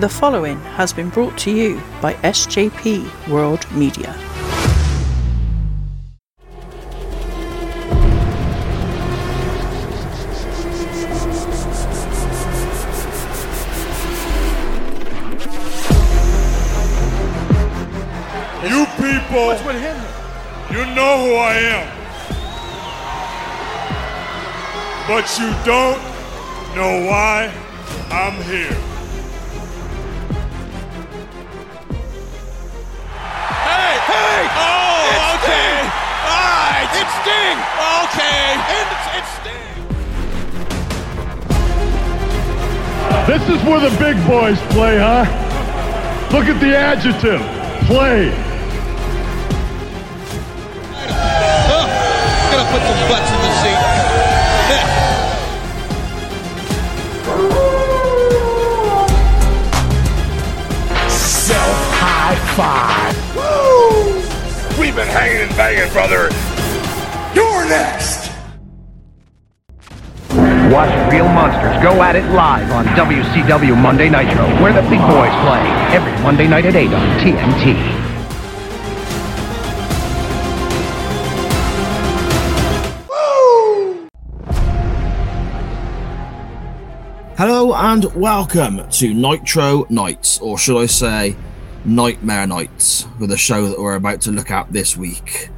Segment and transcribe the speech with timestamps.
[0.00, 4.16] The following has been brought to you by SJP World Media.
[18.64, 19.52] You people,
[20.70, 21.88] you know who I am.
[25.06, 26.00] But you don't
[26.74, 27.52] know why
[28.10, 28.89] I'm here.
[37.22, 37.58] Sting.
[38.00, 38.56] Okay.
[38.56, 39.74] And it's, it's Sting.
[43.26, 45.24] This is where the big boys play, huh?
[46.32, 47.40] Look at the adjective.
[47.86, 48.30] Play.
[52.50, 53.80] Gonna put some butts in the seat.
[61.10, 63.14] Self high five.
[64.78, 66.30] We've been hanging and banging, brother.
[67.32, 68.28] You're next.
[70.72, 75.30] Watch Real Monsters go at it live on WCW Monday Nitro, where the big boys
[75.44, 75.60] play
[75.94, 77.76] every Monday night at 8 on TNT.
[87.36, 91.36] Hello and welcome to Nitro Nights, or should I say
[91.84, 95.48] Nightmare Nights, with the show that we're about to look at this week.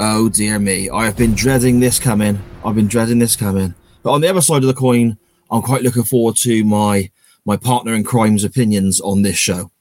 [0.00, 2.40] Oh dear me, I have been dreading this coming.
[2.64, 3.74] I've been dreading this coming.
[4.04, 5.18] But on the other side of the coin,
[5.50, 7.10] I'm quite looking forward to my
[7.44, 9.72] my partner in crime's opinions on this show.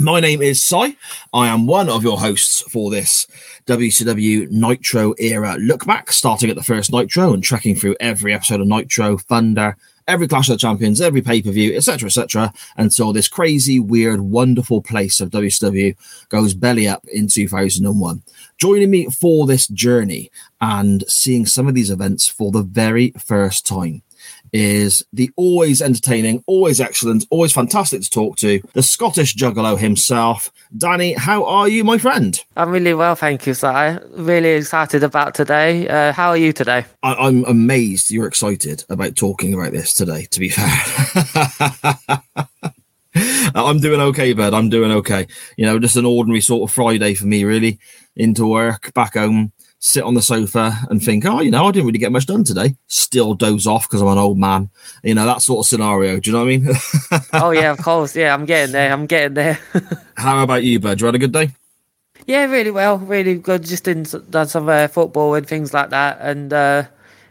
[0.00, 0.96] My name is Cy.
[1.32, 3.28] I am one of your hosts for this
[3.66, 8.60] WCW Nitro era look back, starting at the first Nitro and trekking through every episode
[8.60, 9.76] of Nitro, Thunder,
[10.08, 14.22] every Clash of the Champions, every pay per view, etc., etc., until this crazy, weird,
[14.22, 15.94] wonderful place of WCW
[16.30, 18.22] goes belly up in 2001.
[18.62, 20.30] Joining me for this journey
[20.60, 24.02] and seeing some of these events for the very first time
[24.52, 30.52] is the always entertaining, always excellent, always fantastic to talk to, the Scottish Juggalo himself.
[30.78, 32.40] Danny, how are you, my friend?
[32.56, 33.66] I'm really well, thank you, Si.
[34.10, 35.88] Really excited about today.
[35.88, 36.84] Uh, how are you today?
[37.02, 41.98] I- I'm amazed you're excited about talking about this today, to be fair.
[43.54, 44.54] I'm doing okay, bud.
[44.54, 45.26] I'm doing okay.
[45.56, 47.78] You know, just an ordinary sort of Friday for me, really.
[48.14, 51.86] Into work, back home, sit on the sofa and think, oh, you know, I didn't
[51.86, 52.76] really get much done today.
[52.86, 54.68] Still doze off because I'm an old man.
[55.02, 56.20] You know, that sort of scenario.
[56.20, 57.26] Do you know what I mean?
[57.32, 58.14] oh yeah, of course.
[58.14, 58.92] Yeah, I'm getting there.
[58.92, 59.58] I'm getting there.
[60.16, 61.00] How about you, bud?
[61.00, 61.52] You had a good day?
[62.26, 63.64] yeah, really well, really good.
[63.64, 66.84] Just in, done some uh, football and things like that, and uh,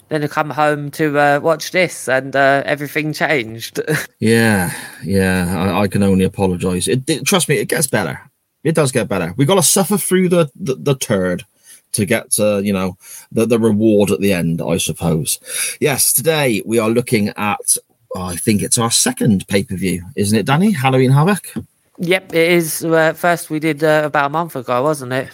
[0.09, 3.79] then I come home to uh, watch this, and uh, everything changed.
[4.19, 4.71] Yeah,
[5.03, 5.57] yeah.
[5.57, 6.87] I, I can only apologise.
[6.87, 8.21] It, it, trust me, it gets better.
[8.63, 9.33] It does get better.
[9.37, 11.45] We've got to suffer through the, the the turd
[11.93, 12.97] to get to you know
[13.31, 15.39] the the reward at the end, I suppose.
[15.79, 17.75] Yes, today we are looking at.
[18.15, 20.71] oh, I think it's our second pay per view, isn't it, Danny?
[20.71, 21.53] Halloween Havoc.
[21.97, 22.83] yep, it is.
[22.83, 25.29] Uh, first we did uh, about a month ago, wasn't it?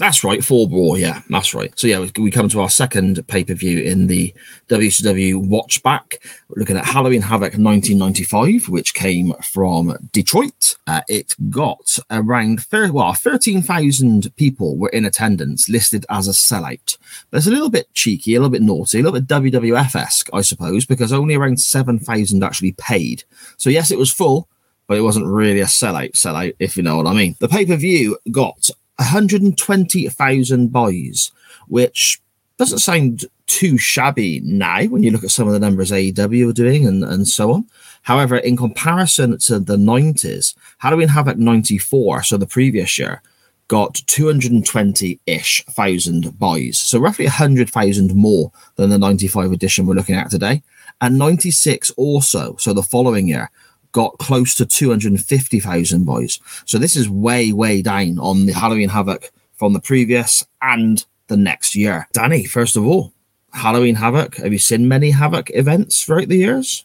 [0.00, 0.96] That's right, Fall Brawl.
[0.96, 1.78] Yeah, that's right.
[1.78, 4.32] So yeah, we, come to our second pay per view in the
[4.68, 6.20] WCW Watch Back.
[6.48, 10.76] We're looking at Halloween Havoc 1995, which came from Detroit.
[10.86, 16.96] Uh, it got around thir- well, 13,000 people were in attendance, listed as a sellout.
[17.30, 20.30] But it's a little bit cheeky, a little bit naughty, a little bit WWF esque,
[20.32, 23.24] I suppose, because only around 7,000 actually paid.
[23.58, 24.48] So yes, it was full.
[24.86, 27.36] But it wasn't really a sellout, sellout, if you know what I mean.
[27.38, 31.32] The pay per view got 120,000 buys,
[31.68, 32.20] which
[32.58, 36.52] doesn't sound too shabby now when you look at some of the numbers AEW are
[36.52, 37.66] doing and, and so on.
[38.02, 43.22] However, in comparison to the 90s, Halloween Havoc 94, so the previous year,
[43.68, 46.80] got 220 ish thousand buys.
[46.80, 50.62] So roughly 100,000 more than the 95 edition we're looking at today.
[51.00, 53.50] And 96 also, so the following year,
[53.92, 56.38] got close to 250,000 boys.
[56.64, 61.36] So this is way, way down on the Halloween Havoc from the previous and the
[61.36, 62.08] next year.
[62.12, 63.12] Danny, first of all,
[63.52, 64.36] Halloween Havoc.
[64.36, 66.84] Have you seen many Havoc events throughout the years?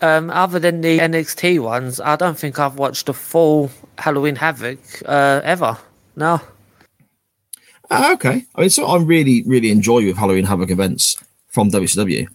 [0.00, 4.78] Um, other than the NXT ones, I don't think I've watched a full Halloween Havoc
[5.06, 5.78] uh, ever.
[6.16, 6.40] No.
[7.90, 8.44] Ah, okay.
[8.54, 11.16] I mean, so I really, really enjoy with Halloween Havoc events
[11.48, 12.26] from WCW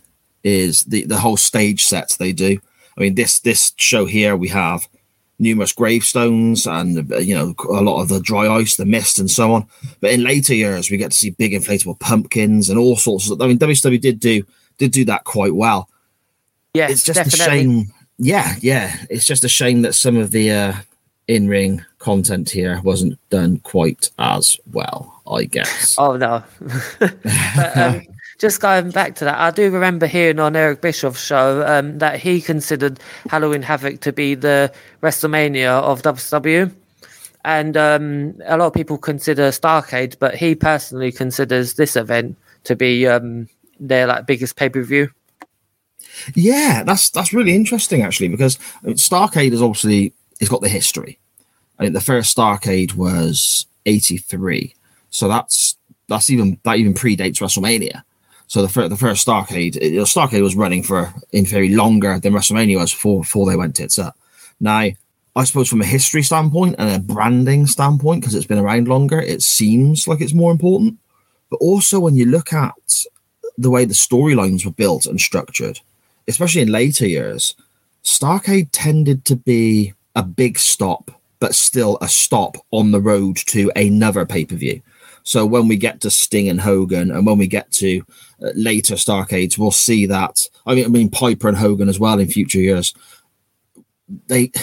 [0.43, 2.59] is the, the whole stage sets they do.
[2.97, 4.87] I mean, this this show here we have
[5.39, 9.29] numerous gravestones and uh, you know a lot of the dry ice, the mist, and
[9.29, 9.67] so on.
[10.01, 13.41] But in later years, we get to see big inflatable pumpkins and all sorts of.
[13.41, 14.43] I mean, WCW did do
[14.77, 15.89] did do that quite well.
[16.73, 17.45] Yes, it's just definitely.
[17.45, 20.73] a shame yeah, yeah, it's just a shame that some of the uh,
[21.27, 25.95] in ring content here wasn't done quite as well, I guess.
[25.97, 26.43] Oh no.
[26.99, 28.01] but, um,
[28.37, 32.19] just going back to that, I do remember hearing on Eric Bischoff's show um, that
[32.19, 32.99] he considered
[33.29, 36.71] Halloween Havoc to be the WrestleMania of WWE.
[37.43, 42.75] And um, a lot of people consider Starcade, but he personally considers this event to
[42.75, 43.47] be um,
[43.79, 45.09] their like biggest pay per view.
[46.33, 51.19] Yeah, that's that's really interesting actually because Starcade is obviously it's got the history.
[51.79, 54.75] I think the first Starcade was eighty three,
[55.09, 55.77] so that's
[56.09, 58.03] that's even that even predates WrestleMania.
[58.47, 62.33] So the first, the first Starcade, it, Starcade was running for in theory longer than
[62.33, 64.15] WrestleMania was before before they went tits up.
[64.15, 64.17] Uh,
[64.59, 64.87] now,
[65.35, 69.21] I suppose from a history standpoint and a branding standpoint, because it's been around longer,
[69.21, 70.97] it seems like it's more important.
[71.49, 72.73] But also when you look at
[73.57, 75.79] the way the storylines were built and structured,
[76.27, 77.55] especially in later years,
[78.03, 83.71] Starcade tended to be a big stop, but still a stop on the road to
[83.75, 84.81] another pay per view.
[85.27, 88.01] So when we get to Sting and Hogan, and when we get to
[88.41, 90.47] uh, later Starcades, we'll see that.
[90.65, 92.93] I mean, I mean Piper and Hogan as well in future years.
[94.27, 94.53] They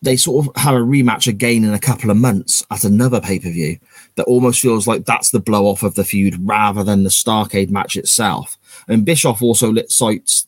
[0.00, 3.38] they sort of have a rematch again in a couple of months at another pay
[3.38, 3.78] per view
[4.14, 7.68] that almost feels like that's the blow off of the feud rather than the Starcade
[7.68, 8.56] match itself.
[8.88, 10.46] And Bischoff also lit cites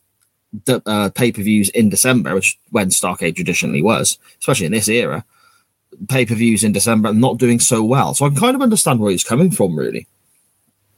[0.64, 4.88] the uh, pay per views in December, which when Starcade traditionally was, especially in this
[4.88, 5.26] era
[6.08, 8.14] pay per views in December and not doing so well.
[8.14, 10.06] So I can kind of understand where he's coming from, really.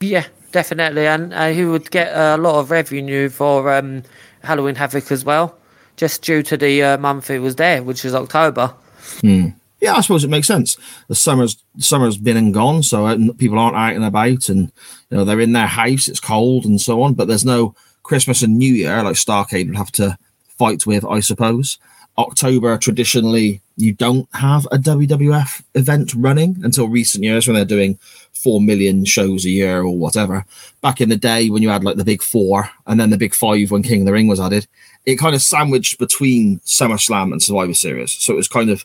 [0.01, 4.05] Yeah, definitely, and uh, he would get a lot of revenue for um,
[4.43, 5.59] Halloween Havoc as well,
[5.97, 8.75] just due to the uh, month it was there, which is October.
[9.21, 9.49] Hmm.
[9.81, 10.77] Yeah, I suppose it makes sense.
[11.07, 14.73] The summer's summer's been and gone, so uh, people aren't out and about, and
[15.11, 16.09] you know they're in their house.
[16.09, 19.77] It's cold and so on, but there's no Christmas and New Year like Starcade would
[19.77, 20.19] have to
[20.59, 21.79] fight with, I suppose.
[22.19, 27.97] October traditionally you don't have a WWF event running until recent years when they're doing
[28.33, 30.45] four million shows a year or whatever.
[30.81, 33.35] Back in the day when you had like the big four and then the big
[33.35, 34.67] five when King of the Ring was added,
[35.07, 38.13] it kind of sandwiched between SummerSlam and Survivor Series.
[38.13, 38.85] So it was kind of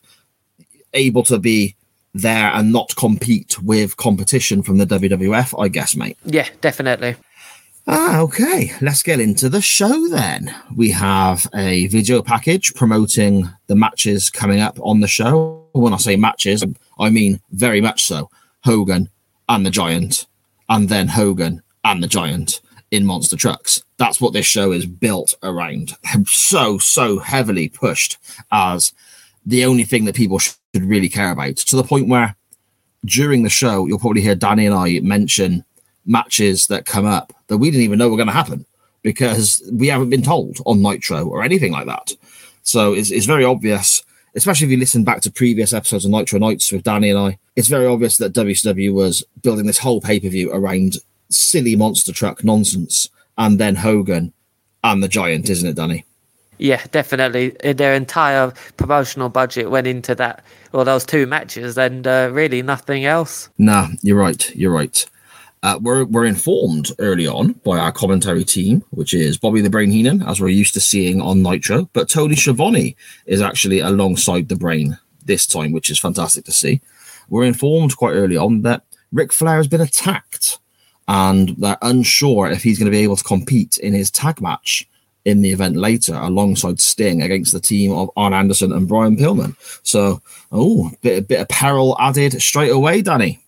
[0.94, 1.76] able to be
[2.14, 6.18] there and not compete with competition from the WWF, I guess, mate.
[6.24, 7.16] Yeah, definitely.
[7.86, 8.72] Ah, okay.
[8.82, 10.56] Let's get into the show then.
[10.76, 15.68] We have a video package promoting the matches coming up on the show.
[15.74, 16.64] When I say matches,
[16.98, 18.30] I mean very much so.
[18.64, 19.10] Hogan
[19.50, 20.28] and the Giant,
[20.70, 23.84] and then Hogan and the Giant in monster trucks.
[23.98, 25.94] That's what this show is built around.
[26.28, 28.18] So, so heavily pushed
[28.52, 28.94] as
[29.46, 32.36] the only thing that people should really care about to the point where
[33.04, 35.66] during the show, you'll probably hear Danny and I mention
[36.06, 38.66] matches that come up that we didn't even know were going to happen
[39.02, 42.14] because we haven't been told on Nitro or anything like that.
[42.64, 44.04] So it's, it's very obvious,
[44.36, 47.38] especially if you listen back to previous episodes of Nitro Nights with Danny and I,
[47.56, 50.98] it's very obvious that WCW was building this whole pay per view around
[51.30, 54.34] silly monster truck nonsense and then Hogan
[54.84, 56.06] and the Giant, isn't it, Danny?
[56.58, 57.50] Yeah, definitely.
[57.74, 63.06] Their entire promotional budget went into that, well, those two matches, and uh, really nothing
[63.06, 63.50] else.
[63.58, 64.56] Nah, you're right.
[64.56, 65.06] You're right.
[65.64, 69.92] Uh, we're, we're informed early on by our commentary team, which is Bobby the Brain
[69.92, 71.90] Heenan, as we're used to seeing on Nitro.
[71.94, 76.82] But Tony Schiavone is actually alongside the Brain this time, which is fantastic to see.
[77.30, 78.84] We're informed quite early on that
[79.14, 80.60] Ric Flair has been attacked
[81.08, 84.88] and they're unsure if he's going to be able to compete in his tag match
[85.24, 89.56] in the event later alongside Sting against the team of Arn Anderson and Brian Pillman.
[89.84, 90.22] So,
[90.52, 93.43] oh, bit, a bit of peril added straight away, Danny.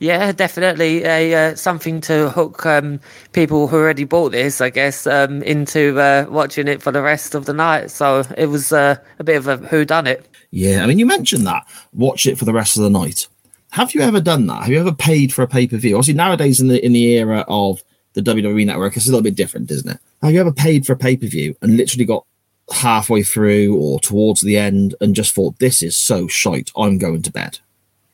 [0.00, 3.00] Yeah, definitely a uh, something to hook um,
[3.32, 7.34] people who already bought this, I guess, um, into uh, watching it for the rest
[7.34, 7.90] of the night.
[7.90, 10.26] So it was uh, a bit of a who done it.
[10.52, 13.28] Yeah, I mean, you mentioned that watch it for the rest of the night.
[13.72, 14.62] Have you ever done that?
[14.62, 15.96] Have you ever paid for a pay per view?
[15.96, 17.82] Obviously, nowadays in the in the era of
[18.14, 20.00] the WWE network, it's a little bit different, isn't it?
[20.22, 22.24] Have you ever paid for a pay per view and literally got
[22.72, 27.20] halfway through or towards the end and just thought, "This is so shite, I'm going
[27.20, 27.58] to bed."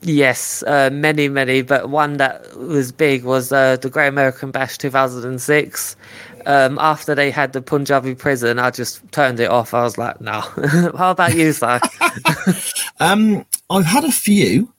[0.03, 4.77] Yes, uh, many, many, but one that was big was uh, the Great American Bash
[4.79, 5.97] 2006.
[6.45, 9.75] Um, after they had the Punjabi prison, I just turned it off.
[9.75, 10.41] I was like, no.
[10.97, 11.81] How about you, sir?
[13.01, 14.73] um, I've had a few.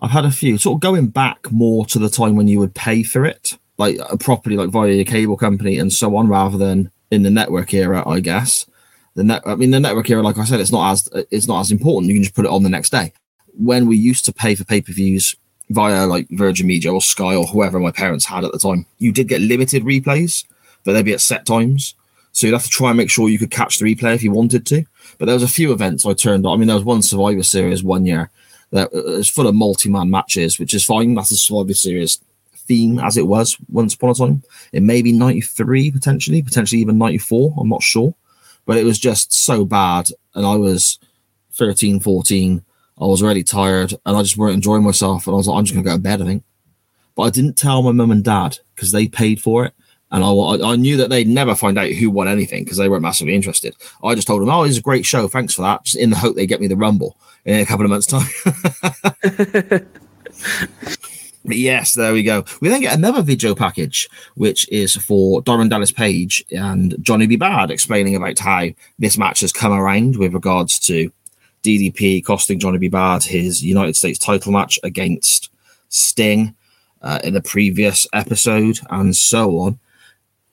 [0.00, 0.58] I've had a few.
[0.58, 3.98] Sort of going back more to the time when you would pay for it, like
[4.00, 7.72] uh, properly, like via your cable company and so on, rather than in the network
[7.74, 8.66] era, I guess.
[9.14, 11.60] The net, I mean, the network era, like I said, it's not as it's not
[11.60, 12.08] as important.
[12.08, 13.12] You can just put it on the next day
[13.58, 15.36] when we used to pay for pay per views
[15.70, 19.12] via like Virgin Media or Sky or whoever my parents had at the time, you
[19.12, 20.44] did get limited replays,
[20.84, 21.94] but they'd be at set times.
[22.32, 24.32] So you'd have to try and make sure you could catch the replay if you
[24.32, 24.84] wanted to.
[25.18, 26.54] But there was a few events I turned on.
[26.54, 28.30] I mean, there was one Survivor Series one year
[28.70, 31.14] that uh, was full of multi-man matches, which is fine.
[31.14, 32.18] That's the Survivor Series
[32.66, 34.42] theme as it was once upon a time.
[34.72, 37.54] It may be 93 potentially, potentially even 94.
[37.56, 38.14] I'm not sure.
[38.66, 40.08] But it was just so bad.
[40.34, 40.98] And I was
[41.52, 42.64] 13, 14.
[42.98, 45.26] I was really tired and I just weren't enjoying myself.
[45.26, 46.44] And I was like, I'm just going to go to bed, I think.
[47.16, 49.74] But I didn't tell my mum and dad because they paid for it.
[50.10, 53.02] And I, I knew that they'd never find out who won anything because they weren't
[53.02, 53.74] massively interested.
[54.02, 55.26] I just told them, "Oh, it's a great show.
[55.26, 57.84] Thanks for that." Just in the hope they get me the Rumble in a couple
[57.84, 58.28] of months' time.
[61.44, 62.44] yes, there we go.
[62.60, 67.36] We then get another video package, which is for Diamond Dallas Page and Johnny B.
[67.36, 68.68] Badd explaining about how
[69.00, 71.10] this match has come around with regards to
[71.64, 72.90] DDP costing Johnny B.
[72.90, 75.50] Badd his United States title match against
[75.88, 76.54] Sting
[77.02, 79.78] uh, in the previous episode, and so on.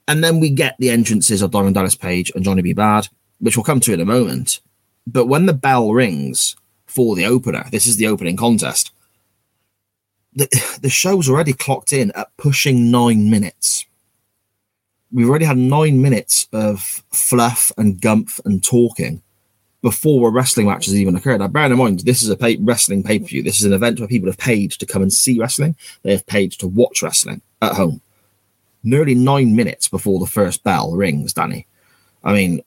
[0.07, 2.73] And then we get the entrances of Diamond Dallas Page and Johnny B.
[2.73, 4.61] Badd, which we'll come to in a moment.
[5.05, 8.91] But when the bell rings for the opener, this is the opening contest.
[10.33, 10.47] The,
[10.81, 13.85] the show's already clocked in at pushing nine minutes.
[15.11, 19.21] We've already had nine minutes of fluff and gumph and talking
[19.81, 21.39] before a wrestling match has even occurred.
[21.39, 23.43] Now, bear in mind, this is a pay- wrestling pay per view.
[23.43, 25.75] This is an event where people have paid to come and see wrestling.
[26.03, 28.01] They have paid to watch wrestling at home
[28.83, 31.67] nearly nine minutes before the first bell rings, Danny.
[32.23, 32.61] I mean,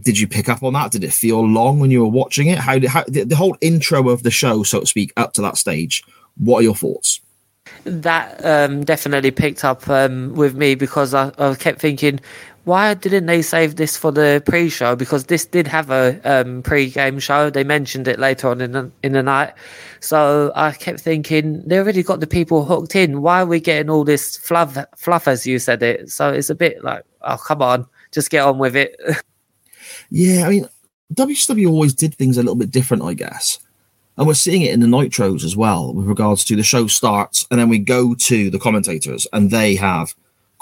[0.00, 0.92] did you pick up on that?
[0.92, 2.58] Did it feel long when you were watching it?
[2.58, 5.42] How did how, the, the whole intro of the show, so to speak, up to
[5.42, 6.04] that stage?
[6.36, 7.20] What are your thoughts?
[7.84, 12.20] That um, definitely picked up um, with me because I, I kept thinking,
[12.64, 14.96] why didn't they save this for the pre-show?
[14.96, 17.50] Because this did have a um, pre-game show.
[17.50, 19.52] They mentioned it later on in the, in the night.
[20.00, 23.20] So I kept thinking they already got the people hooked in.
[23.20, 26.10] Why are we getting all this fluff, fluff as you said it?
[26.10, 28.98] So it's a bit like, oh come on, just get on with it.
[30.10, 30.68] yeah, I mean,
[31.12, 33.58] WCW always did things a little bit different, I guess.
[34.16, 37.46] And we're seeing it in the Nitros as well, with regards to the show starts,
[37.50, 40.14] and then we go to the commentators, and they have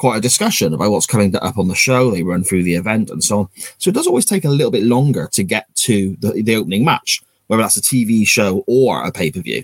[0.02, 2.10] quite a discussion about what's coming up on the show.
[2.10, 3.48] They run through the event and so on.
[3.78, 6.84] So it does always take a little bit longer to get to the, the opening
[6.84, 9.62] match, whether that's a TV show or a pay per view.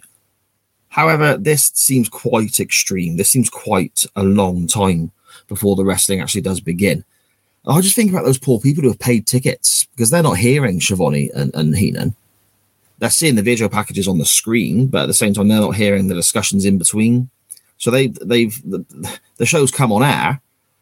[0.91, 3.17] However, this seems quite extreme.
[3.17, 5.11] This seems quite a long time
[5.49, 7.05] before the wrestling actually does begin.
[7.67, 10.79] I just think about those poor people who have paid tickets because they're not hearing
[10.81, 12.15] Schiavone and, and Heenan.
[13.01, 15.75] They're seeing the video packages on the screen, but at the same time, they're not
[15.75, 17.29] hearing the discussions in between.
[17.79, 20.41] So they they've the, the show's come on air,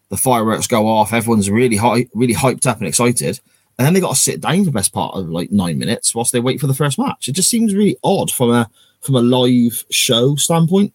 [0.09, 3.39] the fireworks go off, everyone's really high, really hyped up and excited,
[3.77, 6.13] and then they got to sit down for the best part of like nine minutes
[6.13, 7.27] whilst they wait for the first match.
[7.27, 8.69] It just seems really odd from a
[9.01, 10.93] from a live show standpoint.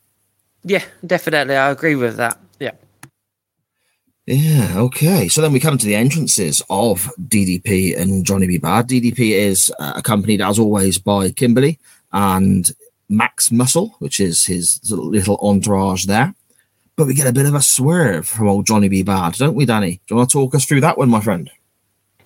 [0.64, 2.38] Yeah, definitely, I agree with that.
[2.60, 2.72] Yeah.
[4.26, 5.26] Yeah, okay.
[5.26, 8.58] So then we come to the entrances of DDP and Johnny B.
[8.58, 8.86] Badd.
[8.86, 11.80] DDP is uh, accompanied, as always, by Kimberly
[12.12, 12.70] and
[13.12, 16.34] Max Muscle, which is his little entourage there.
[16.96, 19.04] But we get a bit of a swerve from old Johnny B.
[19.04, 20.00] Badd, don't we, Danny?
[20.06, 21.50] Do you want to talk us through that one, my friend?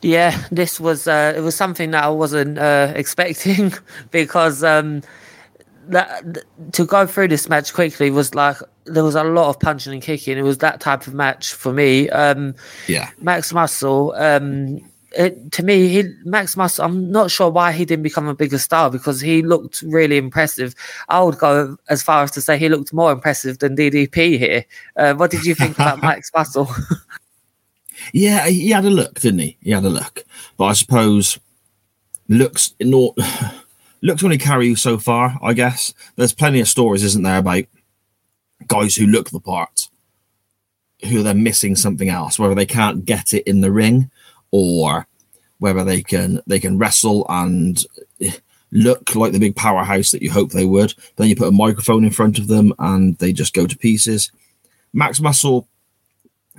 [0.02, 3.72] Yeah, this was uh, it was something that I wasn't uh, expecting
[4.10, 5.02] because um,
[5.88, 9.92] that to go through this match quickly was like there was a lot of punching
[9.92, 10.36] and kicking.
[10.36, 12.08] It was that type of match for me.
[12.10, 12.54] Um,
[12.88, 14.12] yeah, Max Muscle.
[14.16, 14.80] Um,
[15.16, 16.84] it, to me, he Max Muscle.
[16.84, 20.74] I'm not sure why he didn't become a bigger star because he looked really impressive.
[21.08, 24.64] I would go as far as to say he looked more impressive than DDP here.
[24.96, 26.68] Uh, what did you think about Max Muscle?
[28.12, 29.56] yeah, he had a look, didn't he?
[29.60, 30.24] He had a look,
[30.56, 31.38] but I suppose
[32.28, 33.16] looks not
[34.02, 35.38] looks only carry you so far.
[35.42, 37.64] I guess there's plenty of stories, isn't there, about
[38.68, 39.88] guys who look the part
[41.04, 44.10] who they're missing something else, whether they can't get it in the ring
[44.50, 45.06] or
[45.58, 47.84] whether they can they can wrestle and
[48.72, 50.94] look like the big powerhouse that you hope they would.
[51.16, 54.30] Then you put a microphone in front of them and they just go to pieces.
[54.92, 55.68] Max Muscle,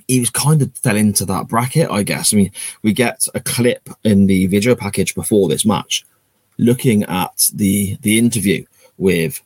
[0.07, 2.33] he was kind of fell into that bracket, I guess.
[2.33, 2.51] I mean,
[2.81, 6.05] we get a clip in the video package before this match,
[6.57, 8.65] looking at the the interview
[8.97, 9.41] with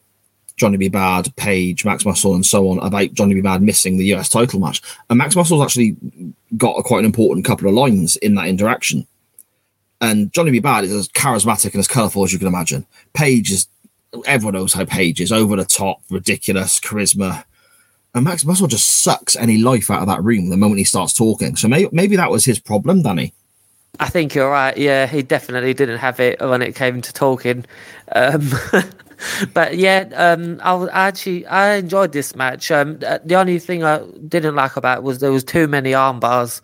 [0.61, 0.91] Johnny B.
[0.91, 3.41] Badd, Page, Max Muscle, and so on about Johnny B.
[3.41, 4.79] Badd missing the US title match.
[5.09, 5.97] And Max Muscle's actually
[6.55, 9.07] got a quite an important couple of lines in that interaction.
[10.01, 10.61] And Johnny B.
[10.61, 12.85] Badd is as charismatic and as colourful as you can imagine.
[13.13, 13.67] Page is,
[14.27, 17.43] everyone knows how Page is over the top, ridiculous, charisma.
[18.13, 21.13] And Max Muscle just sucks any life out of that room the moment he starts
[21.13, 21.55] talking.
[21.55, 23.33] So maybe, maybe that was his problem, Danny.
[23.99, 24.77] I think you're right.
[24.77, 27.65] Yeah, he definitely didn't have it when it came to talking.
[28.11, 28.51] Um,
[29.53, 32.71] but yeah, um, I, actually I enjoyed this match.
[32.71, 35.93] Um, uh, the only thing I didn't like about it was there was too many
[35.93, 36.61] arm bars.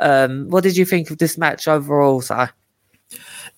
[0.00, 2.34] Um, what did you think of this match overall, Si?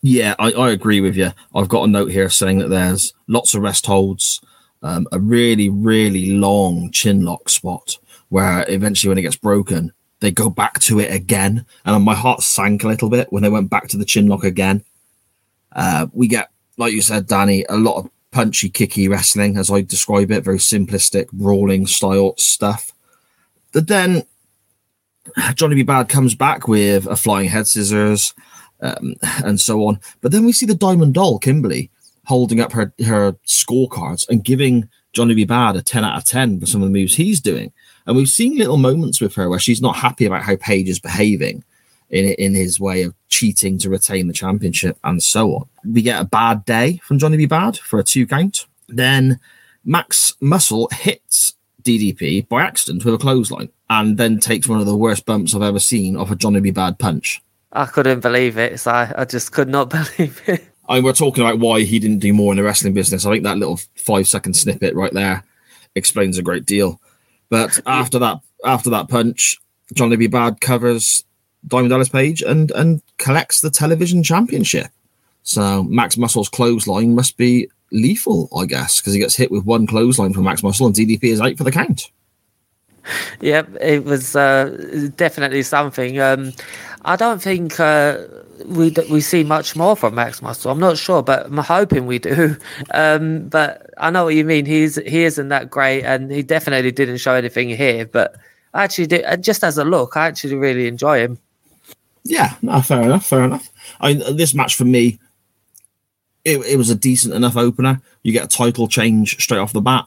[0.02, 1.30] Yeah, I, I agree with you.
[1.54, 4.40] I've got a note here saying that there's lots of rest holds,
[4.83, 7.99] um, a really, really long chin lock spot
[8.30, 11.66] where eventually when it gets broken, they go back to it again.
[11.85, 14.45] And my heart sank a little bit when they went back to the chin lock
[14.45, 14.85] again.
[15.73, 19.80] Uh, we get, like you said, Danny, a lot of punchy, kicky wrestling, as I
[19.80, 22.92] describe it, very simplistic, brawling style stuff.
[23.72, 24.25] But then
[25.54, 25.84] Johnny B.
[25.84, 28.34] Badd comes back with a flying head scissors
[28.80, 30.00] um, and so on.
[30.20, 31.90] But then we see the Diamond Doll, Kimberly,
[32.25, 35.46] holding up her, her scorecards and giving Johnny B.
[35.46, 37.72] Badd a 10 out of 10 for some of the moves he's doing.
[38.06, 40.99] And we've seen little moments with her where she's not happy about how Page is
[40.99, 41.64] behaving
[42.11, 45.69] in in his way of cheating to retain the championship and so on.
[45.85, 47.47] We get a bad day from Johnny B.
[47.47, 48.67] Badd for a two count.
[48.88, 49.40] Then
[49.85, 54.97] Max Muscle hits DDP by accident with a clothesline and then takes one of the
[54.97, 56.73] worst bumps I've ever seen off a Johnny B.
[56.73, 57.43] Badd punch.
[57.73, 58.81] I couldn't believe it.
[58.81, 60.67] So I, I just could not believe it.
[60.88, 63.25] I mean, we're talking about why he didn't do more in the wrestling business.
[63.25, 65.45] I think that little five second snippet right there
[65.95, 67.00] explains a great deal.
[67.49, 69.59] But after that, after that punch,
[69.95, 70.29] Johnny B.
[70.29, 71.25] Badd covers
[71.67, 74.88] Diamond Dallas Page and and collects the television championship.
[75.43, 79.87] So Max Muscle's clothesline must be lethal, I guess, because he gets hit with one
[79.87, 82.11] clothesline from Max Muscle and DDP is out for the count.
[83.40, 86.21] Yep, it was uh, definitely something.
[86.21, 86.52] Um,
[87.05, 88.19] I don't think uh,
[88.67, 90.71] we we see much more from Max Muscle.
[90.71, 92.57] I'm not sure, but I'm hoping we do.
[92.93, 94.67] Um, but I know what you mean.
[94.67, 98.05] He's he isn't that great, and he definitely didn't show anything here.
[98.05, 98.37] But
[98.75, 101.38] I actually, did, uh, just as a look, I actually really enjoy him.
[102.25, 103.71] Yeah, no, fair enough, fair enough.
[104.00, 105.19] I mean, uh, this match for me,
[106.45, 108.00] it, it was a decent enough opener.
[108.23, 110.07] You get a title change straight off the bat.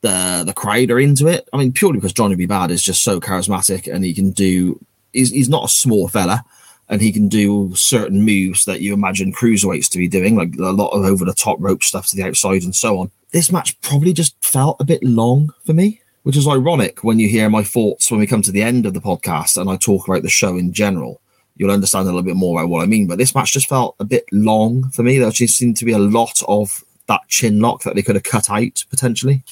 [0.00, 1.48] The the crowd are into it.
[1.52, 2.46] I mean, purely because Johnny B.
[2.46, 4.84] Badd is just so charismatic and he can do.
[5.12, 6.42] He's, he's not a small fella,
[6.88, 10.72] and he can do certain moves that you imagine cruiserweights to be doing, like a
[10.72, 13.10] lot of over the top rope stuff to the outside and so on.
[13.30, 17.28] This match probably just felt a bit long for me, which is ironic when you
[17.28, 20.06] hear my thoughts when we come to the end of the podcast and I talk
[20.06, 21.21] about the show in general
[21.62, 23.06] you'll understand a little bit more about what I mean.
[23.06, 25.18] But this match just felt a bit long for me.
[25.18, 28.24] There just seemed to be a lot of that chin lock that they could have
[28.24, 29.44] cut out potentially.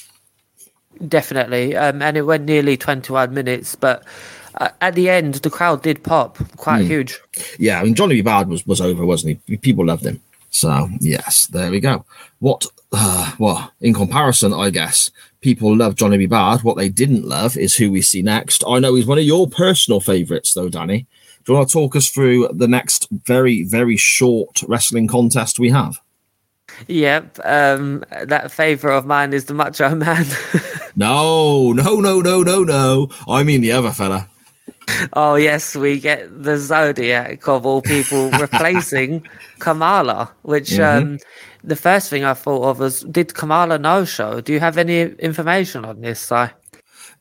[1.07, 4.03] Definitely, um, and it went nearly twenty-one minutes, but.
[4.55, 6.87] Uh, at the end, the crowd did pop quite mm.
[6.87, 7.17] huge.
[7.57, 8.29] Yeah, I mean, Johnny B.
[8.29, 9.55] Badd was, was over, wasn't he?
[9.55, 10.19] People loved him.
[10.49, 12.03] So, yes, there we go.
[12.39, 16.27] What, uh, well, in comparison, I guess, people love Johnny B.
[16.27, 16.65] Badd.
[16.65, 18.61] What they didn't love is who we see next.
[18.67, 21.07] I know he's one of your personal favourites, though, Danny.
[21.45, 25.69] Do you want to talk us through the next very, very short wrestling contest we
[25.69, 25.99] have?
[26.87, 27.39] Yep.
[27.43, 30.25] Um, that favourite of mine is the Macho Man.
[30.95, 33.09] no, no, no, no, no, no.
[33.27, 34.29] I mean the other fella.
[35.13, 39.25] Oh, yes, we get the Zodiac of all people replacing
[39.59, 41.13] Kamala, which mm-hmm.
[41.13, 41.19] um,
[41.63, 44.41] the first thing I thought of was did Kamala no show?
[44.41, 46.45] Do you have any information on this, Si?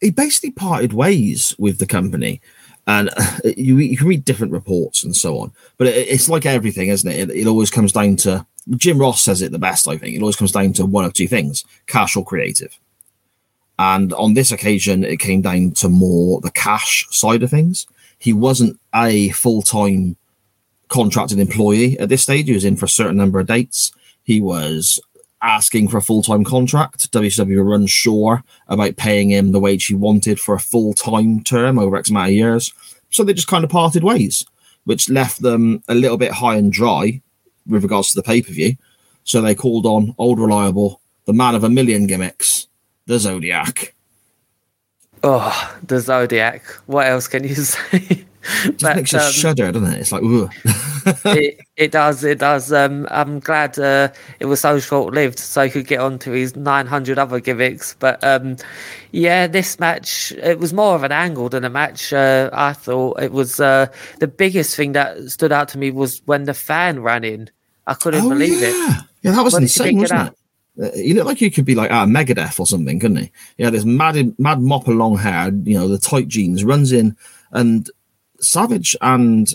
[0.00, 2.40] He basically parted ways with the company
[2.86, 3.10] and
[3.44, 5.52] you, you can read different reports and so on.
[5.78, 7.30] But it, it's like everything, isn't it?
[7.30, 7.36] it?
[7.36, 9.88] It always comes down to Jim Ross says it the best.
[9.88, 12.78] I think it always comes down to one of two things: cash or creative.
[13.78, 17.86] And on this occasion, it came down to more the cash side of things.
[18.18, 20.16] He wasn't a full time
[20.88, 22.46] contracted employee at this stage.
[22.46, 23.92] He was in for a certain number of dates.
[24.22, 25.00] He was
[25.42, 27.10] asking for a full time contract.
[27.12, 31.78] WCW were unsure about paying him the wage he wanted for a full time term
[31.78, 32.72] over X amount of years.
[33.10, 34.46] So they just kind of parted ways,
[34.84, 37.20] which left them a little bit high and dry
[37.66, 38.76] with regards to the pay per view.
[39.24, 42.68] So they called on old reliable, the man of a million gimmicks,
[43.06, 43.94] the Zodiac.
[45.22, 46.64] Oh, the Zodiac.
[46.86, 48.24] What else can you say?
[48.64, 50.00] It but, makes you um, shudder, doesn't it?
[50.00, 50.22] It's like,
[51.36, 52.72] it, it does, it does.
[52.72, 56.30] Um, I'm glad uh, it was so short lived, so he could get on to
[56.30, 57.94] his 900 other gimmicks.
[57.98, 58.56] But um,
[59.12, 62.12] yeah, this match, it was more of an angle than a match.
[62.12, 63.86] Uh, I thought it was uh,
[64.18, 67.50] the biggest thing that stood out to me was when the fan ran in.
[67.86, 68.68] I couldn't oh, believe yeah.
[68.68, 69.04] it.
[69.22, 70.36] Yeah, that was what insane, wasn't it?
[70.82, 73.32] Uh, he looked like he could be like ah, Megadeth or something, couldn't he?
[73.58, 77.16] Yeah, this mad, mad mop of long hair, you know, the tight jeans, runs in
[77.52, 77.90] and
[78.40, 79.52] Savage and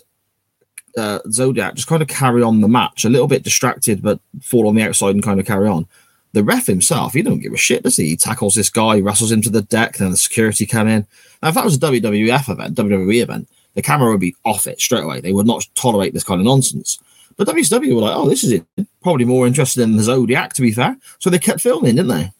[0.97, 4.67] uh, Zodiac just kind of carry on the match, a little bit distracted, but fall
[4.67, 5.87] on the outside and kind of carry on.
[6.33, 8.09] The ref himself, he don't give a shit, does he?
[8.09, 11.07] He tackles this guy, wrestles him to the deck, then the security come in.
[11.41, 14.81] Now, if that was a WWF event, WWE event, the camera would be off it
[14.81, 15.21] straight away.
[15.21, 16.99] They would not tolerate this kind of nonsense.
[17.37, 18.65] But WCW were like, oh, this is it.
[19.01, 20.97] Probably more interested in the Zodiac, to be fair.
[21.19, 22.31] So they kept filming, didn't they?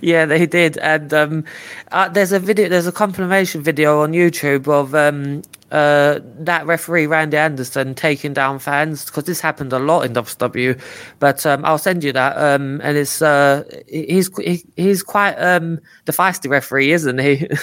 [0.00, 1.44] Yeah, they did, and um,
[1.92, 7.06] uh, there's a video, there's a compilation video on YouTube of um, uh, that referee
[7.06, 10.80] Randy Anderson taking down fans because this happened a lot in WCW.
[11.18, 15.80] But um, I'll send you that, um, and it's uh, he's he, he's quite um,
[16.06, 17.46] the feisty referee, isn't he?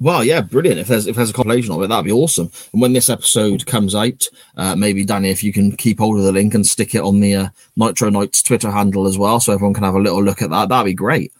[0.00, 0.80] Well, yeah, brilliant.
[0.80, 2.50] If there's if there's a compilation of it, that'd be awesome.
[2.72, 6.24] And when this episode comes out, uh, maybe Danny, if you can keep hold of
[6.24, 9.52] the link and stick it on the uh, Nitro Nights Twitter handle as well, so
[9.52, 10.68] everyone can have a little look at that.
[10.68, 11.32] That'd be great.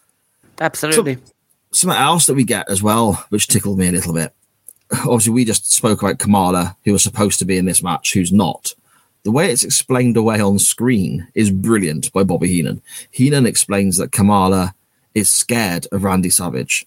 [0.61, 1.17] Absolutely.
[1.17, 1.23] So,
[1.73, 4.33] something else that we get as well, which tickled me a little bit.
[4.93, 8.33] Obviously, we just spoke about Kamala, who was supposed to be in this match, who's
[8.33, 8.75] not.
[9.25, 12.81] The way it's explained away on screen is brilliant by Bobby Heenan.
[13.11, 14.75] Heenan explains that Kamala
[15.15, 16.87] is scared of Randy Savage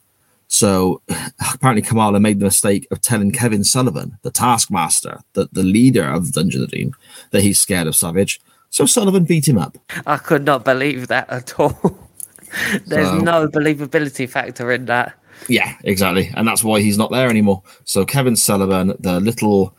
[0.51, 1.01] so
[1.53, 6.25] apparently Kamala made the mistake of telling Kevin Sullivan, the taskmaster, the, the leader of
[6.25, 6.93] the Dungeon of Doom,
[7.31, 8.39] that he's scared of Savage.
[8.69, 9.77] So Sullivan beat him up.
[10.05, 12.09] I could not believe that at all.
[12.85, 15.13] There's so, no believability factor in that.
[15.47, 16.31] Yeah, exactly.
[16.35, 17.63] And that's why he's not there anymore.
[17.83, 19.75] So Kevin Sullivan, the little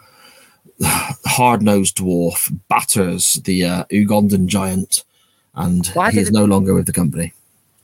[1.27, 5.05] hard nosed dwarf, batters the uh, Ugandan giant,
[5.55, 7.33] and he is no longer with the company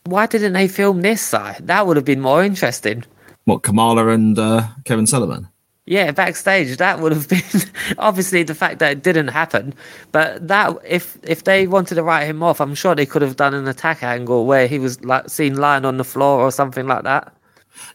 [0.08, 1.66] why didn't they film this side?
[1.66, 3.04] That would have been more interesting.
[3.44, 5.48] What Kamala and uh, Kevin Sullivan?
[5.88, 7.62] Yeah, backstage that would have been
[7.98, 9.72] obviously the fact that it didn't happen,
[10.12, 13.36] but that if if they wanted to write him off, I'm sure they could have
[13.36, 16.86] done an attack angle where he was like seen lying on the floor or something
[16.86, 17.34] like that.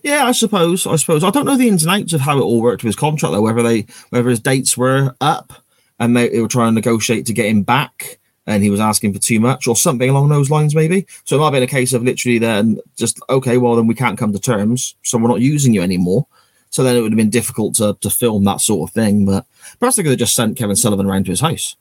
[0.01, 0.87] Yeah, I suppose.
[0.87, 2.89] I suppose I don't know the ins and outs of how it all worked with
[2.89, 3.43] his contract though.
[3.43, 5.53] Whether they whether his dates were up
[5.99, 9.13] and they, they were trying to negotiate to get him back, and he was asking
[9.13, 11.05] for too much or something along those lines, maybe.
[11.25, 13.93] So it might have been a case of literally then just, okay, well, then we
[13.93, 14.95] can't come to terms.
[15.03, 16.25] So we're not using you anymore.
[16.73, 19.27] So then it would have been difficult to, to film that sort of thing.
[19.27, 19.45] But
[19.79, 21.75] perhaps they could have just sent Kevin Sullivan around to his house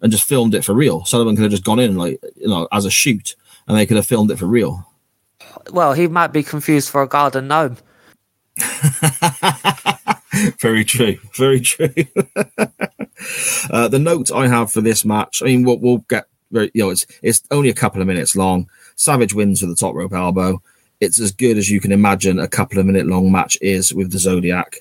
[0.00, 1.04] and just filmed it for real.
[1.04, 3.34] Sullivan could have just gone in, like, you know, as a shoot
[3.66, 4.86] and they could have filmed it for real.
[5.72, 7.78] Well, he might be confused for a garden gnome.
[10.60, 11.16] very true.
[11.34, 11.88] Very true.
[13.70, 16.84] uh, the note I have for this match, I mean, we'll, we'll get very, you
[16.84, 18.70] know, it's it's only a couple of minutes long.
[18.94, 20.62] Savage wins with the top rope elbow.
[21.00, 24.12] It's as good as you can imagine a couple of minute long match is with
[24.12, 24.76] the Zodiac.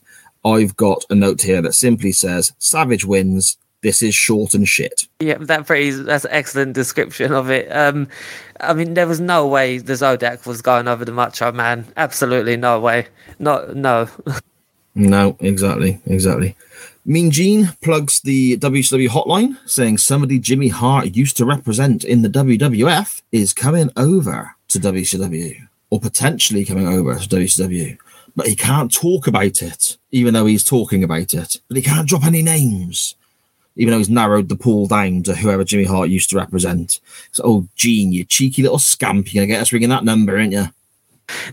[0.46, 3.58] I've got a note here that simply says Savage wins.
[3.82, 5.08] This is short and shit.
[5.20, 7.68] Yeah, that phrase, that's an excellent description of it.
[7.76, 8.08] Um,
[8.60, 11.86] I mean, there was no way the Zodiac was going over the Macho Man.
[11.96, 13.08] Absolutely no way.
[13.40, 14.10] Not, no.
[14.98, 16.56] No, exactly, exactly.
[17.04, 22.30] Mean Gene plugs the WCW hotline saying somebody Jimmy Hart used to represent in the
[22.30, 27.98] WWF is coming over to WCW or potentially coming over to WCW.
[28.36, 31.58] But he can't talk about it, even though he's talking about it.
[31.68, 33.16] But he can't drop any names,
[33.76, 37.00] even though he's narrowed the pool down to whoever Jimmy Hart used to represent.
[37.32, 40.38] So, oh, Gene, you cheeky little scamp, you're going to get us ringing that number,
[40.38, 40.68] ain't you?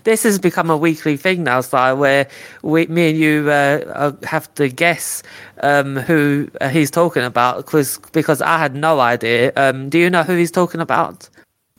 [0.05, 2.29] This has become a weekly thing now, Si, where
[2.63, 5.23] we, me and you uh, have to guess
[5.63, 9.53] um, who uh, he's talking about because because I had no idea.
[9.57, 11.29] Um, do you know who he's talking about?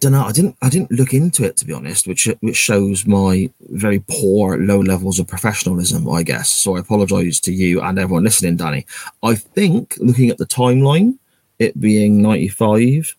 [0.04, 0.26] Don't know.
[0.26, 0.58] I didn't.
[0.62, 4.82] I didn't look into it to be honest, which which shows my very poor low
[4.82, 6.50] levels of professionalism, I guess.
[6.50, 8.86] So I apologise to you and everyone listening, Danny.
[9.24, 11.18] I think looking at the timeline,
[11.58, 13.16] it being ninety five,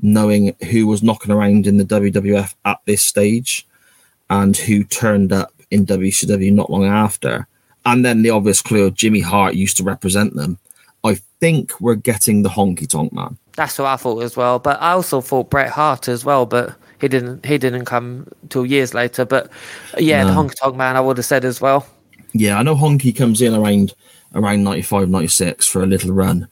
[0.00, 3.66] knowing who was knocking around in the WWF at this stage
[4.30, 7.46] and who turned up in WCW not long after.
[7.84, 10.58] And then the obvious clue Jimmy Hart used to represent them.
[11.04, 13.36] I think we're getting the honky tonk man.
[13.56, 14.58] That's what I thought as well.
[14.58, 18.64] But I also thought Bret Hart as well, but he didn't he didn't come till
[18.64, 19.24] years later.
[19.24, 19.50] But
[19.98, 20.28] yeah, no.
[20.28, 21.86] the honky tonk man I would have said as well.
[22.32, 23.94] Yeah, I know Honky comes in around
[24.34, 26.48] around 95, 96 for a little run.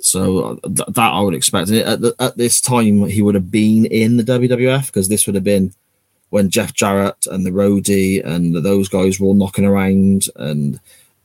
[0.00, 1.70] So uh, th- that I would expect.
[1.70, 5.34] At, the, at this time, he would have been in the WWF because this would
[5.34, 5.72] have been
[6.30, 10.78] when Jeff Jarrett and the Roadie and those guys were all knocking around, and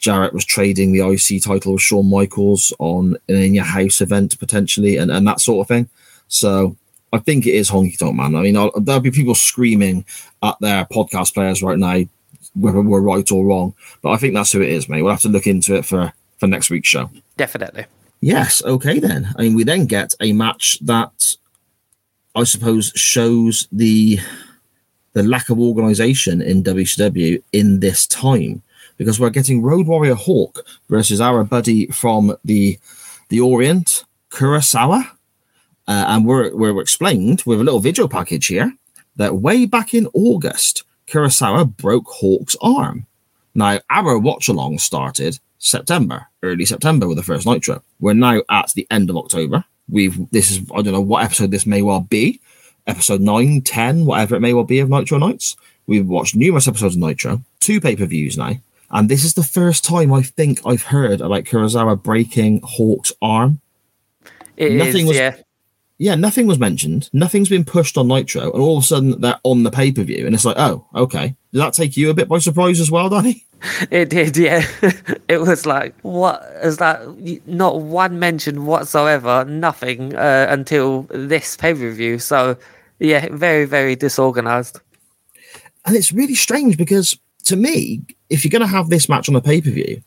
[0.04, 4.38] Jarrett was trading the IC title with Shawn Michaels on an In Your House event
[4.38, 5.88] potentially, and, and that sort of thing.
[6.28, 6.76] So
[7.14, 8.36] I think it is Honky Tonk Man.
[8.36, 10.04] I mean, I'll, there'll be people screaming
[10.44, 12.02] at their podcast players right now,
[12.54, 15.04] whether we're right or wrong, but I think that's who it is, mate.
[15.04, 17.10] We'll have to look into it for for next week's show.
[17.38, 17.86] Definitely.
[18.20, 18.62] Yes.
[18.66, 19.34] Okay then.
[19.38, 21.38] I mean, we then get a match that
[22.36, 24.20] I suppose shows the
[25.14, 28.64] the lack of organization in WCW in this time
[29.04, 32.80] because we're getting Road Warrior Hawk versus our buddy from the
[33.28, 35.10] the Orient, Kurosawa.
[35.86, 38.74] Uh, and we're, we're explained with a little video package here
[39.18, 43.06] that way back in August, Kurosawa broke Hawk's arm.
[43.54, 47.84] Now, our watch along started September, early September with the first Nitro.
[48.00, 49.66] We're now at the end of October.
[49.90, 52.40] We've this is I don't know what episode this may well be,
[52.88, 55.58] episode 9, 10, whatever it may well be of Nitro Nights.
[55.88, 58.54] We've watched numerous episodes of Nitro, two pay per views now.
[58.94, 63.60] And this is the first time I think I've heard about Kurosawa breaking Hawk's arm.
[64.56, 65.36] It Nothing is, was- yeah.
[66.00, 67.10] Yeah, nothing was mentioned.
[67.14, 68.52] Nothing's been pushed on Nitro.
[68.52, 70.26] And all of a sudden they're on the pay per view.
[70.26, 71.36] And it's like, oh, okay.
[71.54, 73.46] Did that take you a bit by surprise as well, Danny?
[73.92, 74.68] It did, yeah.
[75.30, 77.00] it was like, what is that?
[77.48, 82.20] Not one mention whatsoever, nothing uh, until this pay per view.
[82.20, 82.58] So,
[83.00, 84.82] yeah, very, very disorganized.
[85.86, 89.36] And it's really strange because to me, if you're going to have this match on
[89.36, 90.02] a pay per view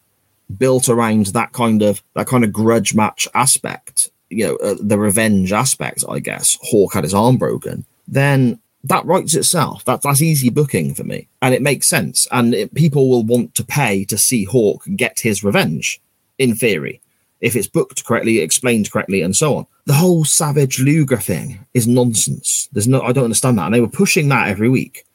[0.56, 4.98] built around that kind of that kind of grudge match aspect, you know, uh, the
[4.98, 6.58] revenge aspect, I guess.
[6.62, 9.84] Hawk had his arm broken, then that writes itself.
[9.84, 12.26] That that's easy booking for me, and it makes sense.
[12.30, 16.00] And it, people will want to pay to see Hawk get his revenge.
[16.38, 17.00] In theory,
[17.40, 19.66] if it's booked correctly, explained correctly, and so on.
[19.86, 22.68] The whole Savage Luger thing is nonsense.
[22.72, 23.66] There's no, I don't understand that.
[23.66, 25.06] And they were pushing that every week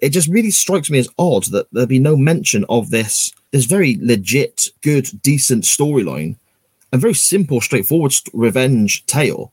[0.00, 3.64] it just really strikes me as odd that there be no mention of this this
[3.64, 6.36] very legit, good, decent storyline,
[6.92, 9.52] a very simple, straightforward st- revenge tale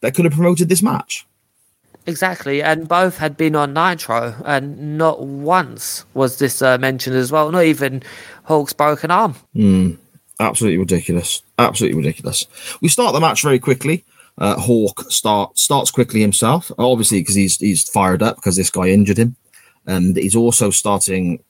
[0.00, 1.26] that could have promoted this match.
[2.06, 7.32] Exactly, and both had been on Nitro, and not once was this uh, mentioned as
[7.32, 7.50] well.
[7.50, 8.02] Not even
[8.44, 9.34] Hulk's broken arm.
[10.38, 11.42] Absolutely ridiculous.
[11.58, 12.46] Absolutely ridiculous.
[12.80, 14.04] We start the match very quickly.
[14.38, 18.88] Uh, Hawk start starts quickly himself, obviously because he's he's fired up because this guy
[18.88, 19.34] injured him,
[19.86, 21.42] and he's also starting.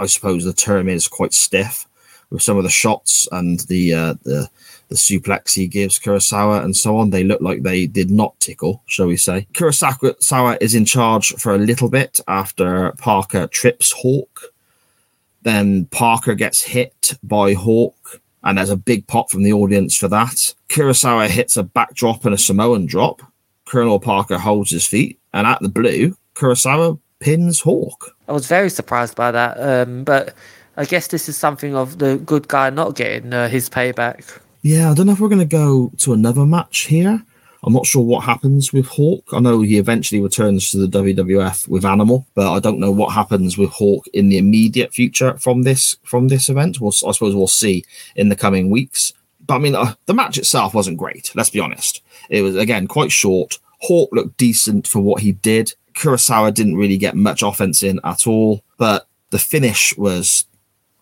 [0.00, 1.86] I suppose the term is quite stiff
[2.30, 4.48] with some of the shots and the uh, the
[4.88, 7.10] the suplex he gives Kurosawa and so on.
[7.10, 9.46] They look like they did not tickle, shall we say?
[9.54, 14.52] Kurosawa is in charge for a little bit after Parker trips Hawk.
[15.42, 20.08] Then Parker gets hit by Hawk, and there's a big pop from the audience for
[20.08, 20.54] that.
[20.68, 23.22] Kurosawa hits a backdrop and a Samoan drop.
[23.66, 28.16] Colonel Parker holds his feet, and at the blue, Kurosawa pins Hawk.
[28.28, 30.34] I was very surprised by that, um, but
[30.76, 34.40] I guess this is something of the good guy not getting uh, his payback.
[34.62, 37.22] Yeah, I don't know if we're going to go to another match here.
[37.62, 39.28] I'm not sure what happens with Hawk.
[39.32, 43.12] I know he eventually returns to the WWF with Animal, but I don't know what
[43.12, 46.80] happens with Hawk in the immediate future from this from this event.
[46.80, 47.84] We'll, I suppose we'll see
[48.16, 49.12] in the coming weeks.
[49.46, 51.32] But I mean, uh, the match itself wasn't great.
[51.34, 52.02] Let's be honest.
[52.30, 53.58] It was again quite short.
[53.80, 55.74] Hawk looked decent for what he did.
[55.94, 60.44] Kurosawa didn't really get much offense in at all, but the finish was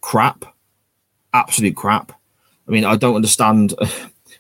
[0.01, 0.45] crap,
[1.33, 2.13] absolute crap.
[2.67, 3.75] I mean, I don't understand.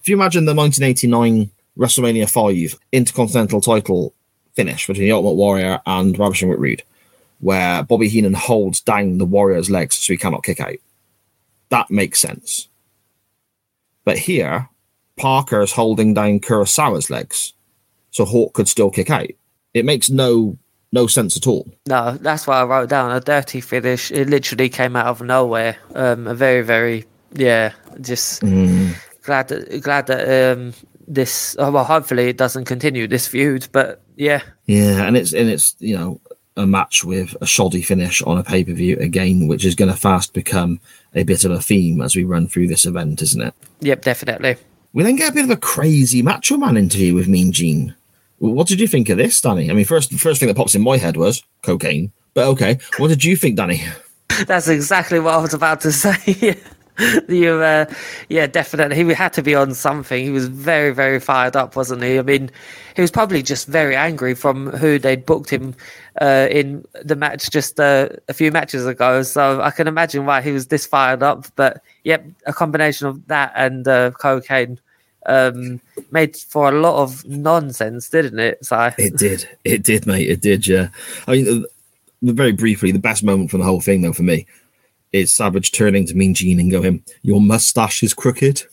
[0.00, 4.14] If you imagine the 1989 WrestleMania 5 Intercontinental title
[4.54, 6.82] finish between the Ultimate Warrior and Ravishing Rick Rude,
[7.40, 10.76] where Bobby Heenan holds down the Warrior's legs so he cannot kick out.
[11.68, 12.68] That makes sense.
[14.04, 14.68] But here,
[15.16, 17.52] Parker is holding down Kurosawa's legs
[18.10, 19.28] so Hawk could still kick out.
[19.78, 20.58] It makes no
[20.92, 21.68] no sense at all.
[21.86, 23.10] No, that's what I wrote down.
[23.10, 24.10] A dirty finish.
[24.10, 25.76] It literally came out of nowhere.
[25.94, 30.74] Um, a very, very, yeah, just glad that glad that um,
[31.06, 31.56] this.
[31.58, 33.68] Oh, well, hopefully it doesn't continue this feud.
[33.72, 36.20] But yeah, Yeah, and it's and it's you know
[36.56, 39.90] a match with a shoddy finish on a pay per view again, which is going
[39.90, 40.80] to fast become
[41.14, 43.54] a bit of a theme as we run through this event, isn't it?
[43.80, 44.56] yep, definitely.
[44.94, 47.94] We then get a bit of a crazy Macho Man interview with Mean Gene.
[48.38, 49.70] What did you think of this, Danny?
[49.70, 52.78] I mean, first first thing that pops in my head was cocaine, but okay.
[52.98, 53.82] What did you think, Danny?
[54.46, 56.56] That's exactly what I was about to say.
[57.28, 57.86] you, uh,
[58.28, 58.96] yeah, definitely.
[58.96, 60.24] He had to be on something.
[60.24, 62.18] He was very, very fired up, wasn't he?
[62.18, 62.50] I mean,
[62.96, 65.74] he was probably just very angry from who they'd booked him
[66.20, 69.22] uh, in the match just uh, a few matches ago.
[69.22, 71.46] So I can imagine why he was this fired up.
[71.54, 74.80] But yep, a combination of that and uh, cocaine
[75.28, 78.64] um, made for a lot of nonsense, didn't it?
[78.64, 80.28] So It did, it did, mate.
[80.28, 80.66] It did.
[80.66, 80.88] Yeah.
[81.26, 84.46] I mean, uh, very briefly, the best moment from the whole thing, though, for me,
[85.12, 88.64] is Savage turning to Mean Gene and going, "Your mustache is crooked."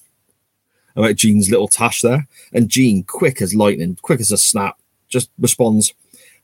[0.98, 4.78] Right, Gene's little tash there, and Gene, quick as lightning, quick as a snap,
[5.10, 5.94] just responds,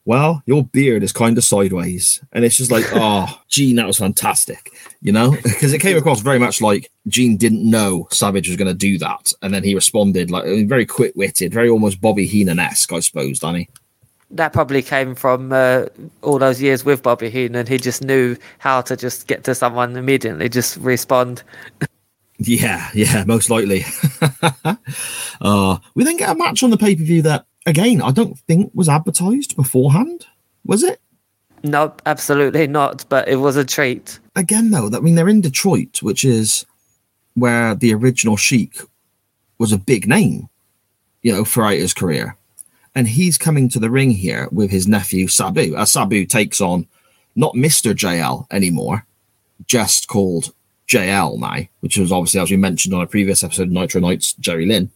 [0.05, 3.97] "Well, your beard is kind of sideways," and it's just like, "Oh, Gene, that was
[3.97, 8.57] fantastic," you know, because it came across very much like Gene didn't know Savage was
[8.57, 12.91] going to do that, and then he responded like very quick-witted, very almost Bobby Heenan-esque,
[12.93, 13.69] I suppose, Danny.
[14.31, 15.85] that probably came from uh,
[16.21, 17.55] all those years with Bobby Heenan.
[17.55, 21.43] And he just knew how to just get to someone immediately, just respond.
[22.43, 23.85] Yeah, yeah, most likely.
[25.41, 28.37] uh, we then get a match on the pay per view that, again, I don't
[28.39, 30.25] think was advertised beforehand.
[30.65, 30.99] Was it?
[31.63, 33.05] No, absolutely not.
[33.09, 34.19] But it was a treat.
[34.35, 36.65] Again, though, that I mean, they're in Detroit, which is
[37.35, 38.79] where the original Sheik
[39.57, 40.49] was a big name,
[41.21, 42.35] you know, throughout his career.
[42.93, 45.75] And he's coming to the ring here with his nephew Sabu.
[45.75, 46.87] As Sabu takes on
[47.35, 47.93] not Mr.
[47.93, 49.05] JL anymore,
[49.65, 50.53] just called
[50.89, 54.33] JL now, which was obviously, as we mentioned on a previous episode of Nitro Nights,
[54.33, 54.91] Jerry Lynn.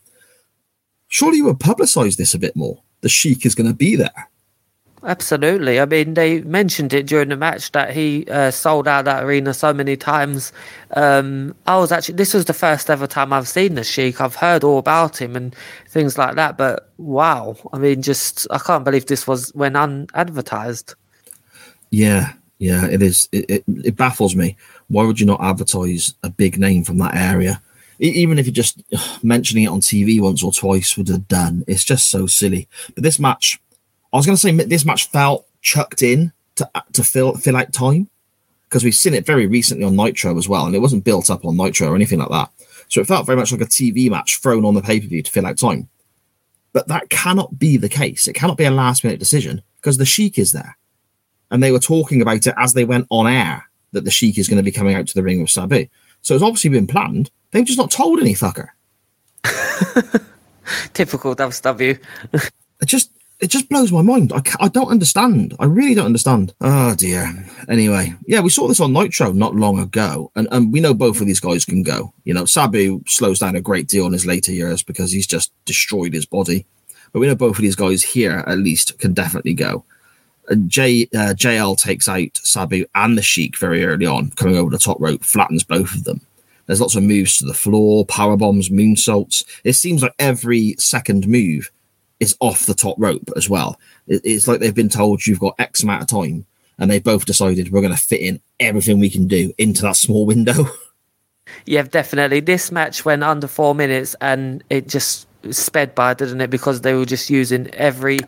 [1.15, 2.78] Surely you would publicize this a bit more.
[2.99, 4.30] The Sheik is going to be there.
[5.01, 5.80] Absolutely.
[5.80, 9.54] I mean, they mentioned it during the match that he uh, sold out that arena
[9.54, 10.51] so many times.
[10.91, 14.19] Um, I was actually, this was the first ever time I've seen the Sheik.
[14.19, 15.56] I've heard all about him and
[15.88, 17.56] things like that, but wow.
[17.71, 20.95] I mean, just, I can't believe this was when unadvertised.
[21.91, 23.30] Yeah, yeah, it is.
[23.32, 24.58] It, it, it baffles me.
[24.89, 27.62] Why would you not advertise a big name from that area?
[28.00, 28.82] Even if you're just
[29.24, 31.64] mentioning it on TV once or twice would have done.
[31.68, 32.68] It's just so silly.
[32.94, 33.60] But this match
[34.16, 37.58] I was going to say this match felt chucked in to uh, to fill fill
[37.58, 38.10] out time
[38.64, 41.44] because we've seen it very recently on Nitro as well, and it wasn't built up
[41.44, 42.50] on Nitro or anything like that.
[42.88, 45.22] So it felt very much like a TV match thrown on the pay per view
[45.22, 45.90] to fill out time.
[46.72, 48.30] But that cannot be the case.
[48.30, 50.78] It cannot be a last minute decision because the Sheik is there,
[51.52, 54.48] and they were talking about it as they went on air that the Sheik is
[54.48, 55.88] going to be coming out to the ring with Sabu.
[56.26, 57.30] So it's obviously been planned.
[57.52, 58.70] They've just not told any fucker.
[60.94, 62.00] Typical WCW.
[62.34, 64.34] it just it just blows my mind.
[64.34, 65.56] I, I don't understand.
[65.60, 66.56] I really don't understand.
[66.62, 67.48] Oh dear.
[67.70, 71.22] Anyway, yeah, we saw this on Nitro not long ago, and, and we know both
[71.22, 72.12] of these guys can go.
[72.24, 75.52] You know, Sabu slows down a great deal in his later years because he's just
[75.66, 76.66] destroyed his body.
[77.12, 79.86] But we know both of these guys here at least can definitely go.
[80.68, 84.78] J uh, JL takes out Sabu and the Sheik very early on, coming over the
[84.78, 86.22] top rope, flattens both of them.
[86.66, 89.44] There's lots of moves to the floor, power bombs, moonsaults.
[89.64, 91.72] It seems like every second move
[92.20, 93.80] is off the top rope as well.
[94.08, 96.46] It's like they've been told you've got X amount of time,
[96.80, 99.96] and they both decided we're going to fit in everything we can do into that
[99.96, 100.70] small window.
[101.68, 102.40] Yeah, definitely.
[102.40, 106.50] This match went under four minutes, and it just sped by, didn't it?
[106.50, 108.20] Because they were just using every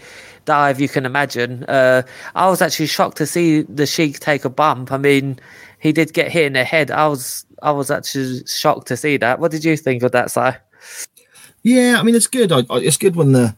[0.47, 1.63] dive you can imagine.
[1.65, 2.01] Uh,
[2.33, 4.91] I was actually shocked to see the Sheik take a bump.
[4.91, 5.39] I mean,
[5.77, 6.89] he did get hit in the head.
[6.89, 9.39] I was I was actually shocked to see that.
[9.39, 10.49] What did you think of that, Si?
[11.61, 12.51] Yeah, I mean it's good.
[12.51, 13.55] I, I, it's good when the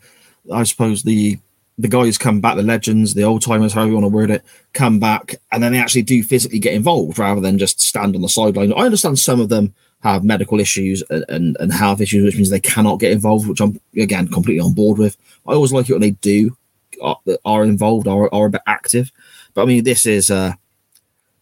[0.51, 1.37] I suppose the
[1.77, 4.43] the guys come back, the legends, the old timers, however you want to word it,
[4.73, 8.21] come back, and then they actually do physically get involved rather than just stand on
[8.21, 8.73] the sideline.
[8.73, 12.49] I understand some of them have medical issues and, and, and have issues, which means
[12.49, 15.15] they cannot get involved, which I'm again completely on board with.
[15.47, 16.57] I always like it when they do
[17.01, 19.11] are, are involved, are, are a bit active.
[19.53, 20.53] But I mean, this is uh,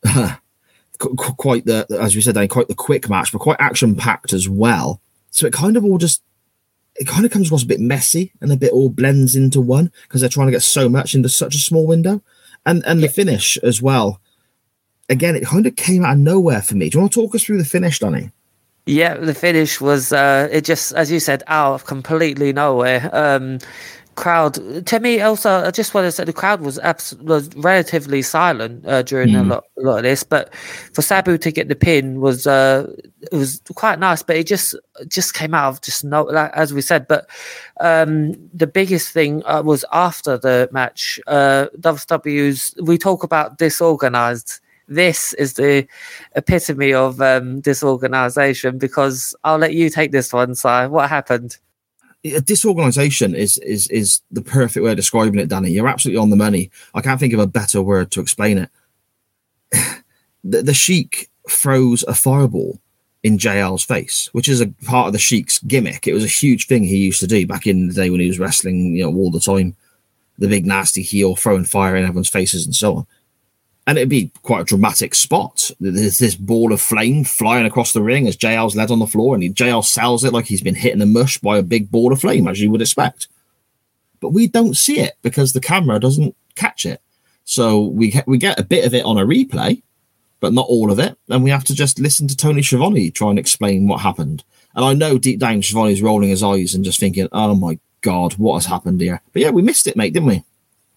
[0.98, 5.02] quite the, as we said, quite the quick match, but quite action packed as well.
[5.32, 6.24] So it kind of all just
[6.98, 9.92] it kind of comes across a bit messy and a bit all blends into one
[10.04, 12.22] because they're trying to get so much into such a small window.
[12.66, 14.20] And and the finish as well.
[15.10, 16.90] Again, it kind of came out of nowhere for me.
[16.90, 18.32] Do you want to talk us through the finish, Danny?
[18.86, 23.10] Yeah, the finish was uh, it just as you said out of completely nowhere.
[23.14, 23.60] Um,
[24.18, 28.24] crowd to me also i just want to say the crowd was abs- was relatively
[28.24, 29.40] silent uh, during mm.
[29.40, 30.54] a, lot, a lot of this but
[30.94, 32.92] for sabu to get the pin was uh
[33.32, 34.76] it was quite nice but it just
[35.08, 37.30] just came out of just no like, as we said but
[37.80, 44.60] um the biggest thing uh, was after the match uh WCW's we talk about disorganized
[44.88, 45.86] this is the
[46.36, 50.88] epitome of um, disorganization because I'll let you take this one, Si.
[50.88, 51.58] What happened?
[52.24, 55.72] Disorganization is is is the perfect way of describing it, Danny.
[55.72, 56.72] You're absolutely on the money.
[56.94, 58.70] I can't think of a better word to explain it.
[60.44, 62.80] the, the Sheik throws a fireball
[63.24, 66.08] in JL's face, which is a part of the Sheik's gimmick.
[66.08, 68.28] It was a huge thing he used to do back in the day when he
[68.28, 69.76] was wrestling, you know, all the time.
[70.40, 73.08] The big nasty heel throwing fire in everyone's faces and so on
[73.88, 75.72] and it'd be quite a dramatic spot.
[75.80, 79.34] There's this ball of flame flying across the ring as JL's led on the floor,
[79.34, 82.12] and JL sells it like he's been hit in the mush by a big ball
[82.12, 83.30] of flame, as you would expect.
[84.20, 87.02] But we don't see it because the camera doesn't catch it.
[87.46, 89.82] So we we get a bit of it on a replay,
[90.42, 93.30] but not all of it, and we have to just listen to Tony Schiavone try
[93.30, 94.44] and explain what happened.
[94.76, 98.34] And I know deep down Schiavone's rolling his eyes and just thinking, "Oh my god,
[98.34, 100.44] what has happened here?" But yeah, we missed it, mate, didn't we?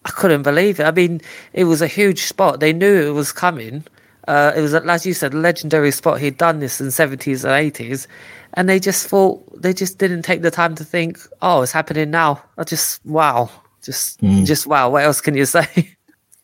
[0.05, 0.83] I couldn't believe it.
[0.83, 1.21] I mean,
[1.53, 2.59] it was a huge spot.
[2.59, 3.85] They knew it was coming.
[4.27, 6.19] Uh, it was, as you said, a legendary spot.
[6.19, 8.07] He'd done this in the 70s and 80s.
[8.53, 12.11] And they just thought, they just didn't take the time to think, oh, it's happening
[12.11, 12.43] now.
[12.57, 13.49] I just, wow.
[13.83, 14.45] Just, mm.
[14.45, 14.89] just wow.
[14.89, 15.67] What else can you say?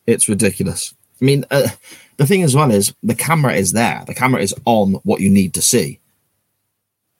[0.06, 0.94] It's ridiculous.
[1.20, 1.68] I mean, uh,
[2.16, 4.04] the thing as well is the camera is there.
[4.06, 6.00] The camera is on what you need to see.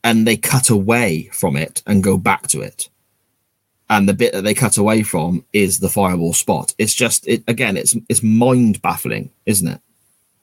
[0.03, 2.89] And they cut away from it and go back to it
[3.91, 6.75] and the bit that they cut away from is the fireball spot.
[6.79, 7.77] It's just it again.
[7.77, 9.81] It's it's mind baffling, isn't it?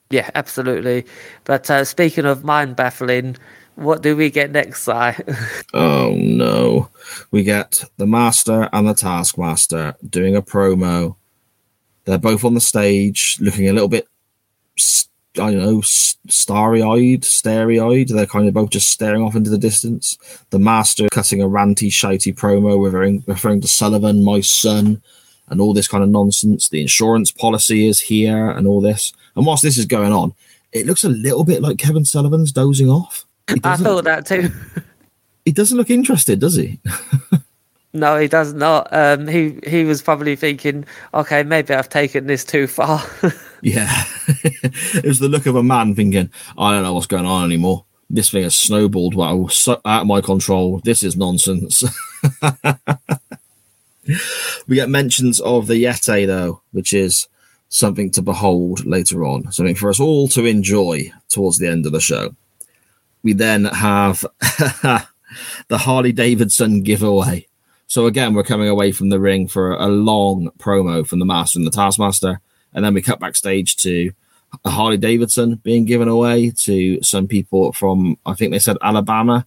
[0.10, 1.06] Yeah, absolutely.
[1.44, 3.38] But uh, speaking of mind baffling,
[3.76, 4.92] what do we get next, Si?
[5.74, 6.90] Oh no.
[7.32, 11.16] We get the Master and the Taskmaster doing a promo.
[12.06, 14.08] They're both on the stage looking a little bit,
[14.78, 15.10] s-
[15.40, 18.10] I don't know, starry eyed, starry eyed.
[18.10, 20.18] They're kind of both just staring off into the distance.
[20.50, 25.02] The Master cutting a ranty, shitey promo referring, referring to Sullivan, my son,
[25.50, 26.70] and all this kind of nonsense.
[26.70, 29.14] The insurance policy is here and all this.
[29.36, 30.34] And whilst this is going on,
[30.72, 33.26] it looks a little bit like Kevin Sullivan's dozing off.
[33.48, 34.50] I thought that too.
[35.46, 36.80] he doesn't look interested, does he?
[37.96, 38.90] No, he does not.
[38.92, 43.04] Um, he he was probably thinking, okay, maybe I've taken this too far.
[43.62, 44.04] Yeah.
[44.44, 47.86] it was the look of a man thinking, I don't know what's going on anymore.
[48.12, 50.82] This thing has snowballed well, so out of my control.
[50.84, 51.84] This is nonsense.
[54.68, 57.28] we get mentions of the Yeti, though, which is
[57.70, 61.92] something to behold later on, something for us all to enjoy towards the end of
[61.92, 62.36] the show.
[63.24, 65.08] We then have the
[65.72, 67.48] Harley Davidson giveaway.
[67.88, 71.60] So again, we're coming away from the ring for a long promo from the Master
[71.60, 72.42] and the Taskmaster,
[72.74, 74.12] and then we cut backstage to
[74.66, 79.46] Harley Davidson being given away to some people from I think they said Alabama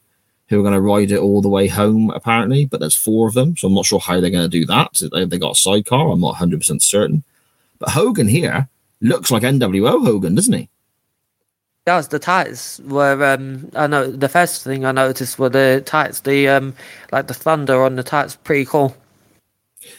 [0.48, 3.34] who are going to ride it all the way home apparently, but there's four of
[3.34, 4.98] them, so I'm not sure how they're going to do that.
[5.14, 6.10] Have they got a sidecar?
[6.10, 7.22] I'm not 100 percent certain.
[7.78, 8.68] But Hogan here
[9.00, 10.68] looks like NWO Hogan, doesn't he?
[11.88, 16.20] Does the tights were um I know the first thing I noticed were the tights,
[16.20, 16.74] the um
[17.12, 18.94] like the thunder on the tights pretty cool.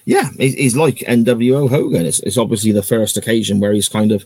[0.05, 2.05] Yeah, he's, like NWO Hogan.
[2.05, 4.23] It's, it's obviously the first occasion where he's kind of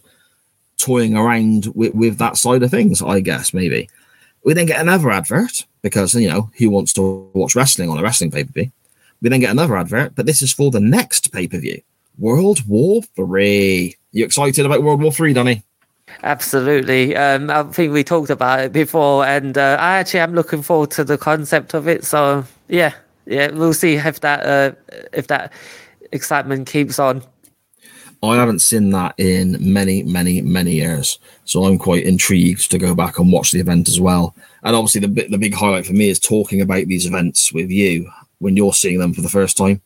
[0.78, 3.90] toying around with, with that side of things, I guess, maybe.
[4.44, 8.04] We then get another advert because, you know, who wants to watch wrestling on a
[8.04, 8.72] wrestling pay per view?
[9.22, 11.82] We then get another advert, but this is for the next pay per view
[12.18, 13.96] World War Three.
[14.12, 15.64] You excited about World War Three, Danny?
[16.22, 17.16] Absolutely.
[17.16, 20.92] Um, I think we talked about it before, and uh, I actually am looking forward
[20.92, 22.06] to the concept of it.
[22.06, 22.94] So yeah,
[23.26, 24.72] yeah, we'll see if that uh,
[25.12, 25.52] if that
[26.12, 27.24] excitement keeps on.
[28.22, 32.96] I haven't seen that in many, many, many years, so I'm quite intrigued to go
[32.96, 34.34] back and watch the event as well.
[34.64, 37.70] And obviously, the bit, the big highlight for me is talking about these events with
[37.70, 38.10] you
[38.40, 39.82] when you're seeing them for the first time.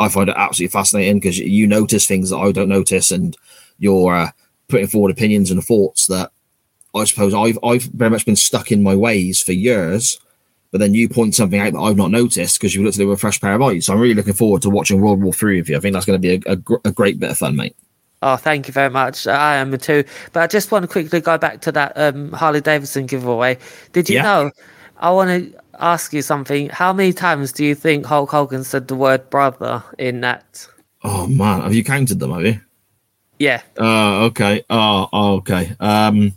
[0.00, 3.36] I find it absolutely fascinating because you notice things that I don't notice, and
[3.78, 4.30] you're uh,
[4.68, 6.30] putting forward opinions and thoughts that
[6.94, 10.18] I suppose I've I've very much been stuck in my ways for years.
[10.70, 13.06] But then you point something out that I've not noticed because you looked at it
[13.06, 13.86] with a fresh pair of eyes.
[13.86, 15.76] So I'm really looking forward to watching World War Three with you.
[15.76, 17.74] I think that's going to be a, a, gr- a great bit of fun, mate.
[18.20, 19.26] Oh, thank you very much.
[19.26, 20.04] I am too.
[20.32, 23.56] But I just want to quickly go back to that um, Harley Davidson giveaway.
[23.92, 24.22] Did you Yeah.
[24.22, 24.50] know?
[24.98, 26.68] I want to ask you something.
[26.70, 30.66] How many times do you think Hulk Hogan said the word brother in that?
[31.02, 32.32] Oh man, have you counted them?
[32.32, 32.60] Have you?
[33.38, 34.64] Yeah, Oh, okay.
[34.68, 35.74] Oh, oh, okay.
[35.80, 36.32] Um,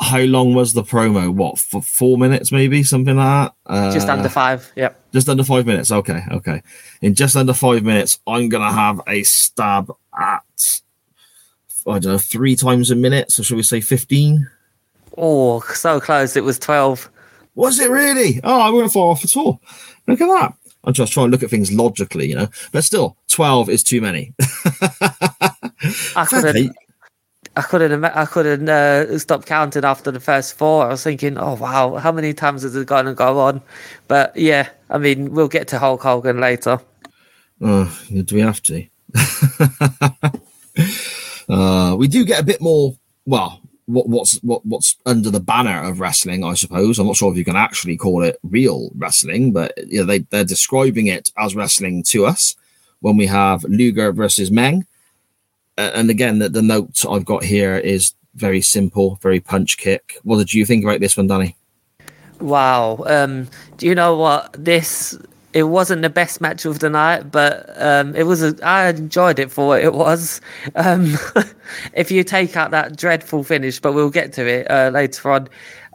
[0.00, 1.32] how long was the promo?
[1.34, 1.82] What for?
[1.82, 3.72] Four minutes, maybe something like that.
[3.72, 4.70] Uh, just under five.
[4.76, 5.12] Yep.
[5.12, 5.90] Just under five minutes.
[5.90, 6.62] Okay, okay.
[7.02, 10.80] In just under five minutes, I'm gonna have a stab at
[11.86, 13.32] I don't know three times a minute.
[13.32, 14.48] So should we say fifteen?
[15.16, 16.36] Oh, so close.
[16.36, 17.10] It was 12.
[17.56, 18.40] Was it really?
[18.44, 19.60] Oh, I went far off at all.
[20.06, 20.54] Look at that.
[20.84, 22.48] I'm just trying to look at things logically, you know.
[22.70, 24.32] But still, twelve is too many.
[26.16, 26.76] I couldn't.
[27.56, 28.04] I couldn't.
[28.04, 30.84] I couldn't uh, stop counting after the first four.
[30.84, 33.62] I was thinking, "Oh wow, how many times is it going to go on?"
[34.06, 36.80] But yeah, I mean, we'll get to Hulk Hogan later.
[37.60, 38.86] Oh, do we have to?
[41.48, 42.96] uh, we do get a bit more.
[43.26, 46.44] Well, what, what's what, what's under the banner of wrestling?
[46.44, 50.00] I suppose I'm not sure if you can actually call it real wrestling, but you
[50.00, 52.54] know, they they're describing it as wrestling to us
[53.00, 54.86] when we have Luger versus Meng.
[55.78, 60.18] And again, the, the note I've got here is very simple, very punch kick.
[60.24, 61.56] What did you think about this one, Danny?
[62.40, 63.02] Wow.
[63.06, 65.16] Um, do you know what this?
[65.54, 68.42] It wasn't the best match of the night, but um, it was.
[68.42, 70.40] A, I enjoyed it for what it was.
[70.74, 71.16] Um,
[71.94, 75.48] if you take out that dreadful finish, but we'll get to it uh, later on.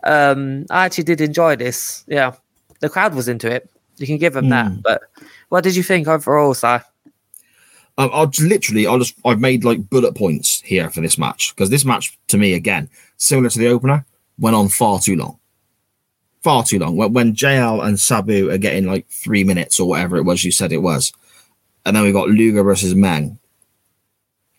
[0.06, 2.04] Um, I actually did enjoy this.
[2.08, 2.36] Yeah,
[2.80, 3.70] the crowd was into it.
[3.98, 4.82] You can give them that.
[4.82, 5.04] But
[5.50, 6.80] what did you think overall, Si?
[7.98, 11.54] Um, I'll just literally, I'll just, I've made like bullet points here for this match
[11.56, 14.06] because this match, to me, again, similar to the opener,
[14.39, 15.38] went on far too long.
[16.41, 16.98] Far too long.
[16.98, 20.52] When, when JL and Sabu are getting like three minutes or whatever it was you
[20.52, 21.14] said it was,
[21.86, 23.38] and then we got Luger versus Meng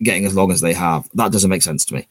[0.02, 2.06] getting as long as they have, that doesn't make sense to me.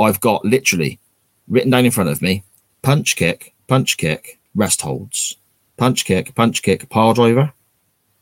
[0.00, 0.98] I've got literally
[1.46, 2.42] written down in front of me
[2.82, 5.36] punch kick, punch kick, rest holds,
[5.76, 7.52] punch kick, punch kick, power driver,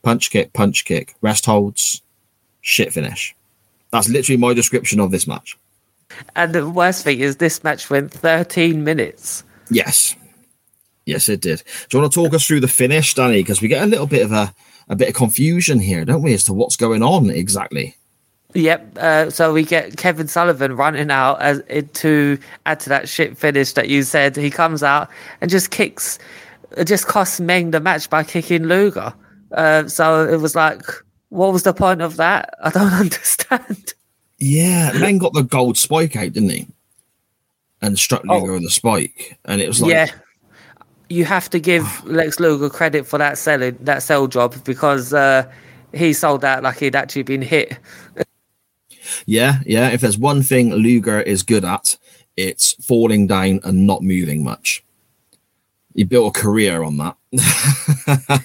[0.03, 2.02] punch kick, punch kick, rest holds,
[2.63, 3.35] shit finish.
[3.91, 5.55] That's literally my description of this match.
[6.35, 9.43] And the worst thing is, this match went 13 minutes.
[9.69, 10.15] Yes.
[11.05, 11.63] Yes, it did.
[11.89, 13.41] Do you want to talk us through the finish, Danny?
[13.41, 14.53] Because we get a little bit of a,
[14.89, 17.95] a bit of confusion here, don't we, as to what's going on exactly?
[18.53, 18.97] Yep.
[18.97, 21.61] Uh, so we get Kevin Sullivan running out as
[21.93, 24.35] to add to that shit finish that you said.
[24.35, 25.09] He comes out
[25.41, 26.19] and just kicks,
[26.83, 29.13] just costs Meng the match by kicking Luger.
[29.51, 30.83] Uh, so it was like,
[31.33, 32.53] what was the point of that?
[32.63, 33.93] I don't understand.
[34.39, 36.67] Yeah, Meng got the gold spike out, didn't he?
[37.81, 38.53] And struck Luger Oh.
[38.53, 40.07] with the spike, and it was like, yeah.
[41.09, 45.49] You have to give Lex Luger credit for that selling that sell job because uh,
[45.93, 47.77] he sold out like he'd actually been hit.
[49.25, 49.89] yeah, yeah.
[49.89, 51.97] If there's one thing Luger is good at,
[52.37, 54.83] it's falling down and not moving much.
[55.95, 57.15] He built a career on that.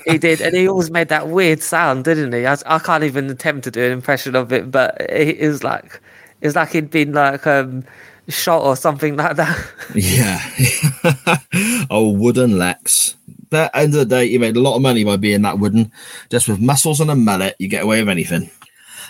[0.07, 2.47] he did, and he always made that weird sound, didn't he?
[2.47, 5.65] I, I can't even attempt to do an impression of it, but it, it was
[5.65, 6.01] like
[6.41, 7.85] it was like he'd been like um,
[8.29, 9.59] shot or something like that.
[9.95, 10.41] Yeah.
[11.91, 13.17] oh, wooden Lex.
[13.51, 15.43] But at the end of the day, you made a lot of money by being
[15.43, 15.91] that wooden.
[16.29, 18.51] Just with muscles and a mallet, you get away with anything.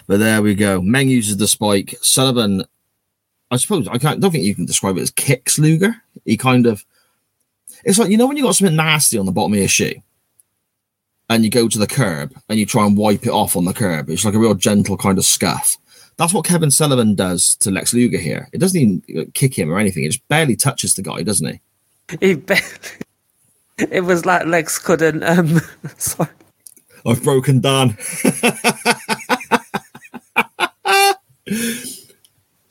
[0.07, 0.80] But there we go.
[0.80, 1.97] Meng uses the spike.
[2.01, 2.64] Sullivan,
[3.51, 5.97] I suppose, I can't, don't think you can describe it as kicks Luger.
[6.24, 6.84] He kind of,
[7.84, 9.94] it's like, you know, when you got something nasty on the bottom of your shoe
[11.28, 13.72] and you go to the curb and you try and wipe it off on the
[13.72, 15.76] curb, it's like a real gentle kind of scuff.
[16.16, 18.48] That's what Kevin Sullivan does to Lex Luger here.
[18.52, 20.04] It doesn't even uh, kick him or anything.
[20.04, 21.60] It just barely touches the guy, doesn't he?
[22.20, 22.62] he barely,
[23.78, 25.22] it was like Lex couldn't.
[25.22, 25.60] Um,
[25.96, 26.30] sorry.
[27.06, 27.96] I've broken down.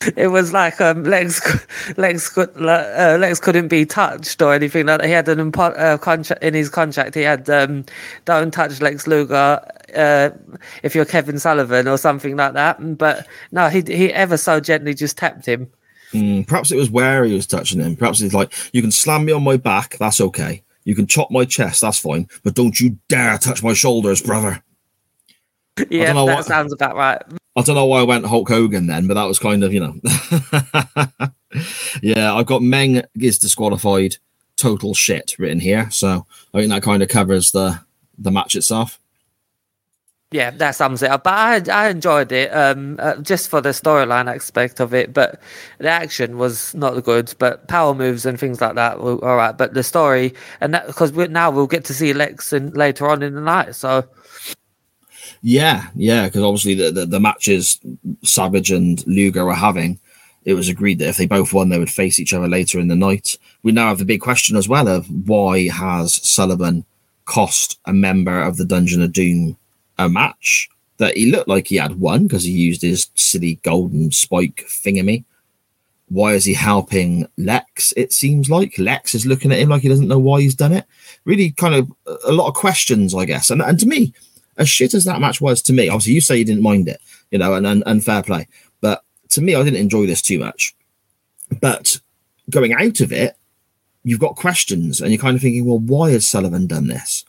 [0.16, 1.42] It was like um, Lex,
[1.98, 5.08] Lex, could, uh, Lex couldn't be touched or anything like that.
[5.08, 7.16] He had an impo- uh, contract in his contract.
[7.16, 7.86] He had um,
[8.26, 9.60] don't touch Lex Luger
[9.96, 10.30] uh,
[10.84, 12.98] if you're Kevin Sullivan or something like that.
[12.98, 15.70] But no, he he ever so gently just tapped him.
[16.14, 17.96] Mm, perhaps it was where he was touching him.
[17.96, 20.64] Perhaps he's like, you can slam me on my back, that's okay.
[20.86, 22.30] You can chop my chest, that's fine.
[22.44, 24.64] But don't you dare touch my shoulders, brother.
[25.90, 27.22] Yeah, that what- sounds about right.
[27.56, 29.80] I don't know why I went Hulk Hogan then, but that was kind of, you
[29.80, 29.96] know.
[32.04, 34.18] yeah, I've got Meng is disqualified,
[34.58, 35.90] total shit written here.
[35.90, 37.80] So I think that kind of covers the
[38.16, 39.00] the match itself.
[40.32, 41.24] Yeah, that sums it up.
[41.24, 45.14] But I I enjoyed it um, uh, just for the storyline aspect of it.
[45.14, 45.42] But
[45.80, 47.34] the action was not good.
[47.40, 49.58] But power moves and things like that were all right.
[49.58, 53.24] But the story and that because now we'll get to see Lex in, later on
[53.24, 53.74] in the night.
[53.74, 54.06] So
[55.42, 57.80] Yeah, yeah, because obviously the, the the matches
[58.24, 60.00] Savage and Luger were having,
[60.46, 62.88] it was agreed that if they both won, they would face each other later in
[62.88, 63.38] the night.
[63.64, 66.86] We now have the big question as well of why has Sullivan
[67.26, 69.58] cost a member of the Dungeon of Doom
[69.98, 74.12] a match that he looked like he had won because he used his silly golden
[74.12, 75.26] spike thingamy.
[76.10, 77.94] Why is he helping Lex?
[77.98, 80.72] It seems like Lex is looking at him like he doesn't know why he's done
[80.72, 80.86] it.
[81.26, 81.92] Really, kind of
[82.26, 83.50] a lot of questions, I guess.
[83.50, 84.14] And and to me,
[84.58, 87.02] as shit as that match was to me, obviously you say you didn't mind it,
[87.32, 88.48] you know, and, and, and fair play.
[88.82, 90.76] But to me, I didn't enjoy this too much.
[91.62, 92.00] But
[92.50, 93.38] going out of it,
[94.04, 97.26] you've got questions and you're kind of thinking, well, why has Sullivan done this?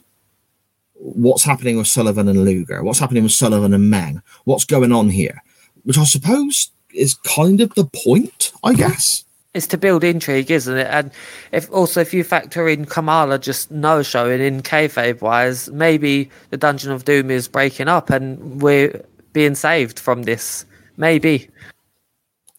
[0.95, 2.83] What's happening with Sullivan and Luger?
[2.83, 4.23] What's happening with Sullivan and Meng?
[4.45, 5.43] What's going on here?
[5.85, 9.25] Which I suppose is kind of the point, I guess.
[9.59, 10.87] It's to build intrigue, isn't it?
[10.87, 11.11] And
[11.53, 16.57] if also if you factor in Kamala just no showing in kayfabe wise, maybe the
[16.57, 19.05] Dungeon of Doom is breaking up and we're
[19.35, 20.65] being saved from this.
[20.97, 21.49] Maybe.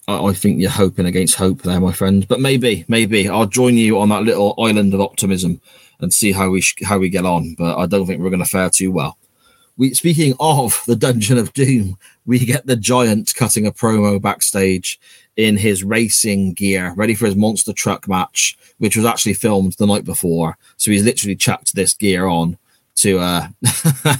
[0.07, 2.27] I, think you're hoping against hope there, my friend.
[2.27, 5.61] But maybe, maybe I'll join you on that little island of optimism
[5.99, 7.55] and see how we sh- how we get on.
[7.57, 9.17] But I don't think we're going to fare too well.
[9.77, 14.99] We speaking of the Dungeon of Doom, we get the Giant cutting a promo backstage
[15.39, 19.87] in his racing gear, ready for his monster truck match, which was actually filmed the
[19.87, 20.57] night before.
[20.75, 22.57] So he's literally chucked this gear on
[22.95, 23.47] to uh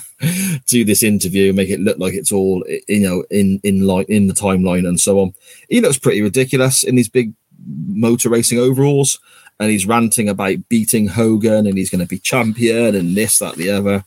[0.65, 4.28] do this interview, make it look like it's all you know in in line in
[4.28, 5.34] the timeline and so on.
[5.67, 7.34] He looks pretty ridiculous in these big
[7.67, 9.20] motor racing overalls,
[9.59, 13.55] and he's ranting about beating Hogan and he's going to be champion and this, that,
[13.55, 14.05] the other.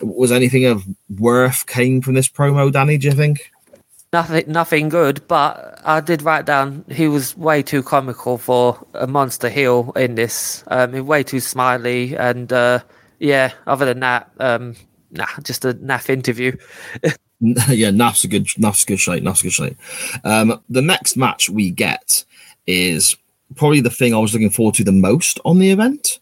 [0.00, 0.84] Was anything of
[1.18, 2.98] worth came from this promo, Danny?
[2.98, 3.51] Do you think?
[4.12, 5.26] Nothing, nothing good.
[5.26, 10.16] But I did write down he was way too comical for a monster heel in
[10.16, 10.64] this.
[10.66, 12.80] Um, way too smiley, and uh,
[13.18, 13.52] yeah.
[13.66, 14.76] Other than that, um,
[15.10, 16.56] nah, just a naff interview.
[17.68, 19.24] yeah, naff's a good naff's a good shape.
[19.24, 19.76] naff's a good shape.
[20.24, 22.24] Um, the next match we get
[22.68, 23.16] is
[23.56, 26.20] probably the thing I was looking forward to the most on the event,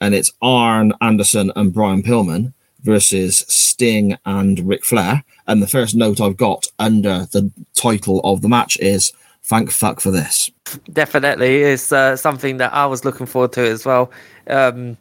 [0.00, 2.52] and it's Arn Anderson and Brian Pillman
[2.86, 5.22] versus Sting and Ric Flair.
[5.46, 9.12] And the first note I've got under the title of the match is
[9.42, 10.50] "Thank fuck for this."
[10.92, 14.10] Definitely, it's uh, something that I was looking forward to as well.
[14.48, 14.96] Um,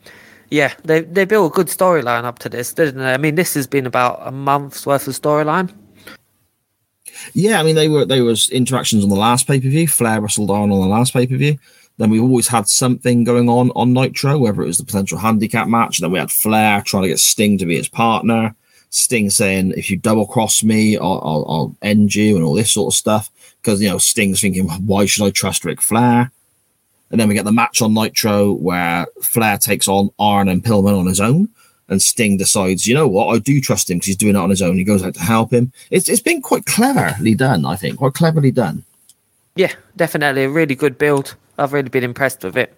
[0.51, 3.13] Yeah, they they built a good storyline up to this, didn't they?
[3.13, 5.73] I mean, this has been about a month's worth of storyline.
[7.33, 9.87] Yeah, I mean they were there was interactions on the last pay per view.
[9.87, 11.57] Flair wrestled on on the last pay per view.
[11.97, 15.67] Then we've always had something going on on Nitro, whether it was the potential handicap
[15.67, 15.99] match.
[15.99, 18.55] Then we had Flair trying to get Sting to be his partner.
[18.89, 22.73] Sting saying, "If you double cross me, I'll, I'll, I'll end you," and all this
[22.73, 23.29] sort of stuff.
[23.61, 26.31] Because you know Sting's thinking, "Why should I trust Ric Flair?"
[27.11, 30.99] And then we get the match on Nitro where Flair takes on Arn and Pillman
[30.99, 31.49] on his own.
[31.87, 34.49] And Sting decides, you know what, I do trust him because he's doing it on
[34.49, 34.75] his own.
[34.75, 35.71] He goes out to help him.
[35.91, 38.83] It's it's been quite cleverly done, I think, quite cleverly done.
[39.55, 41.35] Yeah, definitely a really good build.
[41.57, 42.73] I've really been impressed with it.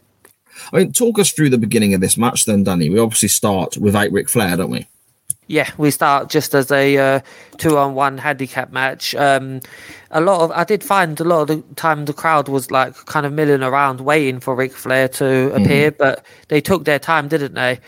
[0.72, 2.90] I mean, talk us through the beginning of this match, then, Danny.
[2.90, 4.88] We obviously start without Ric Flair, don't we?
[5.48, 7.20] Yeah, we start just as a uh,
[7.58, 9.16] two-on-one handicap match.
[9.16, 9.62] Um,
[10.12, 12.94] a lot of I did find a lot of the time the crowd was like
[13.06, 17.30] kind of milling around waiting for Ric Flair to appear, but they took their time,
[17.30, 17.80] didn't they?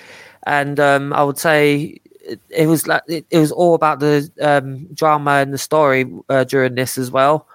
[0.47, 4.31] And um, I would say it, it was like it, it was all about the
[4.39, 7.45] um, drama and the story uh, during this as well.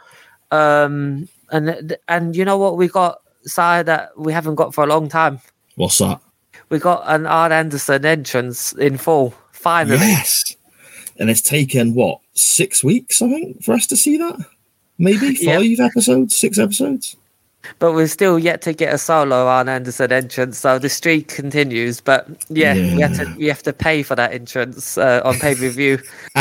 [0.50, 4.86] Um, and and you know what we got side that we haven't got for a
[4.86, 5.40] long time.
[5.76, 6.20] What's that?
[6.68, 9.34] We got an Arn Anderson entrance in full.
[9.52, 10.56] Finally, Yes.
[11.18, 14.44] And it's taken, what, six weeks, I think, for us to see that?
[14.98, 15.58] Maybe Yeah.
[15.58, 17.16] five episodes, six episodes?
[17.78, 21.98] but we're still yet to get a solo Arn Anderson entrance, so the streak continues.
[21.98, 25.54] But yeah, we have to we have to pay for that entrance uh, on pay
[25.54, 25.98] per view.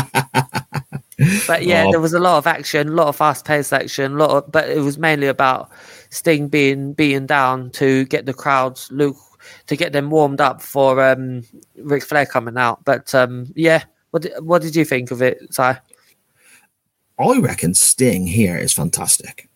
[1.48, 1.92] but yeah, Oh.
[1.92, 4.52] there was a lot of action, a lot of fast paced action, a lot of,
[4.52, 5.70] but it was mainly about
[6.14, 9.18] Sting being beaten down to get the crowds look
[9.68, 11.44] to get them warmed up for um
[11.76, 12.86] Ric Flair coming out.
[12.86, 15.64] But um yeah, what did, what did you think of it, Si?
[15.64, 19.50] I reckon Sting here is fantastic.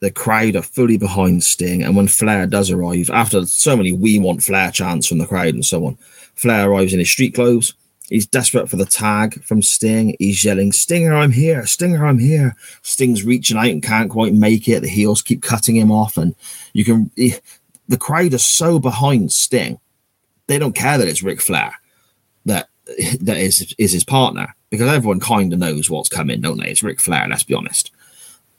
[0.00, 4.18] The crowd are fully behind Sting, and when Flair does arrive, after so many "We
[4.18, 5.96] Want Flair" chants from the crowd and so on,
[6.34, 7.74] Flair arrives in his street clothes.
[8.08, 10.16] He's desperate for the tag from Sting.
[10.18, 11.66] He's yelling, "Stinger, I'm here!
[11.66, 14.80] Stinger, I'm here!" Sting's reaching out and can't quite make it.
[14.80, 16.34] The heels keep cutting him off, and
[16.72, 17.10] you can.
[17.16, 19.78] The crowd are so behind Sting,
[20.46, 21.72] they don't care that it's Ric Flair
[22.48, 22.68] that
[23.20, 26.70] that is is his partner because everyone kind of knows what's coming, don't they?
[26.70, 27.26] It's Ric Flair.
[27.28, 27.92] Let's be honest.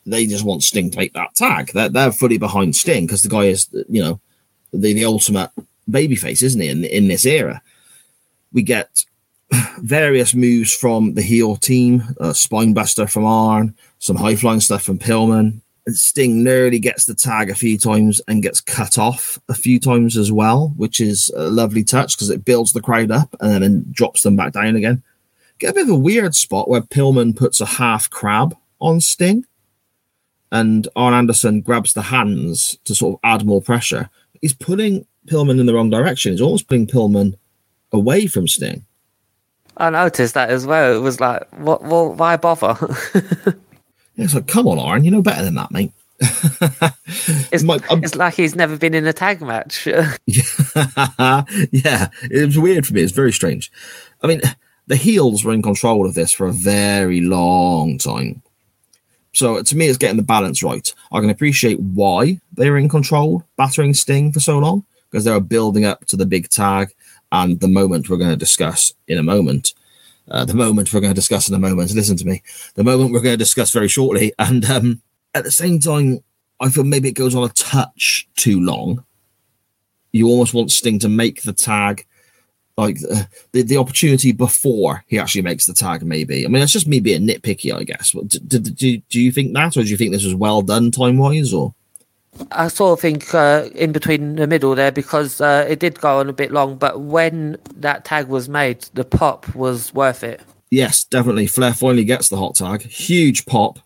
[0.05, 1.71] They just want Sting to make that tag.
[1.73, 4.19] They're, they're fully behind Sting because the guy is, you know,
[4.71, 5.51] the, the ultimate
[5.89, 6.69] babyface, isn't he?
[6.69, 7.61] In in this era,
[8.53, 9.05] we get
[9.81, 14.83] various moves from the heel team, uh, a spinebuster from Arn, some high flying stuff
[14.83, 15.61] from Pillman.
[15.87, 20.17] Sting nearly gets the tag a few times and gets cut off a few times
[20.17, 23.85] as well, which is a lovely touch because it builds the crowd up and then
[23.91, 25.01] drops them back down again.
[25.57, 29.45] Get a bit of a weird spot where Pillman puts a half crab on Sting
[30.51, 34.09] and Arn Anderson grabs the hands to sort of add more pressure.
[34.41, 36.31] He's pulling Pillman in the wrong direction.
[36.31, 37.35] He's almost pulling Pillman
[37.91, 38.85] away from Sting.
[39.79, 40.95] I noticed that as well.
[40.95, 41.83] It was like, what?
[41.83, 42.77] Well, why bother?
[44.21, 45.93] It's like, come on, Arn, you know better than that, mate.
[47.53, 49.85] It's, My- it's like he's never been in a tag match.
[49.87, 53.01] yeah, it was weird for me.
[53.01, 53.71] It's very strange.
[54.21, 54.41] I mean,
[54.87, 58.41] the heels were in control of this for a very long time.
[59.33, 60.93] So to me, it's getting the balance right.
[61.13, 65.31] I can appreciate why they were in control, battering Sting for so long, because they
[65.31, 66.89] were building up to the big tag
[67.31, 69.73] and the moment we're going to discuss in a moment.
[70.29, 71.93] Uh, the moment we're going to discuss in a moment.
[71.95, 72.43] Listen to me.
[72.75, 74.31] The moment we're going to discuss very shortly.
[74.37, 75.01] And um,
[75.33, 76.19] at the same time,
[76.59, 79.03] I feel maybe it goes on a touch too long
[80.11, 82.05] you almost want Sting to make the tag
[82.77, 86.71] like uh, the, the opportunity before he actually makes the tag maybe i mean it's
[86.71, 89.97] just me being nitpicky i guess do, do, do you think that or do you
[89.97, 91.73] think this was well done time wise or
[92.51, 96.19] I sort of think uh, in between the middle there because uh, it did go
[96.19, 100.41] on a bit long, but when that tag was made, the pop was worth it.
[100.71, 103.79] yes definitely flair finally gets the hot tag huge pop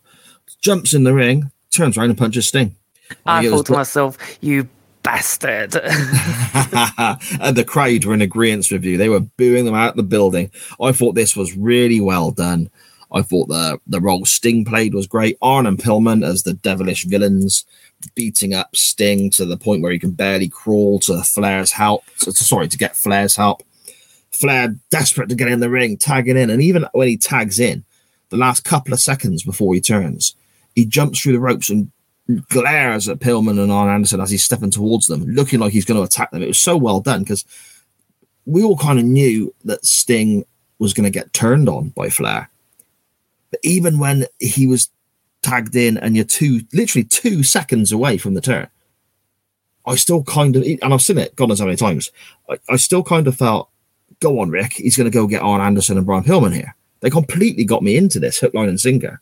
[0.60, 2.76] jumps in the ring turns around and punches sting
[3.26, 4.68] I was thought to myself, you
[5.02, 5.74] bastard.
[5.76, 8.96] and the crowd were in agreement with you.
[8.96, 10.50] They were booing them out of the building.
[10.80, 12.70] I thought this was really well done.
[13.12, 15.38] I thought the the role Sting played was great.
[15.40, 17.64] Arn and Pillman as the devilish villains,
[18.14, 22.04] beating up Sting to the point where he can barely crawl to Flair's help.
[22.16, 23.62] So, sorry, to get Flair's help.
[24.30, 27.84] Flair desperate to get in the ring, tagging in, and even when he tags in,
[28.30, 30.34] the last couple of seconds before he turns,
[30.74, 31.90] he jumps through the ropes and
[32.48, 36.00] glares at Pillman and Arn Anderson as he's stepping towards them, looking like he's going
[36.00, 36.42] to attack them.
[36.42, 37.44] It was so well done because
[38.46, 40.44] we all kind of knew that Sting
[40.78, 42.50] was going to get turned on by Flair.
[43.50, 44.90] But even when he was
[45.44, 48.68] tagged in and you're two, literally two seconds away from the turn,
[49.86, 52.10] I still kind of, and I've seen it God knows how many times.
[52.48, 53.68] I, I still kind of felt,
[54.20, 56.74] go on, Rick, he's going to go get Arn Anderson and Brian Pillman here.
[57.00, 59.20] They completely got me into this hook, line, and sinker.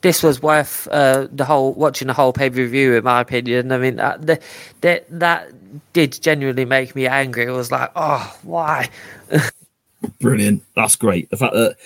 [0.00, 3.70] This was worth uh, the whole watching the whole pay per view, in my opinion.
[3.70, 4.40] I mean, that, the,
[4.80, 5.52] that that
[5.92, 7.44] did genuinely make me angry.
[7.44, 8.88] It was like, oh, why?
[10.20, 10.64] Brilliant.
[10.74, 11.30] That's great.
[11.30, 11.76] The fact that,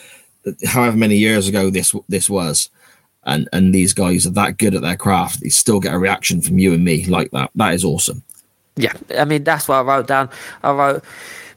[0.44, 2.70] that however many years ago this this was,
[3.26, 6.40] and and these guys are that good at their craft, they still get a reaction
[6.40, 7.50] from you and me like that.
[7.54, 8.22] That is awesome.
[8.76, 10.30] Yeah, I mean that's what I wrote down.
[10.62, 11.04] I wrote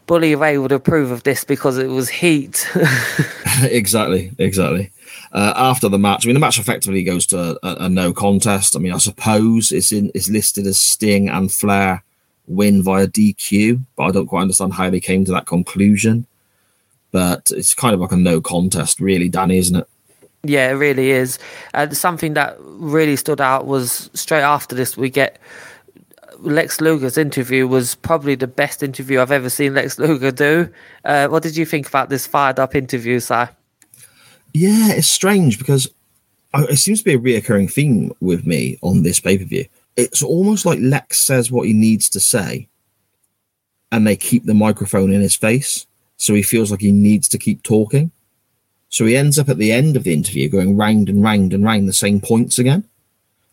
[0.08, 2.68] Bully Ray would approve of this because it was heat.
[3.64, 4.92] exactly, exactly.
[5.32, 8.76] Uh, after the match, I mean, the match effectively goes to a, a, no contest.
[8.76, 12.04] I mean, I suppose it's in it's listed as Sting and Flair
[12.48, 16.26] win via DQ, but I don't quite understand how they came to that conclusion.
[17.12, 19.88] But it's kind of like a no contest, really, Danny, isn't it?
[20.44, 21.38] Yeah, it really is.
[21.74, 25.38] And something that really stood out was straight after this, we get
[26.40, 30.70] Lex Luger's interview was probably the best interview I've ever seen Lex Luger do.
[31.04, 33.34] Uh, what did you think about this fired up interview, Si?
[34.54, 35.90] Yeah, it's strange because
[36.54, 39.66] it seems to be a reoccurring theme with me on this pay per view.
[39.96, 42.70] It's almost like Lex says what he needs to say,
[43.92, 45.86] and they keep the microphone in his face,
[46.18, 48.12] so he feels like he needs to keep talking.
[48.90, 51.64] So he ends up at the end of the interview going round and round and
[51.64, 52.84] round the same points again.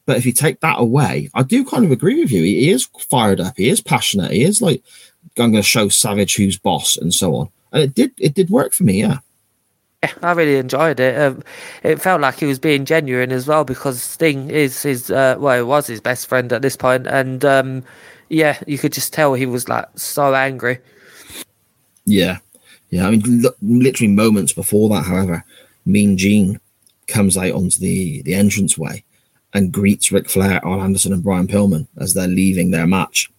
[0.07, 2.43] But if you take that away, I do kind of agree with you.
[2.43, 3.57] He, is fired up.
[3.57, 4.30] He is passionate.
[4.30, 4.82] He is like,
[5.37, 7.49] I'm going to show Savage who's boss and so on.
[7.72, 9.01] And it did, it did work for me.
[9.01, 9.18] Yeah.
[10.03, 11.18] Yeah, I really enjoyed it.
[11.18, 11.43] Um,
[11.82, 15.59] it felt like he was being genuine as well because Sting is his, uh, well,
[15.59, 17.82] it was his best friend at this point, and um,
[18.28, 20.78] yeah, you could just tell he was like so angry.
[22.05, 22.39] Yeah,
[22.91, 23.07] yeah.
[23.07, 25.45] I mean, literally moments before that, however,
[25.84, 26.61] Mean Gene
[27.07, 29.05] comes out onto the the entranceway
[29.55, 33.30] and greets Ric Flair, Arn Anderson, and Brian Pillman as they're leaving their match.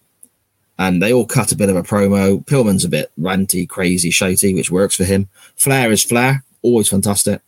[0.78, 2.44] And they all cut a bit of a promo.
[2.44, 5.28] Pillman's a bit ranty, crazy, shouty, which works for him.
[5.56, 7.40] Flair is Flair, always fantastic.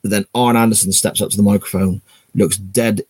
[0.00, 2.02] But then Arn Anderson steps up to the microphone,
[2.34, 3.02] looks dead,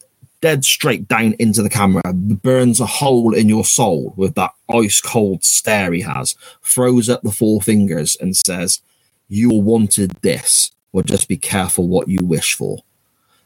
[0.43, 5.01] dead straight down into the camera, burns a hole in your soul with that ice
[5.01, 8.82] cold stare he has, throws up the four fingers and says,
[9.28, 10.70] You wanted this.
[10.93, 12.82] Well, just be careful what you wish for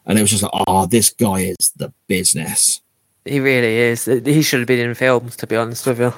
[0.06, 2.80] and it was just like, oh, this guy is the business.
[3.24, 4.04] He really is.
[4.04, 6.14] He should have been in films, to be honest with you.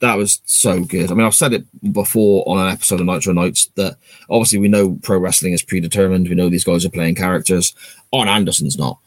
[0.00, 1.10] That was so good.
[1.10, 3.96] I mean, I've said it before on an episode of Nitro Nights that
[4.28, 6.28] obviously we know pro wrestling is predetermined.
[6.28, 7.74] We know these guys are playing characters.
[8.12, 8.98] Arn Anderson's not.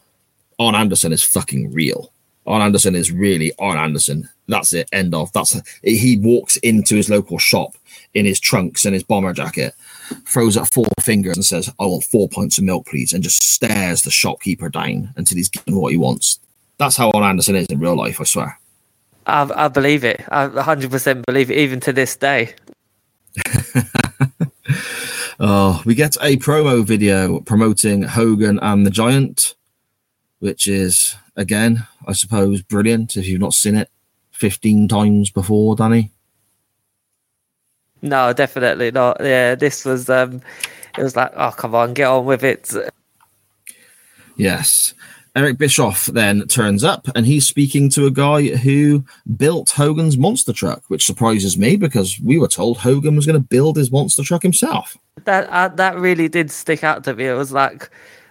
[0.58, 2.12] Arn Anderson is fucking real.
[2.46, 4.28] Arn Anderson is really Arn Anderson.
[4.46, 4.88] That's it.
[4.92, 5.32] End of.
[5.32, 7.74] That's he walks into his local shop
[8.14, 9.74] in his trunks and his bomber jacket
[10.26, 13.42] throws up four fingers and says, I want four pints of milk, please, and just
[13.42, 16.38] stares the shopkeeper down until he's given what he wants.
[16.78, 18.58] That's how Arn Anderson is in real life, I swear.
[19.26, 20.24] I, I believe it.
[20.28, 22.54] I 100% believe it, even to this day.
[25.40, 29.55] oh, we get a promo video promoting Hogan and the Giant,
[30.46, 33.90] which is, again, I suppose, brilliant if you've not seen it
[34.30, 36.12] 15 times before, Danny.
[38.00, 39.16] No, definitely not.
[39.18, 40.40] Yeah, this was um
[40.96, 42.72] it was like, oh come on, get on with it.
[44.36, 44.94] Yes.
[45.34, 49.04] Eric Bischoff then turns up and he's speaking to a guy who
[49.36, 53.48] built Hogan's monster truck, which surprises me because we were told Hogan was going to
[53.48, 54.96] build his monster truck himself.
[55.24, 57.26] That uh, that really did stick out to me.
[57.26, 57.90] It was like,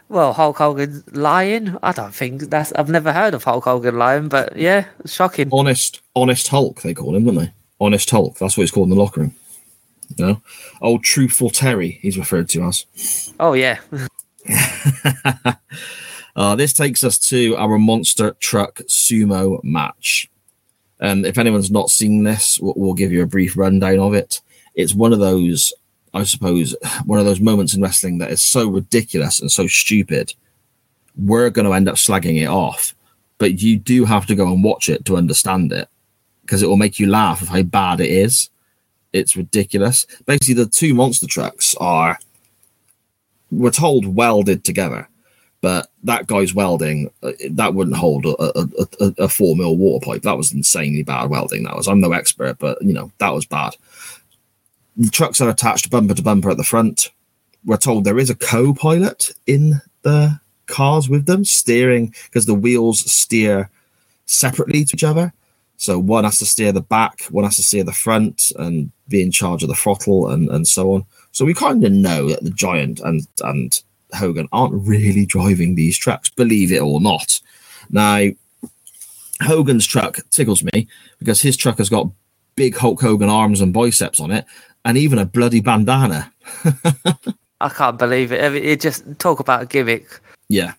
[0.10, 1.78] well, Hulk Hogan lying.
[1.82, 2.72] I don't think that's.
[2.74, 5.50] I've never heard of Hulk Hogan lying, but yeah, shocking.
[5.52, 7.52] Honest, honest Hulk, they call him, don't they?
[7.80, 8.38] Honest Hulk.
[8.38, 9.36] That's what he's called in the locker room.
[10.18, 10.42] You know,
[10.82, 13.34] old truthful Terry, he's referred to as.
[13.40, 13.80] Oh yeah.
[16.36, 20.30] uh, this takes us to our monster truck sumo match.
[21.00, 24.42] And if anyone's not seen this, we'll, we'll give you a brief rundown of it.
[24.76, 25.74] It's one of those,
[26.16, 30.34] I suppose, one of those moments in wrestling that is so ridiculous and so stupid.
[31.16, 32.96] We're going to end up slagging it off,
[33.38, 35.88] but you do have to go and watch it to understand it
[36.42, 38.50] because it will make you laugh of how bad it is
[39.16, 40.06] it's ridiculous.
[40.26, 42.20] Basically, the two monster trucks are,
[43.50, 45.08] we're told, welded together,
[45.62, 48.68] but that guy's welding uh, that wouldn't hold a, a,
[49.00, 50.24] a, a four mil water pipe.
[50.24, 51.64] That was insanely bad welding.
[51.64, 51.88] That was.
[51.88, 53.78] I'm no expert, but you know that was bad.
[54.98, 57.12] The trucks are attached bumper to bumper at the front.
[57.66, 63.10] We're told there is a co-pilot in the cars with them, steering because the wheels
[63.12, 63.70] steer
[64.26, 65.34] separately to each other.
[65.78, 69.22] So one has to steer the back, one has to steer the front, and be
[69.22, 71.06] in charge of the throttle, and and so on.
[71.32, 73.82] So we kind of know that the Giant and and
[74.14, 77.42] Hogan aren't really driving these trucks, believe it or not.
[77.90, 78.28] Now,
[79.42, 80.88] Hogan's truck tickles me
[81.20, 82.10] because his truck has got
[82.56, 84.46] big Hulk Hogan arms and biceps on it,
[84.86, 86.32] and even a bloody bandana.
[87.60, 88.56] I can't believe it.
[88.56, 90.20] It just talk about a gimmick.
[90.48, 90.74] Yeah,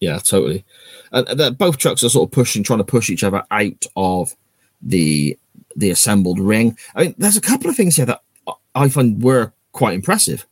[0.00, 0.64] yeah, totally.
[1.12, 4.34] And and both trucks are sort of pushing, trying to push each other out of
[4.82, 5.38] the
[5.76, 6.76] the assembled ring.
[6.96, 8.22] I mean, there's a couple of things here that
[8.74, 10.46] I find were quite impressive.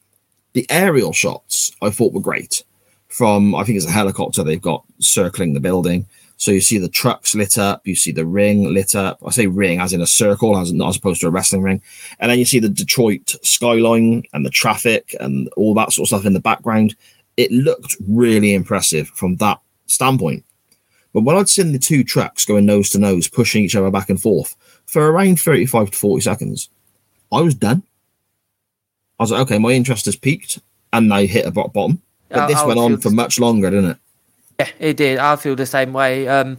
[0.53, 2.63] The aerial shots I thought were great.
[3.09, 6.07] From I think it's a helicopter they've got circling the building.
[6.41, 9.19] So you see the trucks lit up, you see the ring lit up.
[9.27, 11.83] I say ring as in a circle, as, as opposed to a wrestling ring.
[12.21, 16.09] And then you see the Detroit skyline and the traffic and all that sort of
[16.09, 16.95] stuff in the background.
[17.37, 20.45] It looked really impressive from that standpoint.
[21.13, 24.09] But when I'd seen the two trucks going nose to nose, pushing each other back
[24.09, 24.55] and forth
[24.87, 26.69] for around 35 to 40 seconds,
[27.33, 27.83] I was done.
[29.19, 30.61] I was like, okay, my interest has peaked
[30.93, 32.01] and they hit a bottom.
[32.29, 33.97] But I- this went on for much longer, didn't it?
[34.61, 35.19] Yeah, it did.
[35.19, 36.27] I feel the same way.
[36.27, 36.59] Um,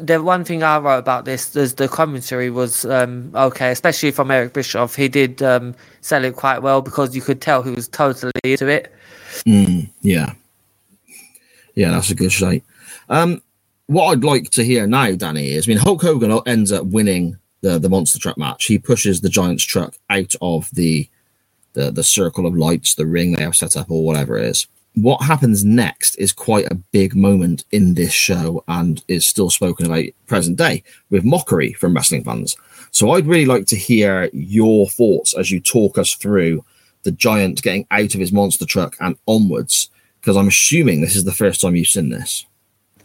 [0.00, 4.30] the one thing I wrote about this is the commentary was um, okay, especially from
[4.30, 4.94] Eric Bischoff.
[4.94, 8.68] He did um, sell it quite well because you could tell he was totally into
[8.68, 8.94] it.
[9.44, 10.32] Yeah.
[11.74, 12.62] Yeah, that's a good shot.
[13.10, 13.42] Um,
[13.88, 17.36] what I'd like to hear now, Danny, is I mean, Hulk Hogan ends up winning
[17.60, 18.64] the, the monster truck match.
[18.64, 21.08] He pushes the Giants truck out of the,
[21.74, 24.66] the the circle of lights, the ring they have set up, or whatever it is.
[24.94, 29.86] What happens next is quite a big moment in this show and is still spoken
[29.86, 32.56] about present day with mockery from wrestling fans.
[32.92, 36.64] So I'd really like to hear your thoughts as you talk us through
[37.02, 39.90] the giant getting out of his monster truck and onwards,
[40.20, 42.46] because I'm assuming this is the first time you've seen this.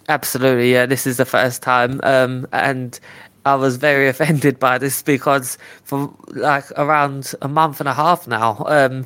[0.07, 0.85] Absolutely, yeah.
[0.85, 2.99] This is the first time, um, and
[3.45, 8.27] I was very offended by this because for like around a month and a half
[8.27, 9.05] now, um,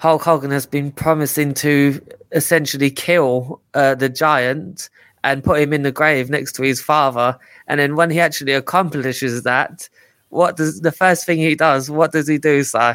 [0.00, 2.00] Hulk Hogan has been promising to
[2.32, 4.88] essentially kill uh, the giant
[5.24, 8.52] and put him in the grave next to his father, and then when he actually
[8.52, 9.88] accomplishes that,
[10.30, 11.90] what does the first thing he does?
[11.90, 12.92] What does he do, Si?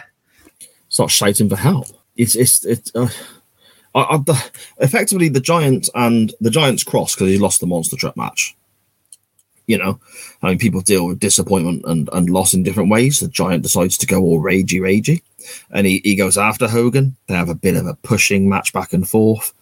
[0.90, 1.88] Start shouting for help.
[2.16, 2.92] It's it's it's.
[2.96, 8.18] Uh, the, effectively, the giant and the giant's cross because he lost the monster truck
[8.18, 8.57] match.
[9.68, 10.00] You know,
[10.42, 13.20] I mean, people deal with disappointment and, and loss in different ways.
[13.20, 15.22] The giant decides to go all ragey, ragey,
[15.72, 17.18] and he, he goes after Hogan.
[17.28, 19.54] They have a bit of a pushing match back and forth.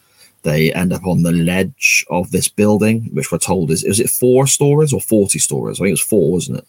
[0.44, 4.12] They end up on the ledge of this building, which we're told is is it
[4.12, 5.80] four stories or forty stories?
[5.80, 6.68] I think it was four, wasn't it?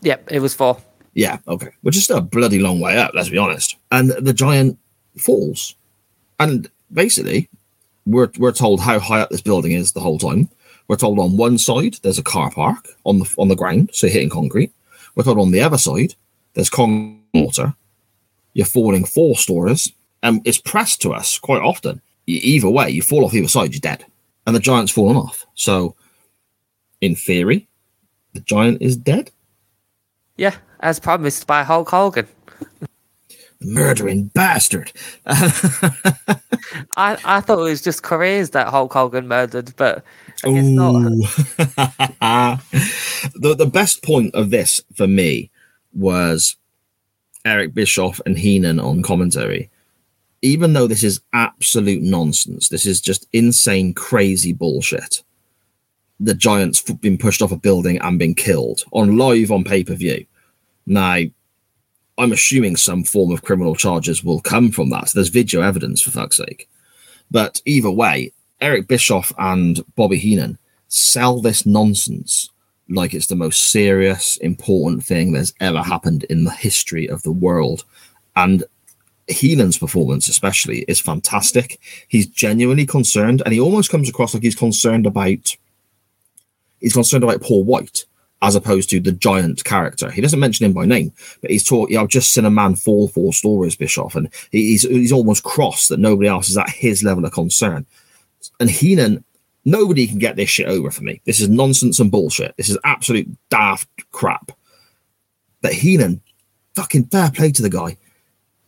[0.00, 0.78] Yep, it was four.
[1.12, 1.68] Yeah, okay.
[1.82, 3.76] Which is still a bloody long way up, let's be honest.
[3.92, 4.78] And the giant
[5.18, 5.76] falls.
[6.40, 7.50] And basically,
[8.06, 10.48] we're we're told how high up this building is the whole time.
[10.88, 14.06] We're told on one side there's a car park on the on the ground, so
[14.06, 14.72] hitting concrete.
[15.14, 16.14] We're told on the other side
[16.54, 17.74] there's concrete water.
[18.52, 22.00] You're falling four stories, and it's pressed to us quite often.
[22.26, 24.04] Either way, you fall off either side, you're dead,
[24.46, 25.46] and the giant's fallen off.
[25.54, 25.94] So,
[27.00, 27.66] in theory,
[28.32, 29.30] the giant is dead.
[30.36, 32.28] Yeah, as promised by Hulk Hogan.
[33.60, 34.92] Murdering bastard.
[35.26, 40.04] I, I thought it was just careers that Hulk Hogan murdered, but
[40.44, 42.60] I guess not.
[43.34, 45.50] The the best point of this for me
[45.94, 46.56] was
[47.44, 49.70] Eric Bischoff and Heenan on commentary.
[50.42, 55.22] Even though this is absolute nonsense, this is just insane, crazy bullshit.
[56.20, 59.94] The Giants been pushed off a building and been killed on live on pay per
[59.94, 60.26] view.
[60.86, 61.20] Now,
[62.16, 65.10] I'm assuming some form of criminal charges will come from that.
[65.14, 66.68] There's video evidence for fuck's sake.
[67.30, 70.58] But either way, Eric Bischoff and Bobby Heenan
[70.88, 72.50] sell this nonsense
[72.88, 77.32] like it's the most serious, important thing that's ever happened in the history of the
[77.32, 77.84] world.
[78.36, 78.64] And
[79.26, 81.80] Heenan's performance, especially, is fantastic.
[82.08, 85.56] He's genuinely concerned, and he almost comes across like he's concerned about
[86.80, 88.04] he's concerned about Paul White
[88.44, 90.10] as opposed to the giant character.
[90.10, 92.76] He doesn't mention him by name, but he's taught, yeah, I've just seen a man
[92.76, 97.02] fall four stories, Bischoff, and he's he's almost cross that nobody else is at his
[97.02, 97.86] level of concern.
[98.60, 99.24] And Heenan,
[99.64, 101.22] nobody can get this shit over for me.
[101.24, 102.54] This is nonsense and bullshit.
[102.58, 104.52] This is absolute daft crap.
[105.62, 106.20] But Heenan,
[106.76, 107.96] fucking fair play to the guy.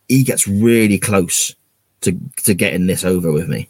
[0.09, 1.55] He gets really close
[2.01, 3.69] to to getting this over with me.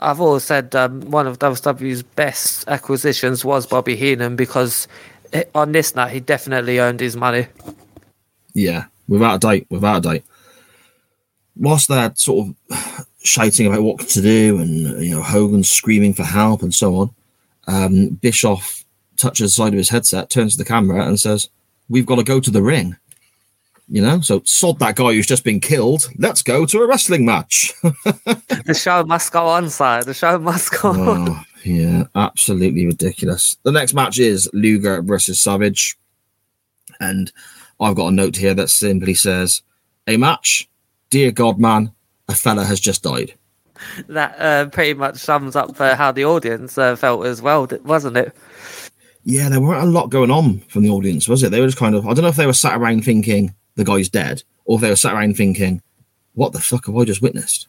[0.00, 4.88] I've always said um, one of WWE's best acquisitions was Bobby Heenan because
[5.32, 7.46] eh, on this night he definitely earned his money.
[8.54, 10.22] Yeah, without a doubt, without a doubt.
[11.56, 16.24] Whilst they're sort of shouting about what to do and you know Hogan screaming for
[16.24, 17.10] help and so on,
[17.66, 18.84] um, Bischoff
[19.16, 21.48] touches the side of his headset, turns to the camera, and says,
[21.88, 22.96] "We've got to go to the ring."
[23.88, 26.08] You know, so sod that guy who's just been killed.
[26.16, 27.72] Let's go to a wrestling match.
[28.64, 30.04] The show must go on, side.
[30.04, 31.28] The show must go on.
[31.28, 33.58] Oh, Yeah, absolutely ridiculous.
[33.62, 35.98] The next match is Luger versus Savage.
[36.98, 37.30] And
[37.78, 39.60] I've got a note here that simply says,
[40.06, 40.66] A match,
[41.10, 41.92] dear God, man,
[42.28, 43.34] a fella has just died.
[44.08, 48.16] That uh, pretty much sums up uh, how the audience uh, felt as well, wasn't
[48.16, 48.34] it?
[49.24, 51.50] Yeah, there weren't a lot going on from the audience, was it?
[51.50, 53.84] They were just kind of, I don't know if they were sat around thinking the
[53.84, 55.82] guy's dead, or if they were sat around thinking,
[56.34, 57.68] what the fuck have I just witnessed?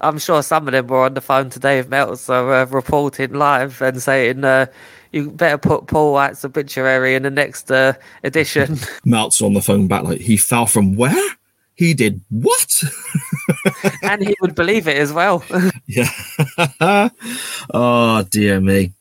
[0.00, 3.80] I'm sure some of them were on the phone to Dave Meltzer uh, reporting live
[3.82, 4.66] and saying, uh,
[5.12, 7.92] you better put Paul White's obituary in the next uh,
[8.24, 8.78] edition.
[9.04, 11.36] Meltzer on the phone back, like, he fell from where?
[11.74, 12.82] He did what?
[14.02, 15.42] and he would believe it as well.
[15.86, 16.08] yeah.
[17.72, 18.92] oh, dear me.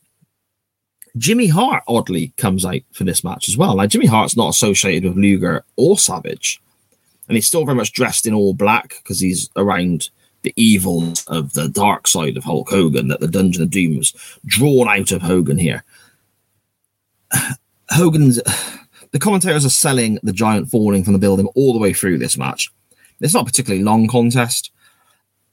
[1.17, 3.75] Jimmy Hart oddly comes out for this match as well.
[3.75, 6.61] Like Jimmy Hart's not associated with Luger or Savage,
[7.27, 10.09] and he's still very much dressed in all black because he's around
[10.43, 14.13] the evil of the dark side of Hulk Hogan that the Dungeon of Doom was
[14.45, 15.83] drawn out of Hogan here.
[17.89, 18.39] Hogan's
[19.11, 22.37] the commentators are selling the giant falling from the building all the way through this
[22.37, 22.71] match.
[23.19, 24.71] It's not a particularly long contest.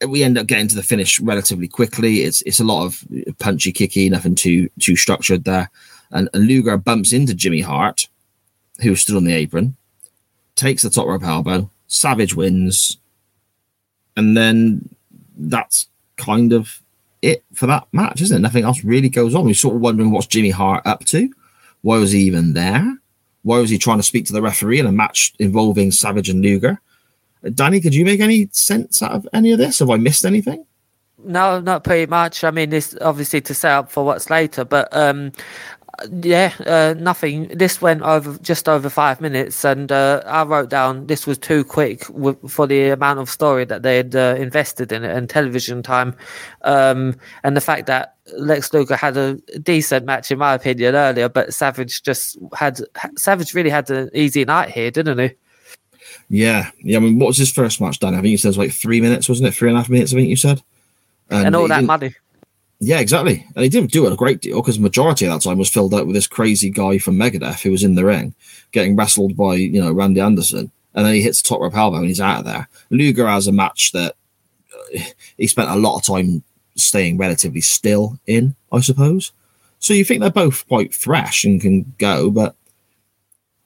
[0.07, 2.23] We end up getting to the finish relatively quickly.
[2.23, 3.05] It's it's a lot of
[3.39, 5.71] punchy kicky, nothing too too structured there.
[6.11, 8.09] And, and Luger bumps into Jimmy Hart,
[8.81, 9.77] who stood on the apron,
[10.55, 11.71] takes the top rope elbow.
[11.89, 12.99] Savage wins,
[14.17, 14.89] and then
[15.37, 16.83] that's kind of
[17.23, 18.41] it for that match, isn't it?
[18.41, 19.47] Nothing else really goes on.
[19.47, 21.33] We're sort of wondering what's Jimmy Hart up to.
[21.83, 22.99] Why was he even there?
[23.43, 26.43] Why was he trying to speak to the referee in a match involving Savage and
[26.43, 26.81] Luger?
[27.55, 29.79] Danny, could you make any sense out of any of this?
[29.79, 30.65] Have I missed anything?
[31.25, 32.45] No, not pretty much.
[32.45, 35.33] I mean, this obviously to set up for what's later, but um,
[36.23, 37.49] yeah, uh, nothing.
[37.49, 41.65] This went over just over five minutes, and uh, I wrote down this was too
[41.65, 45.29] quick w- for the amount of story that they had uh, invested in it and
[45.29, 46.15] television time,
[46.63, 51.29] um, and the fact that Lex Luger had a decent match in my opinion earlier,
[51.29, 52.81] but Savage just had
[53.17, 55.31] Savage really had an easy night here, didn't he?
[56.29, 56.99] Yeah, yeah.
[56.99, 58.15] I mean, what was his first match, Dan?
[58.15, 59.55] I think you said it was like three minutes, wasn't it?
[59.55, 60.13] Three and a half minutes.
[60.13, 60.63] I think you said,
[61.31, 62.15] and, and all that money.
[62.81, 63.45] Yeah, exactly.
[63.57, 65.71] And he didn't do it a great deal because the majority of that time was
[65.71, 68.35] filled out with this crazy guy from Megadeth who was in the ring
[68.71, 70.71] getting wrestled by, you know, Randy Anderson.
[70.95, 72.69] And then he hits the top rope elbow and he's out of there.
[72.91, 74.15] Luger has a match that
[74.73, 75.01] uh,
[75.37, 76.45] he spent a lot of time
[76.77, 79.33] staying relatively still in, I suppose.
[79.81, 82.55] So you think they're both quite fresh and can go, but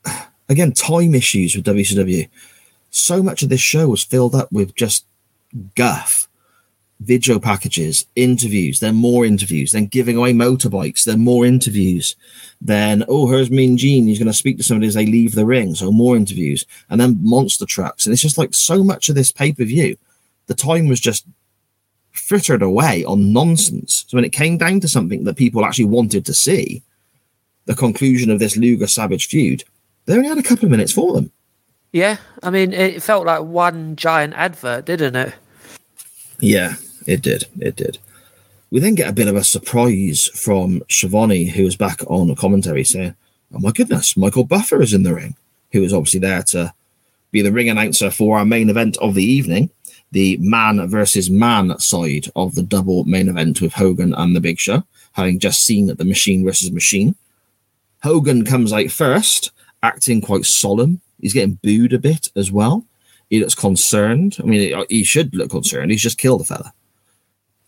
[0.48, 2.28] again, time issues with WCW.
[2.92, 5.06] So much of this show was filled up with just
[5.74, 6.28] guff
[7.00, 12.14] video packages, interviews, then more interviews, then giving away motorbikes, then more interviews,
[12.60, 15.44] then oh, here's Mean Gene, he's going to speak to somebody as they leave the
[15.44, 19.16] ring, so more interviews, and then monster trucks, and it's just like so much of
[19.16, 19.96] this pay per view,
[20.46, 21.26] the time was just
[22.12, 24.04] frittered away on nonsense.
[24.06, 26.82] So when it came down to something that people actually wanted to see,
[27.64, 29.64] the conclusion of this Luger Savage feud,
[30.04, 31.32] they only had a couple of minutes for them.
[31.92, 35.34] Yeah, I mean, it felt like one giant advert, didn't it?
[36.40, 36.76] Yeah,
[37.06, 37.44] it did.
[37.60, 37.98] It did.
[38.70, 43.14] We then get a bit of a surprise from who was back on commentary saying,
[43.54, 45.36] Oh my goodness, Michael Buffer is in the ring,
[45.72, 46.72] who was obviously there to
[47.30, 49.68] be the ring announcer for our main event of the evening,
[50.12, 54.58] the man versus man side of the double main event with Hogan and the Big
[54.58, 57.14] Show, having just seen the machine versus machine.
[58.02, 59.50] Hogan comes out first,
[59.82, 61.02] acting quite solemn.
[61.22, 62.84] He's getting booed a bit as well.
[63.30, 64.36] He looks concerned.
[64.40, 65.90] I mean, he should look concerned.
[65.90, 66.74] He's just killed a fella.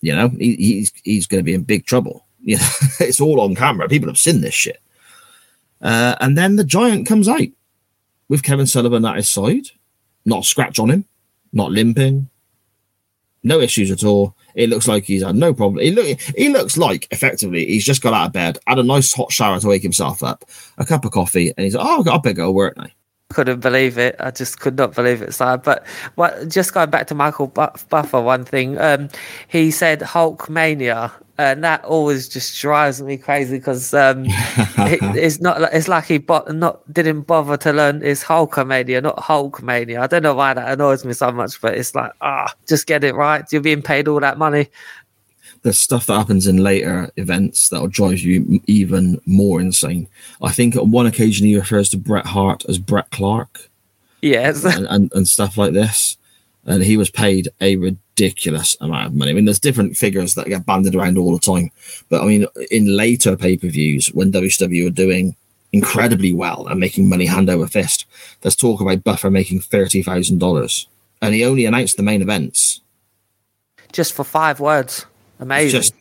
[0.03, 2.27] You know, he, he's he's going to be in big trouble.
[2.47, 2.69] You know,
[3.01, 3.89] it's all on camera.
[3.89, 4.79] People have seen this shit.
[5.81, 7.49] Uh, and then the giant comes out
[8.29, 9.69] with Kevin Sullivan at his side,
[10.27, 11.07] not a scratch on him,
[11.55, 12.29] not limping,
[13.45, 14.37] no issues at all.
[14.55, 15.83] It looks like he's had no problem.
[15.83, 19.15] He look he looks like effectively he's just got out of bed, had a nice
[19.15, 20.45] hot shower to wake himself up,
[20.77, 22.89] a cup of coffee, and he's like, "Oh, I better go work now."
[23.31, 24.17] Couldn't believe it.
[24.21, 25.35] I just could not believe it.
[25.35, 29.09] So, but what, just going back to Michael Buffer, one thing um,
[29.49, 35.41] he said Hulk mania, and that always just drives me crazy because um, it, it's
[35.41, 35.61] not.
[35.75, 40.01] It's like he bo- not didn't bother to learn it's Hulkamania, not Hulkmania.
[40.01, 43.03] I don't know why that annoys me so much, but it's like ah, just get
[43.03, 43.45] it right.
[43.51, 44.69] You're being paid all that money
[45.65, 50.07] there's stuff that happens in later events that'll drive you even more insane.
[50.43, 53.71] I think on one occasion he refers to Bret Hart as Brett Clark.
[54.21, 54.63] Yes.
[54.63, 56.19] And, and, and, stuff like this.
[56.67, 59.31] And he was paid a ridiculous amount of money.
[59.31, 61.71] I mean, there's different figures that get banded around all the time.
[62.11, 65.35] But I mean, in later pay per views, when WCW were doing
[65.73, 68.05] incredibly well and making money hand over fist,
[68.43, 70.87] there's talk about Buffer making $30,000.
[71.23, 72.83] And he only announced the main events.
[73.93, 75.07] Just for five words.
[75.41, 75.81] Amazing.
[75.81, 75.95] Just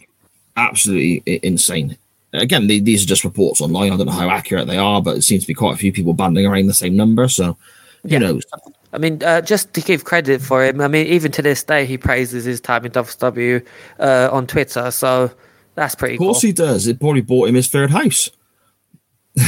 [0.56, 1.98] absolutely insane.
[2.34, 3.92] Again, these are just reports online.
[3.92, 5.94] I don't know how accurate they are, but it seems to be quite a few
[5.94, 7.28] people banding around the same number.
[7.28, 7.58] So,
[8.02, 8.18] who yeah.
[8.20, 8.44] knows?
[8.92, 11.86] I mean, uh, just to give credit for him, I mean, even to this day,
[11.86, 13.66] he praises his time in WCW
[14.00, 14.90] uh, on Twitter.
[14.92, 15.32] So
[15.76, 16.16] that's pretty.
[16.16, 16.48] Of course, cool.
[16.48, 16.88] he does.
[16.88, 18.30] It probably bought him his third house.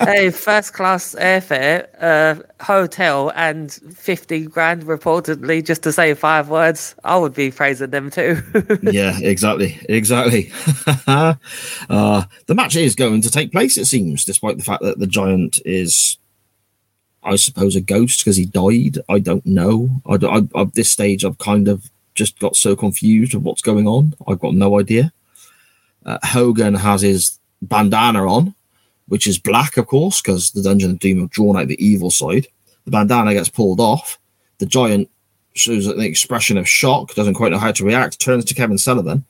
[0.00, 6.94] hey, first class airfare, uh, hotel, and 50 grand reportedly just to say five words.
[7.04, 8.42] I would be praising them too.
[8.82, 9.78] yeah, exactly.
[9.88, 10.50] Exactly.
[11.06, 11.34] uh,
[12.46, 15.60] the match is going to take place, it seems, despite the fact that the giant
[15.64, 16.18] is,
[17.22, 18.98] I suppose, a ghost because he died.
[19.08, 19.88] I don't know.
[20.06, 23.86] I, I, at this stage, I've kind of just got so confused of what's going
[23.86, 24.14] on.
[24.26, 25.12] I've got no idea.
[26.04, 28.54] Uh, Hogan has his bandana on
[29.10, 32.12] which is black, of course, because the Dungeon of Doom have drawn out the evil
[32.12, 32.46] side.
[32.84, 34.20] The bandana gets pulled off.
[34.58, 35.10] The giant
[35.54, 39.24] shows an expression of shock, doesn't quite know how to react, turns to Kevin Sullivan,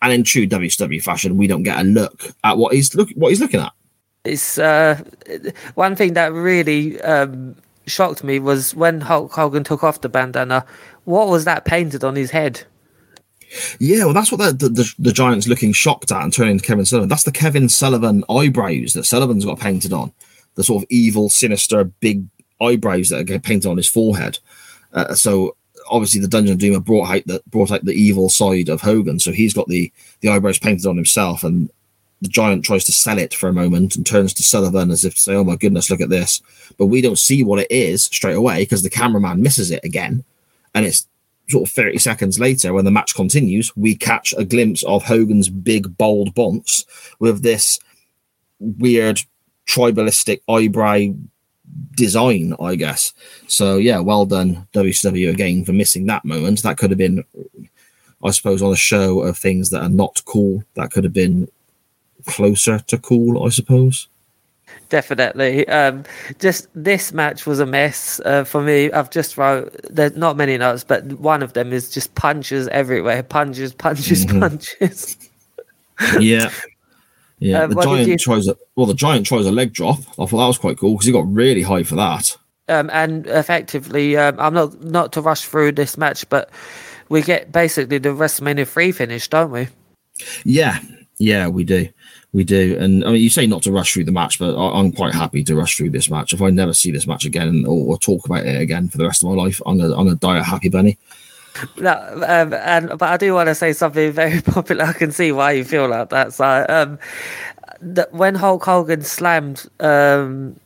[0.00, 3.28] and in true WCW fashion, we don't get a look at what he's look what
[3.28, 3.72] he's looking at.
[4.24, 5.02] It's uh,
[5.74, 7.54] one thing that really um,
[7.86, 10.64] shocked me was when Hulk Hogan took off the bandana.
[11.04, 12.64] What was that painted on his head?
[13.78, 16.84] Yeah, well, that's what the, the, the Giants looking shocked at and turning to Kevin
[16.84, 17.08] Sullivan.
[17.08, 20.12] That's the Kevin Sullivan eyebrows that Sullivan's got painted on.
[20.54, 22.24] The sort of evil, sinister, big
[22.60, 24.38] eyebrows that are painted on his forehead.
[24.92, 25.56] Uh, so
[25.90, 29.18] obviously, the Dungeon of Doom brought out the brought out the evil side of Hogan.
[29.20, 31.70] So he's got the the eyebrows painted on himself, and
[32.20, 35.14] the Giant tries to sell it for a moment and turns to Sullivan as if
[35.14, 36.42] to say, "Oh my goodness, look at this!"
[36.76, 40.24] But we don't see what it is straight away because the cameraman misses it again,
[40.74, 41.06] and it's
[41.48, 45.48] sort of 30 seconds later, when the match continues, we catch a glimpse of Hogan's
[45.48, 46.84] big, bold bunts
[47.18, 47.78] with this
[48.58, 49.22] weird
[49.66, 51.14] tribalistic eyebrow
[51.96, 53.12] design, I guess.
[53.46, 56.62] So, yeah, well done, WCW, again, for missing that moment.
[56.62, 57.24] That could have been,
[58.22, 60.64] I suppose, on a show of things that are not cool.
[60.74, 61.48] That could have been
[62.26, 64.08] closer to cool, I suppose
[64.88, 65.66] definitely.
[65.68, 66.04] Um,
[66.38, 68.90] just this match was a mess uh, for me.
[68.92, 73.22] I've just wrote there's not many notes, but one of them is just punches everywhere,
[73.22, 74.40] punches, punches, mm-hmm.
[74.40, 75.16] punches.
[76.20, 76.50] yeah,
[77.38, 77.62] yeah.
[77.62, 78.16] Um, the giant you...
[78.18, 78.86] tries a well.
[78.86, 79.98] The giant tries a leg drop.
[79.98, 82.36] I thought that was quite cool because he got really high for that.
[82.68, 86.50] Um, and effectively, um, I'm not not to rush through this match, but
[87.08, 89.68] we get basically the WrestleMania three finish, don't we?
[90.44, 90.78] Yeah,
[91.18, 91.88] yeah, we do.
[92.32, 94.78] We do, and I mean, you say not to rush through the match, but I,
[94.78, 96.34] am quite happy to rush through this match.
[96.34, 99.06] If I never see this match again or, or, talk about it again for the
[99.06, 100.98] rest of my life, I'm gonna, I'm gonna die a happy bunny.
[101.78, 101.92] No,
[102.26, 104.84] um, and but I do want to say something very popular.
[104.84, 106.34] I can see why you feel like that.
[106.34, 106.98] So, um,
[108.10, 110.58] when Hulk Hogan slammed um,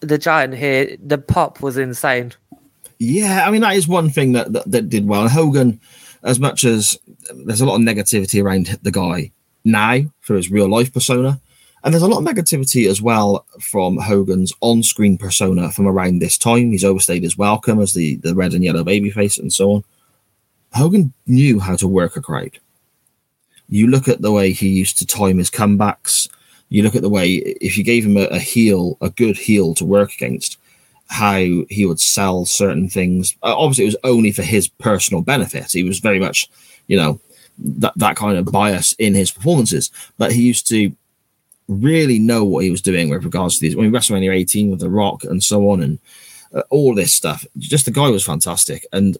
[0.00, 2.32] the Giant here, the pop was insane.
[2.98, 5.28] Yeah, I mean that is one thing that, that, that did well.
[5.28, 5.80] Hogan,
[6.22, 6.98] as much as
[7.44, 9.32] there's a lot of negativity around the guy,
[9.64, 11.40] now for his real life persona.
[11.82, 16.18] And there's a lot of negativity as well from Hogan's on screen persona from around
[16.18, 16.72] this time.
[16.72, 19.84] He's overstayed his welcome as the, the red and yellow babyface and so on.
[20.72, 22.58] Hogan knew how to work a crowd.
[23.68, 26.28] You look at the way he used to time his comebacks.
[26.68, 29.74] You look at the way, if you gave him a, a heel, a good heel
[29.74, 30.58] to work against,
[31.06, 31.38] how
[31.68, 33.36] he would sell certain things.
[33.42, 35.72] Uh, obviously, it was only for his personal benefit.
[35.72, 36.48] He was very much,
[36.86, 37.20] you know,
[37.62, 40.94] that that kind of bias in his performances, but he used to
[41.68, 43.76] really know what he was doing with regards to these.
[43.76, 45.98] I mean, WrestleMania 18 with The Rock and so on, and
[46.54, 47.46] uh, all this stuff.
[47.58, 49.16] Just the guy was fantastic, and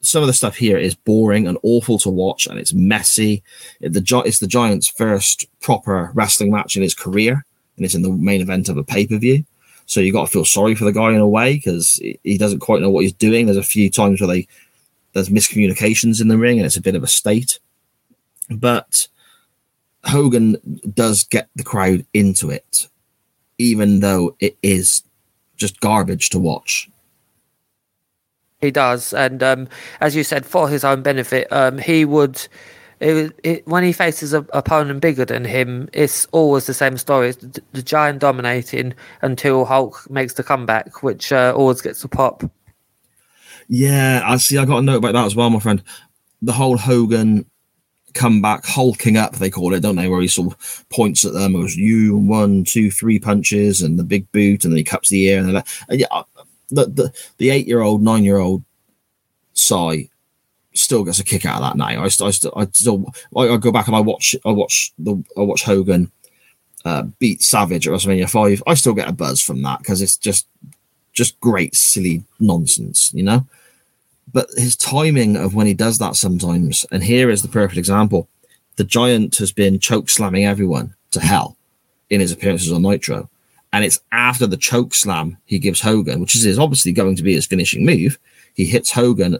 [0.00, 3.42] some of the stuff here is boring and awful to watch, and it's messy.
[3.80, 7.44] It, the it's the Giants' first proper wrestling match in his career,
[7.76, 9.44] and it's in the main event of a pay per view.
[9.86, 12.58] So you got to feel sorry for the guy in a way because he doesn't
[12.58, 13.46] quite know what he's doing.
[13.46, 14.48] There's a few times where they
[15.16, 17.58] there's miscommunications in the ring and it's a bit of a state.
[18.50, 19.08] But
[20.04, 20.56] Hogan
[20.94, 22.88] does get the crowd into it,
[23.58, 25.02] even though it is
[25.56, 26.90] just garbage to watch.
[28.60, 29.68] He does, and um,
[30.00, 32.46] as you said, for his own benefit, um, he would.
[32.98, 37.28] It, it, when he faces an opponent bigger than him, it's always the same story.
[37.28, 42.08] It's the, the giant dominating until Hulk makes the comeback, which uh, always gets a
[42.08, 42.42] pop.
[43.68, 44.58] Yeah, I see.
[44.58, 45.82] I got a note about that as well, my friend.
[46.42, 47.46] The whole Hogan
[48.14, 50.08] comeback, hulking up, they call it, don't they?
[50.08, 53.98] Where he sort of points at them, It was you, one, two, three punches, and
[53.98, 55.40] the big boot, and then he cups the air.
[55.40, 56.22] And, and yeah,
[56.70, 58.64] the, the, the eight year old, nine year old
[59.54, 60.08] Cy
[60.74, 61.86] still gets a kick out of that now.
[61.86, 63.06] I, I still, I still,
[63.36, 66.10] I, I, go back and I watch, I watch the, I watch Hogan
[66.84, 68.62] uh, beat Savage at WrestleMania five.
[68.66, 70.46] I still get a buzz from that because it's just,
[71.16, 73.44] just great, silly nonsense, you know.
[74.32, 78.28] but his timing of when he does that sometimes, and here is the perfect example.
[78.76, 81.56] The giant has been choke slamming everyone to hell
[82.10, 83.30] in his appearances on Nitro.
[83.72, 87.34] And it's after the choke slam he gives Hogan, which is obviously going to be
[87.34, 88.18] his finishing move.
[88.54, 89.38] He hits Hogan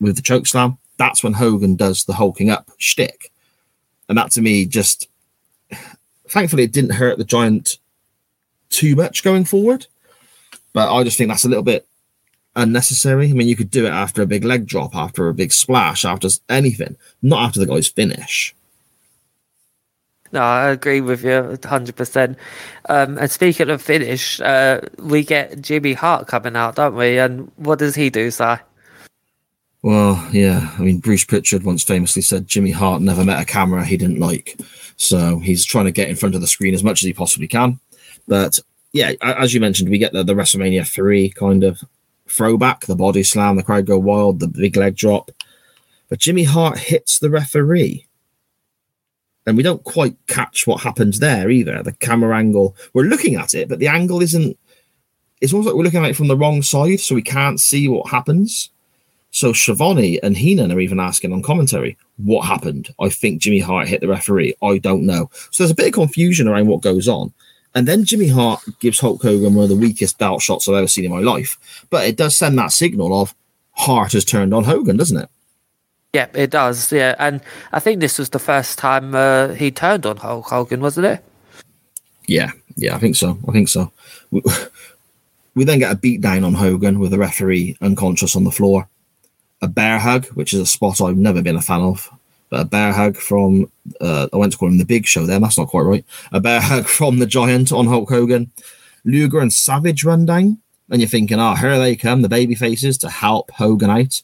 [0.00, 0.78] with the choke slam.
[0.96, 3.30] That's when Hogan does the hulking up shtick.
[4.08, 5.08] And that to me just,
[6.26, 7.76] thankfully, it didn't hurt the giant
[8.70, 9.86] too much going forward.
[10.78, 11.88] But I just think that's a little bit
[12.54, 13.30] unnecessary.
[13.30, 16.04] I mean, you could do it after a big leg drop, after a big splash,
[16.04, 18.54] after anything, not after the guy's finish.
[20.30, 22.36] No, I agree with you 100%.
[22.88, 27.18] Um, and speaking of finish, uh, we get Jimmy Hart coming out, don't we?
[27.18, 28.44] And what does he do, Si?
[29.82, 30.72] Well, yeah.
[30.78, 34.20] I mean, Bruce Pritchard once famously said Jimmy Hart never met a camera he didn't
[34.20, 34.60] like.
[34.96, 37.48] So he's trying to get in front of the screen as much as he possibly
[37.48, 37.80] can.
[38.28, 38.60] But
[38.92, 41.80] yeah, as you mentioned, we get the, the WrestleMania 3 kind of
[42.28, 45.30] throwback, the body slam, the crowd go wild, the big leg drop.
[46.08, 48.06] But Jimmy Hart hits the referee
[49.48, 51.82] and we don't quite catch what happens there either.
[51.82, 54.58] The camera angle, we're looking at it, but the angle isn't.
[55.40, 57.88] It's almost like we're looking at it from the wrong side, so we can't see
[57.88, 58.68] what happens.
[59.30, 62.92] So Schiavone and Heenan are even asking on commentary, what happened?
[63.00, 64.54] I think Jimmy Hart hit the referee.
[64.62, 65.30] I don't know.
[65.50, 67.32] So there's a bit of confusion around what goes on.
[67.78, 70.88] And then Jimmy Hart gives Hulk Hogan one of the weakest belt shots I've ever
[70.88, 71.86] seen in my life.
[71.90, 73.36] But it does send that signal of
[73.70, 75.28] Hart has turned on Hogan, doesn't it?
[76.12, 76.90] Yeah, it does.
[76.90, 77.40] Yeah, and
[77.70, 81.24] I think this was the first time uh, he turned on Hulk Hogan, wasn't it?
[82.26, 83.38] Yeah, yeah, I think so.
[83.46, 83.92] I think so.
[84.32, 84.42] We,
[85.54, 88.88] we then get a beat down on Hogan with the referee unconscious on the floor.
[89.62, 92.10] A bear hug, which is a spot I've never been a fan of.
[92.50, 93.70] A bear hug from
[94.00, 95.26] uh, I went to call him the Big Show.
[95.26, 95.38] there.
[95.38, 96.04] that's not quite right.
[96.32, 98.50] A bear hug from the Giant on Hulk Hogan.
[99.04, 100.58] Luger and Savage run down,
[100.90, 104.20] and you're thinking, oh, here they come, the baby faces to help Hogan out.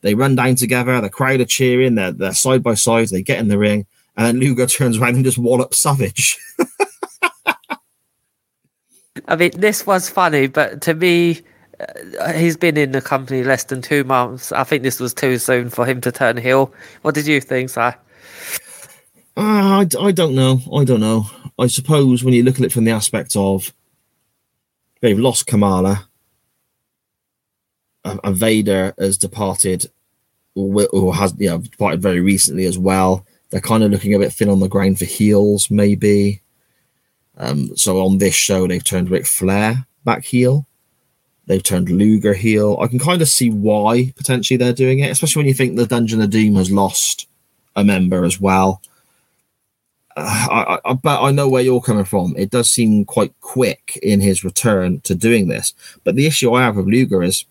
[0.00, 1.00] They run down together.
[1.00, 1.96] The crowd are cheering.
[1.96, 3.08] They're, they're side by side.
[3.08, 3.86] They get in the ring.
[4.16, 6.38] And then Luger turns around and just wallops Savage.
[9.26, 11.42] I mean, this was funny, but to me,
[12.34, 14.52] he's been in the company less than two months.
[14.52, 16.72] I think this was too soon for him to turn heel.
[17.02, 17.80] What did you think, Si?
[17.80, 17.92] Uh,
[19.36, 20.60] I, I don't know.
[20.74, 21.26] I don't know.
[21.58, 23.72] I suppose when you look at it from the aspect of
[25.00, 26.08] they've lost Kamala,
[28.04, 29.86] a, Vader has departed,
[30.54, 33.26] or, has you know departed very recently as well.
[33.50, 36.42] They're kind of looking a bit thin on the ground for heels, maybe.
[37.36, 40.67] Um, so on this show, they've turned Ric Flair back heel.
[41.48, 42.78] They've turned Luger heel.
[42.78, 45.86] I can kind of see why potentially they're doing it, especially when you think the
[45.86, 47.26] Dungeon of Doom has lost
[47.74, 48.82] a member as well.
[50.14, 52.34] Uh, I, I, but I know where you're coming from.
[52.36, 55.72] It does seem quite quick in his return to doing this.
[56.04, 57.46] But the issue I have with Luger is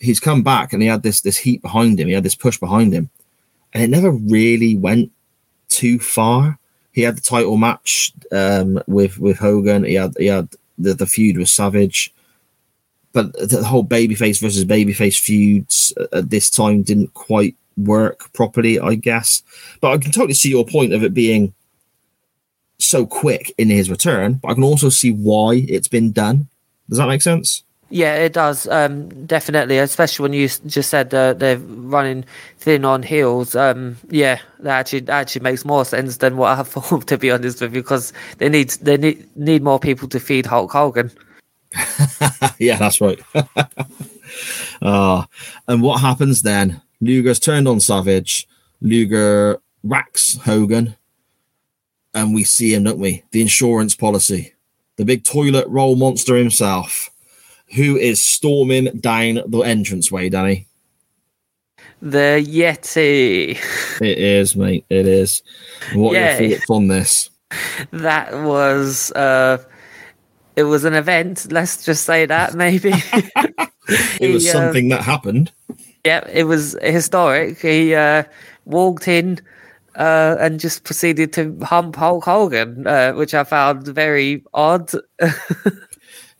[0.00, 2.08] he's come back and he had this this heat behind him.
[2.08, 3.10] He had this push behind him,
[3.72, 5.12] and it never really went
[5.68, 6.58] too far.
[6.90, 9.84] He had the title match um, with with Hogan.
[9.84, 10.48] He had he had
[10.78, 12.12] the, the feud with Savage,
[13.12, 18.94] but the whole babyface versus babyface feuds at this time didn't quite work properly, I
[18.94, 19.42] guess.
[19.80, 21.54] But I can totally see your point of it being
[22.78, 24.34] so quick in his return.
[24.34, 26.48] But I can also see why it's been done.
[26.88, 27.62] Does that make sense?
[27.92, 28.68] Yeah, it does.
[28.68, 32.24] Um, definitely, especially when you just said uh, they're running
[32.58, 33.56] thin on heels.
[33.56, 37.08] Um, yeah, that actually actually makes more sense than what I thought.
[37.08, 40.46] To be honest with you, because they need they need need more people to feed
[40.46, 41.10] Hulk Hogan.
[42.58, 43.20] yeah, that's right.
[44.82, 45.24] uh,
[45.68, 46.80] and what happens then?
[47.00, 48.48] Luger's turned on Savage.
[48.80, 50.96] Luger racks Hogan,
[52.14, 53.22] and we see him, don't we?
[53.30, 54.54] The insurance policy,
[54.96, 57.10] the big toilet roll monster himself
[57.74, 60.66] who is storming down the entranceway, Danny?
[62.02, 63.58] The Yeti.
[64.00, 64.86] It is, mate.
[64.88, 65.42] It is.
[65.92, 66.38] What Yay.
[66.38, 67.30] are your thoughts on this?
[67.90, 69.62] That was uh
[70.56, 72.92] it was an event, let's just say that, maybe.
[72.92, 75.52] it was he, uh, something uh, that happened.
[76.04, 77.60] Yeah, it was historic.
[77.60, 78.24] He uh
[78.64, 79.40] walked in
[79.96, 84.90] uh, and just proceeded to hump Hulk Hogan, uh, which I found very odd.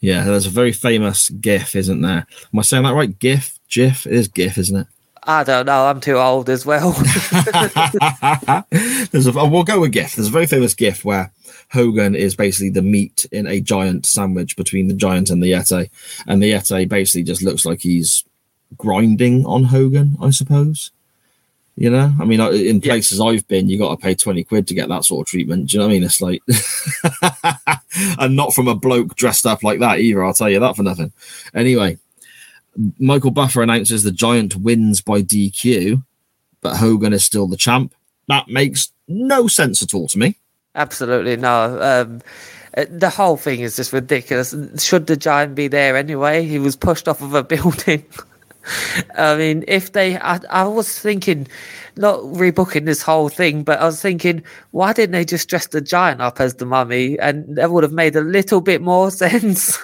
[0.00, 2.26] Yeah, there's a very famous GIF, isn't there?
[2.52, 3.18] Am I saying that right?
[3.18, 4.06] GIF, GIF.
[4.06, 4.86] It is GIF, isn't it?
[5.24, 5.84] I don't know.
[5.84, 6.92] I'm too old as well.
[9.10, 10.16] there's a, we'll go with GIF.
[10.16, 11.30] There's a very famous GIF where
[11.70, 15.88] Hogan is basically the meat in a giant sandwich between the giant and the Yeti,
[16.26, 18.24] and the Yeti basically just looks like he's
[18.76, 20.90] grinding on Hogan, I suppose.
[21.76, 23.26] You know, I mean, in places yeah.
[23.26, 25.70] I've been, you got to pay 20 quid to get that sort of treatment.
[25.70, 26.04] Do you know what I mean?
[26.04, 26.42] It's like,
[28.18, 30.22] and not from a bloke dressed up like that either.
[30.22, 31.12] I'll tell you that for nothing.
[31.54, 31.96] Anyway,
[32.98, 36.04] Michael Buffer announces the Giant wins by DQ,
[36.60, 37.94] but Hogan is still the champ.
[38.28, 40.36] That makes no sense at all to me.
[40.74, 41.78] Absolutely no.
[41.80, 42.22] Um,
[42.76, 44.54] uh, the whole thing is just ridiculous.
[44.78, 46.46] Should the giant be there anyway?
[46.46, 48.04] He was pushed off of a building.
[49.16, 51.48] I mean, if they, I, I, was thinking,
[51.96, 55.80] not rebooking this whole thing, but I was thinking, why didn't they just dress the
[55.80, 59.78] giant up as the mummy, and that would have made a little bit more sense.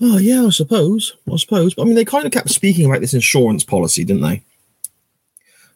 [0.00, 1.14] oh yeah, I suppose.
[1.30, 1.74] I suppose.
[1.74, 4.42] But I mean, they kind of kept speaking about this insurance policy, didn't they?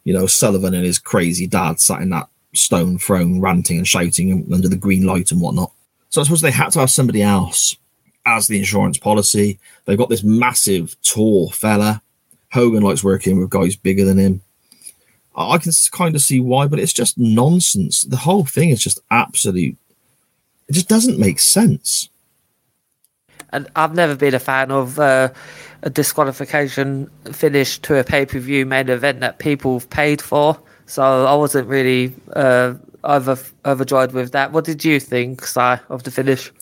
[0.04, 4.48] You know, Sullivan and his crazy dad sat in that stone throne, ranting and shouting
[4.52, 5.72] under the green light and whatnot.
[6.10, 7.76] So I suppose they had to have somebody else
[8.24, 9.58] as the insurance policy.
[9.84, 12.02] They've got this massive, tall fella.
[12.52, 14.42] Hogan likes working with guys bigger than him.
[15.36, 18.02] I can kind of see why, but it's just nonsense.
[18.02, 19.76] The whole thing is just absolute.
[20.68, 22.08] It just doesn't make sense.
[23.50, 25.28] And I've never been a fan of uh,
[25.82, 30.58] a disqualification finish to a pay per view main event that people have paid for.
[30.86, 34.52] So I wasn't really uh, over overjoyed with that.
[34.52, 36.52] What did you think, Si, of the finish?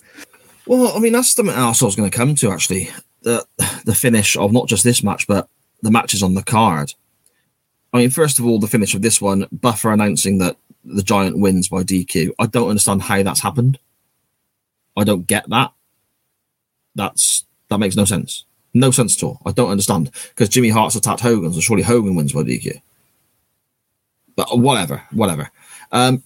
[0.67, 2.91] Well, I mean, that's something else I was going to come to actually.
[3.23, 3.47] The
[3.85, 5.49] the finish of not just this match, but
[5.83, 6.93] the matches on the card.
[7.93, 11.39] I mean, first of all, the finish of this one, Buffer announcing that the Giant
[11.39, 12.33] wins by DQ.
[12.39, 13.79] I don't understand how that's happened.
[14.97, 15.73] I don't get that.
[16.95, 18.45] That's that makes no sense.
[18.75, 19.41] No sense at all.
[19.47, 22.81] I don't understand because Jimmy Hart's attacked Hogan, so surely Hogan wins by DQ.
[24.37, 25.51] But whatever, whatever.
[25.93, 26.23] Um,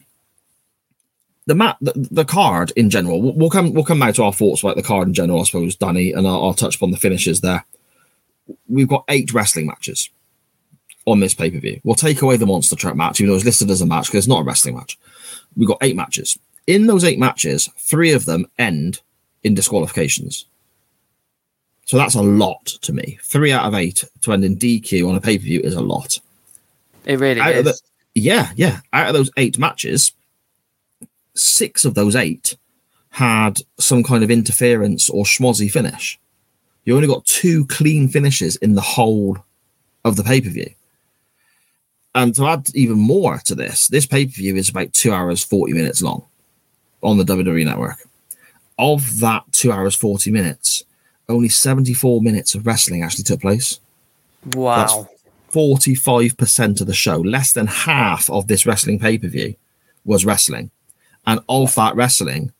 [1.46, 3.22] the map, the, the, card in general.
[3.22, 3.72] We'll, we'll, come.
[3.72, 6.26] We'll come now to our thoughts about the card in general, I suppose, Danny, and
[6.26, 7.64] I'll, I'll touch upon the finishes there.
[8.68, 10.10] We've got eight wrestling matches
[11.06, 11.80] on this pay per view.
[11.84, 14.18] We'll take away the monster truck match, even though it's listed as a match because
[14.18, 14.98] it's not a wrestling match.
[15.56, 16.38] We've got eight matches.
[16.66, 19.00] In those eight matches, three of them end
[19.42, 20.44] in disqualifications.
[21.86, 23.18] So that's a lot to me.
[23.22, 25.80] Three out of eight to end in DQ on a pay per view is a
[25.80, 26.18] lot.
[27.06, 27.64] It really out is.
[27.64, 27.80] The,
[28.18, 28.80] yeah, yeah.
[28.92, 30.12] Out of those eight matches,
[31.34, 32.56] six of those eight
[33.10, 36.18] had some kind of interference or schmozzy finish.
[36.84, 39.38] You only got two clean finishes in the whole
[40.04, 40.70] of the pay per view.
[42.14, 45.44] And to add even more to this, this pay per view is about two hours,
[45.44, 46.24] 40 minutes long
[47.02, 47.98] on the WWE network.
[48.78, 50.84] Of that two hours, 40 minutes,
[51.28, 53.80] only 74 minutes of wrestling actually took place.
[54.54, 54.76] Wow.
[54.76, 55.17] That's
[55.52, 59.54] 45% of the show, less than half of this wrestling pay per view
[60.04, 60.70] was wrestling.
[61.26, 62.52] And of that wrestling,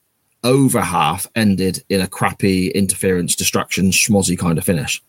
[0.44, 5.02] over half ended in a crappy interference, destruction, schmozzy kind of finish.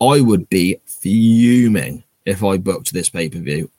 [0.00, 3.70] I would be fuming if I booked this pay per view.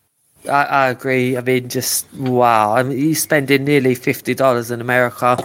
[0.50, 1.38] I, I, agree.
[1.38, 2.74] I mean, just wow.
[2.76, 5.38] I mean, you're spending nearly fifty dollars in America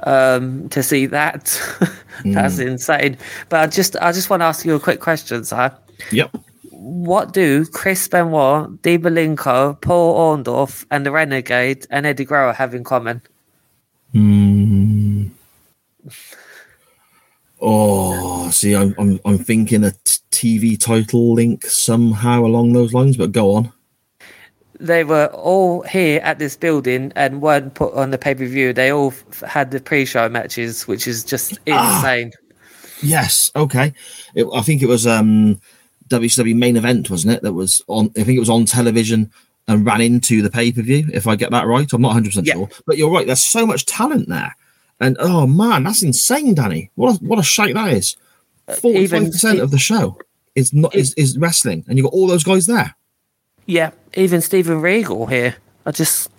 [0.00, 1.44] um, to see that.
[2.24, 2.66] That's mm.
[2.66, 3.18] insane.
[3.48, 5.74] But I just, I just want to ask you a quick question, sir.
[6.12, 6.36] Yep.
[6.78, 12.72] What do Chris Benoit, Dean Malenko, Paul Orndorff, and the Renegade and Eddie Guerrero have
[12.72, 13.20] in common?
[14.14, 15.30] Mm.
[17.60, 23.16] Oh, see, I'm I'm I'm thinking a t- TV title link somehow along those lines,
[23.16, 23.72] but go on.
[24.78, 28.72] They were all here at this building and weren't put on the pay per view.
[28.72, 31.96] They all f- had the pre-show matches, which is just ah.
[31.96, 32.30] insane.
[32.32, 33.92] Ah, yes, okay.
[34.36, 35.60] It, I think it was um
[36.08, 37.42] WCW main event, wasn't it?
[37.42, 38.10] That was on.
[38.16, 39.30] I think it was on television
[39.68, 41.06] and ran into the pay per view.
[41.12, 43.26] If I get that right, I'm not 100 percent sure, but you're right.
[43.26, 44.56] There's so much talent there,
[44.98, 46.90] and oh man, that's insane, Danny.
[46.94, 48.16] What a, what a shite that is.
[48.66, 50.18] Uh, Forty five percent of the show
[50.54, 52.94] is not is, is wrestling, and you have got all those guys there.
[53.66, 55.56] Yeah, even Steven Regal here.
[55.84, 56.30] I just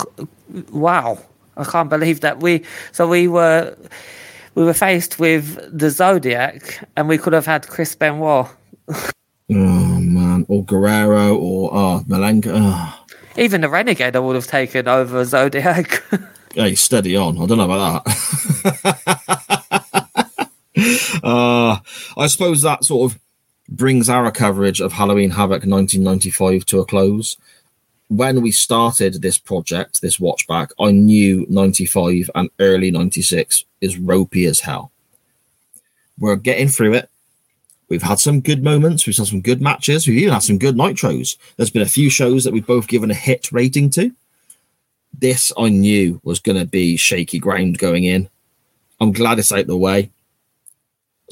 [0.72, 1.20] wow,
[1.56, 2.64] I can't believe that we.
[2.92, 3.76] So we were
[4.56, 8.48] we were faced with the Zodiac, and we could have had Chris Benoit.
[9.52, 12.52] Oh man, or Guerrero, or oh, Malenko.
[12.54, 13.06] Oh.
[13.38, 16.04] Even the Renegade, I would have taken over Zodiac.
[16.54, 17.42] hey, steady on.
[17.42, 19.10] I don't know about that.
[21.24, 21.78] uh,
[22.18, 23.20] I suppose that sort of
[23.70, 27.38] brings our coverage of Halloween Havoc 1995 to a close.
[28.08, 34.46] When we started this project, this watchback, I knew 95 and early 96 is ropey
[34.46, 34.92] as hell.
[36.18, 37.10] We're getting through it.
[37.90, 39.06] We've had some good moments.
[39.06, 40.08] We've had some good matches.
[40.08, 41.38] We've even had some good nitros.
[41.58, 44.12] There's been a few shows that we've both given a hit rating to.
[45.12, 48.30] This I knew was going to be shaky ground going in.
[49.02, 50.12] I'm glad it's out the way.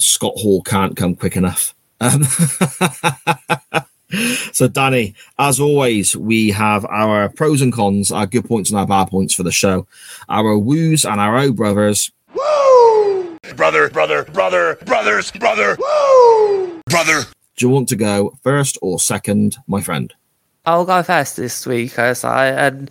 [0.00, 1.74] Scott Hall can't come quick enough.
[2.00, 2.24] Um,
[4.52, 8.86] so, Danny, as always, we have our pros and cons, our good points and our
[8.86, 9.86] bad points for the show,
[10.28, 12.10] our woos and our oh brothers,
[13.58, 15.76] brother, brother, brother, brothers, brother.
[15.80, 16.80] Woo!
[16.86, 17.24] Brother.
[17.56, 20.14] Do you want to go first or second, my friend?
[20.64, 22.88] I'll go first this week, as I and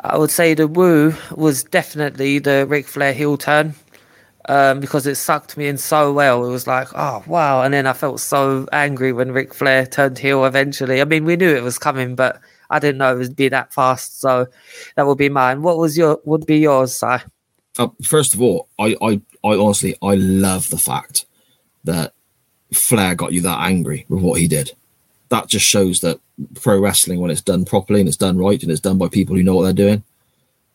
[0.00, 3.74] I would say the woo was definitely the Ric Flair heel turn.
[4.48, 6.46] Um, because it sucked me in so well.
[6.46, 10.20] It was like, oh wow, and then I felt so angry when Ric Flair turned
[10.20, 11.00] heel eventually.
[11.00, 13.74] I mean, we knew it was coming, but I didn't know it would be that
[13.74, 14.20] fast.
[14.20, 14.46] So
[14.94, 15.62] that would be mine.
[15.62, 17.16] What was your would be yours, Si?
[17.78, 21.26] Uh, first of all, I, I, I honestly, I love the fact
[21.84, 22.12] that
[22.72, 24.72] Flair got you that angry with what he did.
[25.28, 26.20] That just shows that
[26.54, 29.36] pro wrestling, when it's done properly and it's done right and it's done by people
[29.36, 30.02] who know what they're doing,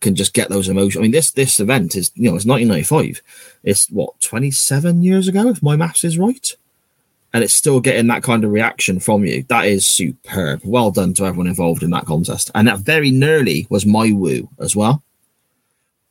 [0.00, 0.96] can just get those emotions.
[0.96, 3.22] I mean, this this event is you know it's 1995.
[3.62, 6.54] It's what 27 years ago, if my maths is right,
[7.32, 9.44] and it's still getting that kind of reaction from you.
[9.44, 10.60] That is superb.
[10.64, 12.50] Well done to everyone involved in that contest.
[12.54, 15.02] And that very nearly was my woo as well.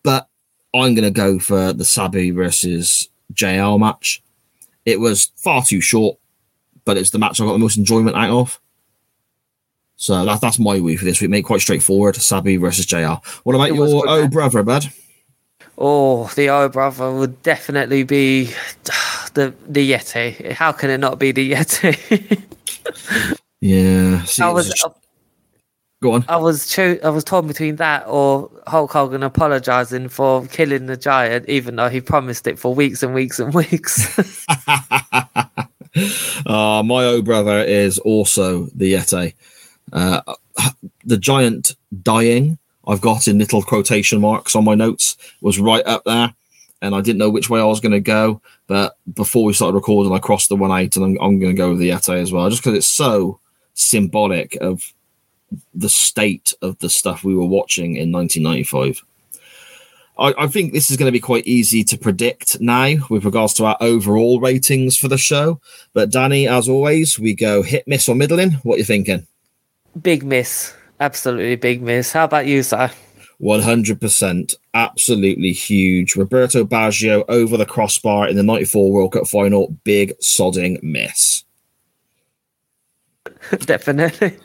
[0.04, 0.28] But
[0.74, 4.24] I'm going to go for the Sabu versus JL match.
[4.86, 6.18] It was far too short,
[6.86, 8.60] but it's the match I got the most enjoyment out of.
[9.98, 11.44] So that, that's my woo for this week, mate.
[11.44, 12.16] Quite straightforward.
[12.16, 13.24] Sabu versus JL.
[13.44, 14.30] What about your oh man.
[14.30, 14.92] brother, bud?
[15.78, 18.46] Oh, the Oh brother would definitely be
[19.34, 20.54] the the Yeti.
[20.54, 22.44] How can it not be the Yeti?
[23.62, 24.24] Yeah.
[24.24, 24.94] See, I was was
[26.02, 26.26] go on.
[26.28, 30.98] I was cho- I was torn between that or Hulk Hogan apologizing for killing the
[30.98, 34.18] giant, even though he promised it for weeks and weeks and weeks.
[36.46, 39.34] uh, my oh brother is also the Yeti.
[39.94, 40.22] Uh,
[41.06, 42.58] the giant dying,
[42.88, 46.34] I've got in little quotation marks on my notes, was right up there.
[46.84, 48.42] And I didn't know which way I was going to go.
[48.66, 51.58] But before we started recording, I crossed the one eight, and I'm, I'm going to
[51.58, 53.40] go with the Yeti as well, just because it's so
[53.76, 54.82] symbolic of
[55.74, 59.04] the state of the stuff we were watching in 1995.
[60.18, 63.54] I, I think this is going to be quite easy to predict now with regards
[63.56, 65.60] to our overall ratings for the show.
[65.94, 68.52] But Danny, as always, we go hit, miss, or middling.
[68.64, 69.28] What are you thinking?
[70.00, 70.74] big miss.
[71.00, 72.12] Absolutely big miss.
[72.12, 72.92] How about you, sir?
[73.42, 74.56] 100%.
[74.74, 76.16] Absolutely huge.
[76.16, 79.76] Roberto Baggio over the crossbar in the 94 World Cup final.
[79.84, 81.44] Big sodding miss.
[83.60, 84.38] definitely.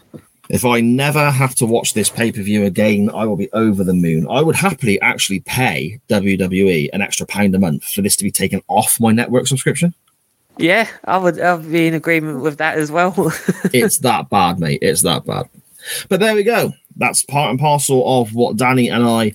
[0.48, 3.82] If I never have to watch this pay per view again, I will be over
[3.82, 4.26] the moon.
[4.28, 8.30] I would happily actually pay WWE an extra pound a month for this to be
[8.30, 9.94] taken off my network subscription.
[10.58, 13.14] Yeah, I would I would be in agreement with that as well.
[13.72, 14.78] it's that bad, mate.
[14.82, 15.48] It's that bad.
[16.08, 16.72] But there we go.
[16.96, 19.32] That's part and parcel of what Danny and I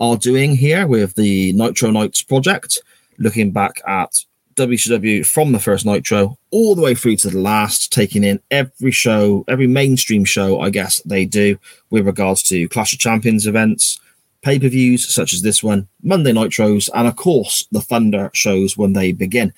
[0.00, 2.82] are doing here with the Nitro Nights project,
[3.18, 4.24] looking back at
[4.56, 8.90] WCW from the first Nitro all the way through to the last, taking in every
[8.90, 11.58] show, every mainstream show, I guess they do
[11.90, 13.98] with regards to Clash of Champions events,
[14.42, 18.76] pay per views such as this one, Monday Nitros, and of course the Thunder shows
[18.76, 19.52] when they begin.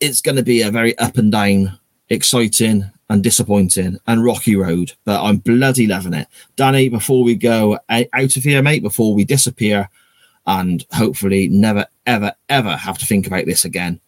[0.00, 1.78] It's going to be a very up and down,
[2.08, 6.28] exciting and disappointing and rocky road, but I'm bloody loving it.
[6.56, 9.88] Danny, before we go out of here, mate, before we disappear
[10.46, 14.00] and hopefully never, ever, ever have to think about this again,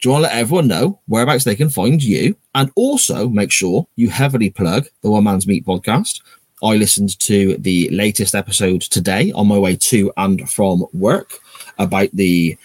[0.00, 2.34] do you want to let everyone know whereabouts they can find you?
[2.54, 6.22] And also make sure you heavily plug the One Man's Meat podcast.
[6.62, 11.38] I listened to the latest episode today on my way to and from work
[11.78, 12.56] about the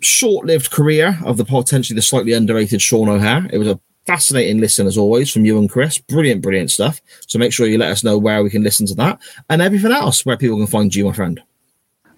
[0.00, 3.46] short-lived career of the potentially the slightly underrated Sean O'Haire.
[3.50, 5.96] It was a fascinating listen as always from you and Chris.
[5.96, 7.00] Brilliant, brilliant stuff.
[7.26, 9.18] So make sure you let us know where we can listen to that
[9.48, 11.40] and everything else where people can find you, my friend.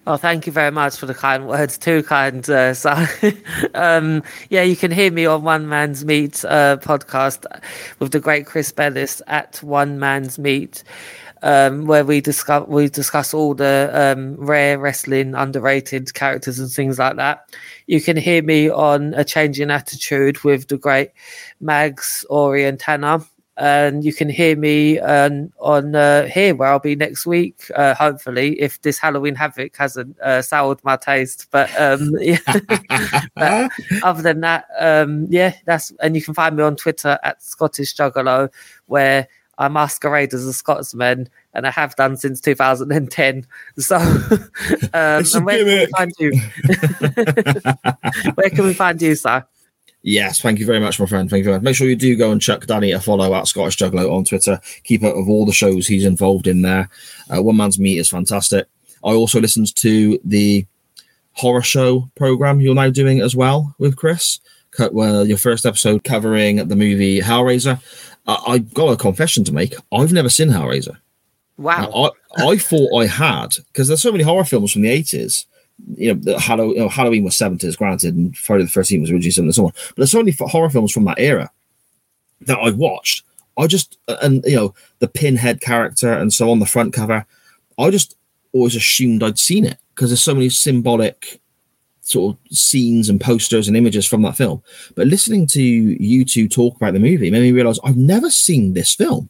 [0.09, 1.77] Oh, thank you very much for the kind words.
[1.77, 2.87] Too kind, uh, Si.
[3.73, 7.45] um, yeah, you can hear me on One Man's Meat uh, podcast
[7.99, 10.85] with the great Chris Bellis at One Man's Meat,
[11.43, 16.97] um, where we discuss we discuss all the um, rare wrestling underrated characters and things
[16.97, 17.43] like that.
[17.87, 21.11] You can hear me on A Changing Attitude with the great
[21.59, 23.25] Mags, Ori, and Tanner
[23.57, 27.95] and you can hear me um, on uh, here where I'll be next week, uh,
[27.95, 31.47] hopefully, if this Halloween Havoc hasn't uh, soured my taste.
[31.49, 32.37] But um, yeah,
[33.35, 33.71] but
[34.03, 37.95] other than that, um, yeah, that's and you can find me on Twitter at Scottish
[37.95, 38.49] Juggalo,
[38.85, 39.27] where
[39.57, 43.47] I masquerade as a Scotsman, and I have done since 2010.
[43.79, 43.97] So,
[44.93, 46.31] um, where can we find you?
[48.35, 49.43] where can we find you, sir?
[50.03, 51.29] Yes, thank you very much, my friend.
[51.29, 51.63] Thank you very much.
[51.63, 54.61] Make sure you do go and chuck Danny a follow at Scottish Juggalo on Twitter.
[54.83, 56.89] Keep up with all the shows he's involved in there.
[57.29, 58.67] Uh, One Man's Meat is fantastic.
[59.03, 60.65] I also listened to the
[61.33, 64.39] horror show program you're now doing as well with Chris.
[64.91, 67.81] Well, your first episode covering the movie Hellraiser.
[68.27, 69.73] Uh, I got a confession to make.
[69.91, 70.97] I've never seen Hellraiser.
[71.57, 72.11] Wow.
[72.37, 75.45] I, I thought I had because there's so many horror films from the 80s.
[75.95, 79.11] You know, the Hallow, you know, Halloween was 70s, granted, and Friday the 13th was
[79.11, 79.71] originally 70s and so on.
[79.89, 81.51] But there's so many horror films from that era.
[82.41, 83.23] that I watched,
[83.57, 87.25] I just uh, and you know the pinhead character and so on the front cover,
[87.77, 88.15] I just
[88.53, 91.41] always assumed I'd seen it because there's so many symbolic
[92.01, 94.63] sort of scenes and posters and images from that film.
[94.95, 98.73] But listening to you two talk about the movie made me realize I've never seen
[98.73, 99.29] this film.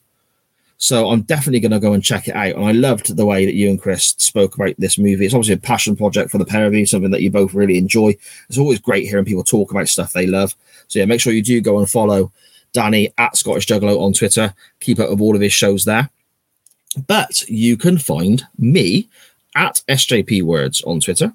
[0.79, 2.55] So I'm definitely going to go and check it out.
[2.55, 5.25] And I loved the way that you and Chris spoke about this movie.
[5.25, 7.77] It's obviously a passion project for the pair of you, something that you both really
[7.77, 8.15] enjoy.
[8.47, 10.55] It's always great hearing people talk about stuff they love.
[10.87, 12.31] So yeah, make sure you do go and follow
[12.73, 14.53] Danny at Scottish Juggalo on Twitter.
[14.79, 16.09] Keep up with all of his shows there.
[17.07, 19.09] But you can find me
[19.55, 21.33] at SJP Words on Twitter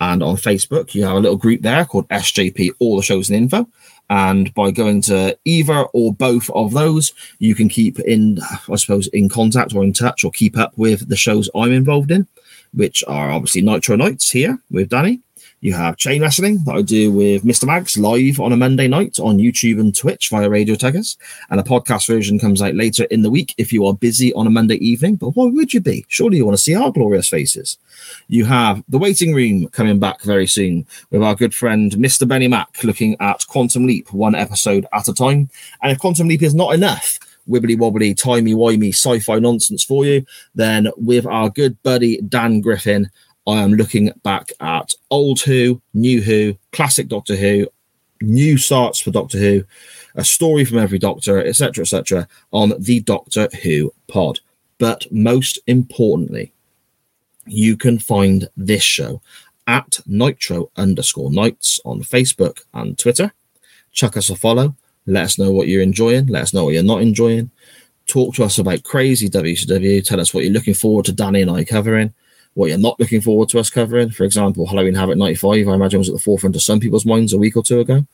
[0.00, 0.94] and on Facebook.
[0.94, 3.68] You have a little group there called SJP All the Shows and Info.
[4.10, 9.06] And by going to either or both of those, you can keep in, I suppose,
[9.08, 12.26] in contact or in touch or keep up with the shows I'm involved in,
[12.72, 15.20] which are obviously Nitro Nights here with Danny,
[15.64, 17.64] you have chain wrestling that I do with Mr.
[17.64, 21.16] Mags live on a Monday night on YouTube and Twitch via Radio Tuggers.
[21.48, 24.46] And a podcast version comes out later in the week if you are busy on
[24.46, 25.16] a Monday evening.
[25.16, 26.04] But why would you be?
[26.06, 27.78] Surely you want to see our glorious faces.
[28.28, 32.28] You have the waiting room coming back very soon with our good friend Mr.
[32.28, 35.48] Benny Mack looking at Quantum Leap one episode at a time.
[35.80, 37.18] And if Quantum Leap is not enough,
[37.48, 42.60] wibbly wobbly, timey wimey sci fi nonsense for you, then with our good buddy Dan
[42.60, 43.10] Griffin,
[43.46, 47.68] I am looking back at old Who, new Who, classic Doctor Who,
[48.22, 49.64] new starts for Doctor Who,
[50.14, 54.40] a story from every Doctor, etc., etc., on the Doctor Who pod.
[54.78, 56.52] But most importantly,
[57.46, 59.20] you can find this show
[59.66, 63.32] at Nitro underscore Nights on Facebook and Twitter.
[63.92, 64.74] Chuck us a follow.
[65.06, 66.26] Let us know what you're enjoying.
[66.26, 67.50] Let us know what you're not enjoying.
[68.06, 70.04] Talk to us about crazy WCW.
[70.04, 72.14] Tell us what you're looking forward to Danny and I covering
[72.54, 74.10] what you're not looking forward to us covering.
[74.10, 77.32] For example, Halloween Havoc 95, I imagine was at the forefront of some people's minds
[77.32, 78.06] a week or two ago.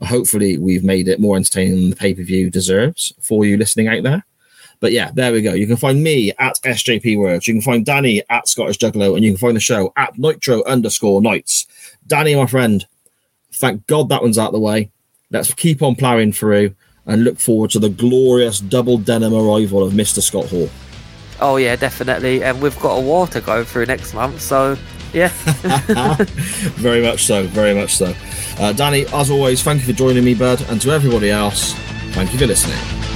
[0.00, 3.56] Uh, hopefully, we've made it more entertaining than the pay per view deserves for you
[3.56, 4.24] listening out there.
[4.80, 5.52] But yeah, there we go.
[5.52, 7.46] You can find me at SJP Words.
[7.46, 10.64] You can find Danny at Scottish Juggalo, and you can find the show at Nitro
[10.64, 11.66] underscore Nights.
[12.06, 12.84] Danny, my friend,
[13.52, 14.90] thank God that one's out of the way.
[15.30, 16.74] Let's keep on ploughing through
[17.06, 20.20] and look forward to the glorious double denim arrival of Mr.
[20.20, 20.68] Scott Hall.
[21.42, 22.44] Oh yeah, definitely.
[22.44, 24.78] And we've got a war to go through next month, so
[25.12, 25.28] yeah.
[26.78, 27.44] very much so.
[27.48, 28.14] Very much so.
[28.58, 31.74] Uh, Danny, as always, thank you for joining me, bud, and to everybody else,
[32.12, 33.11] thank you for listening.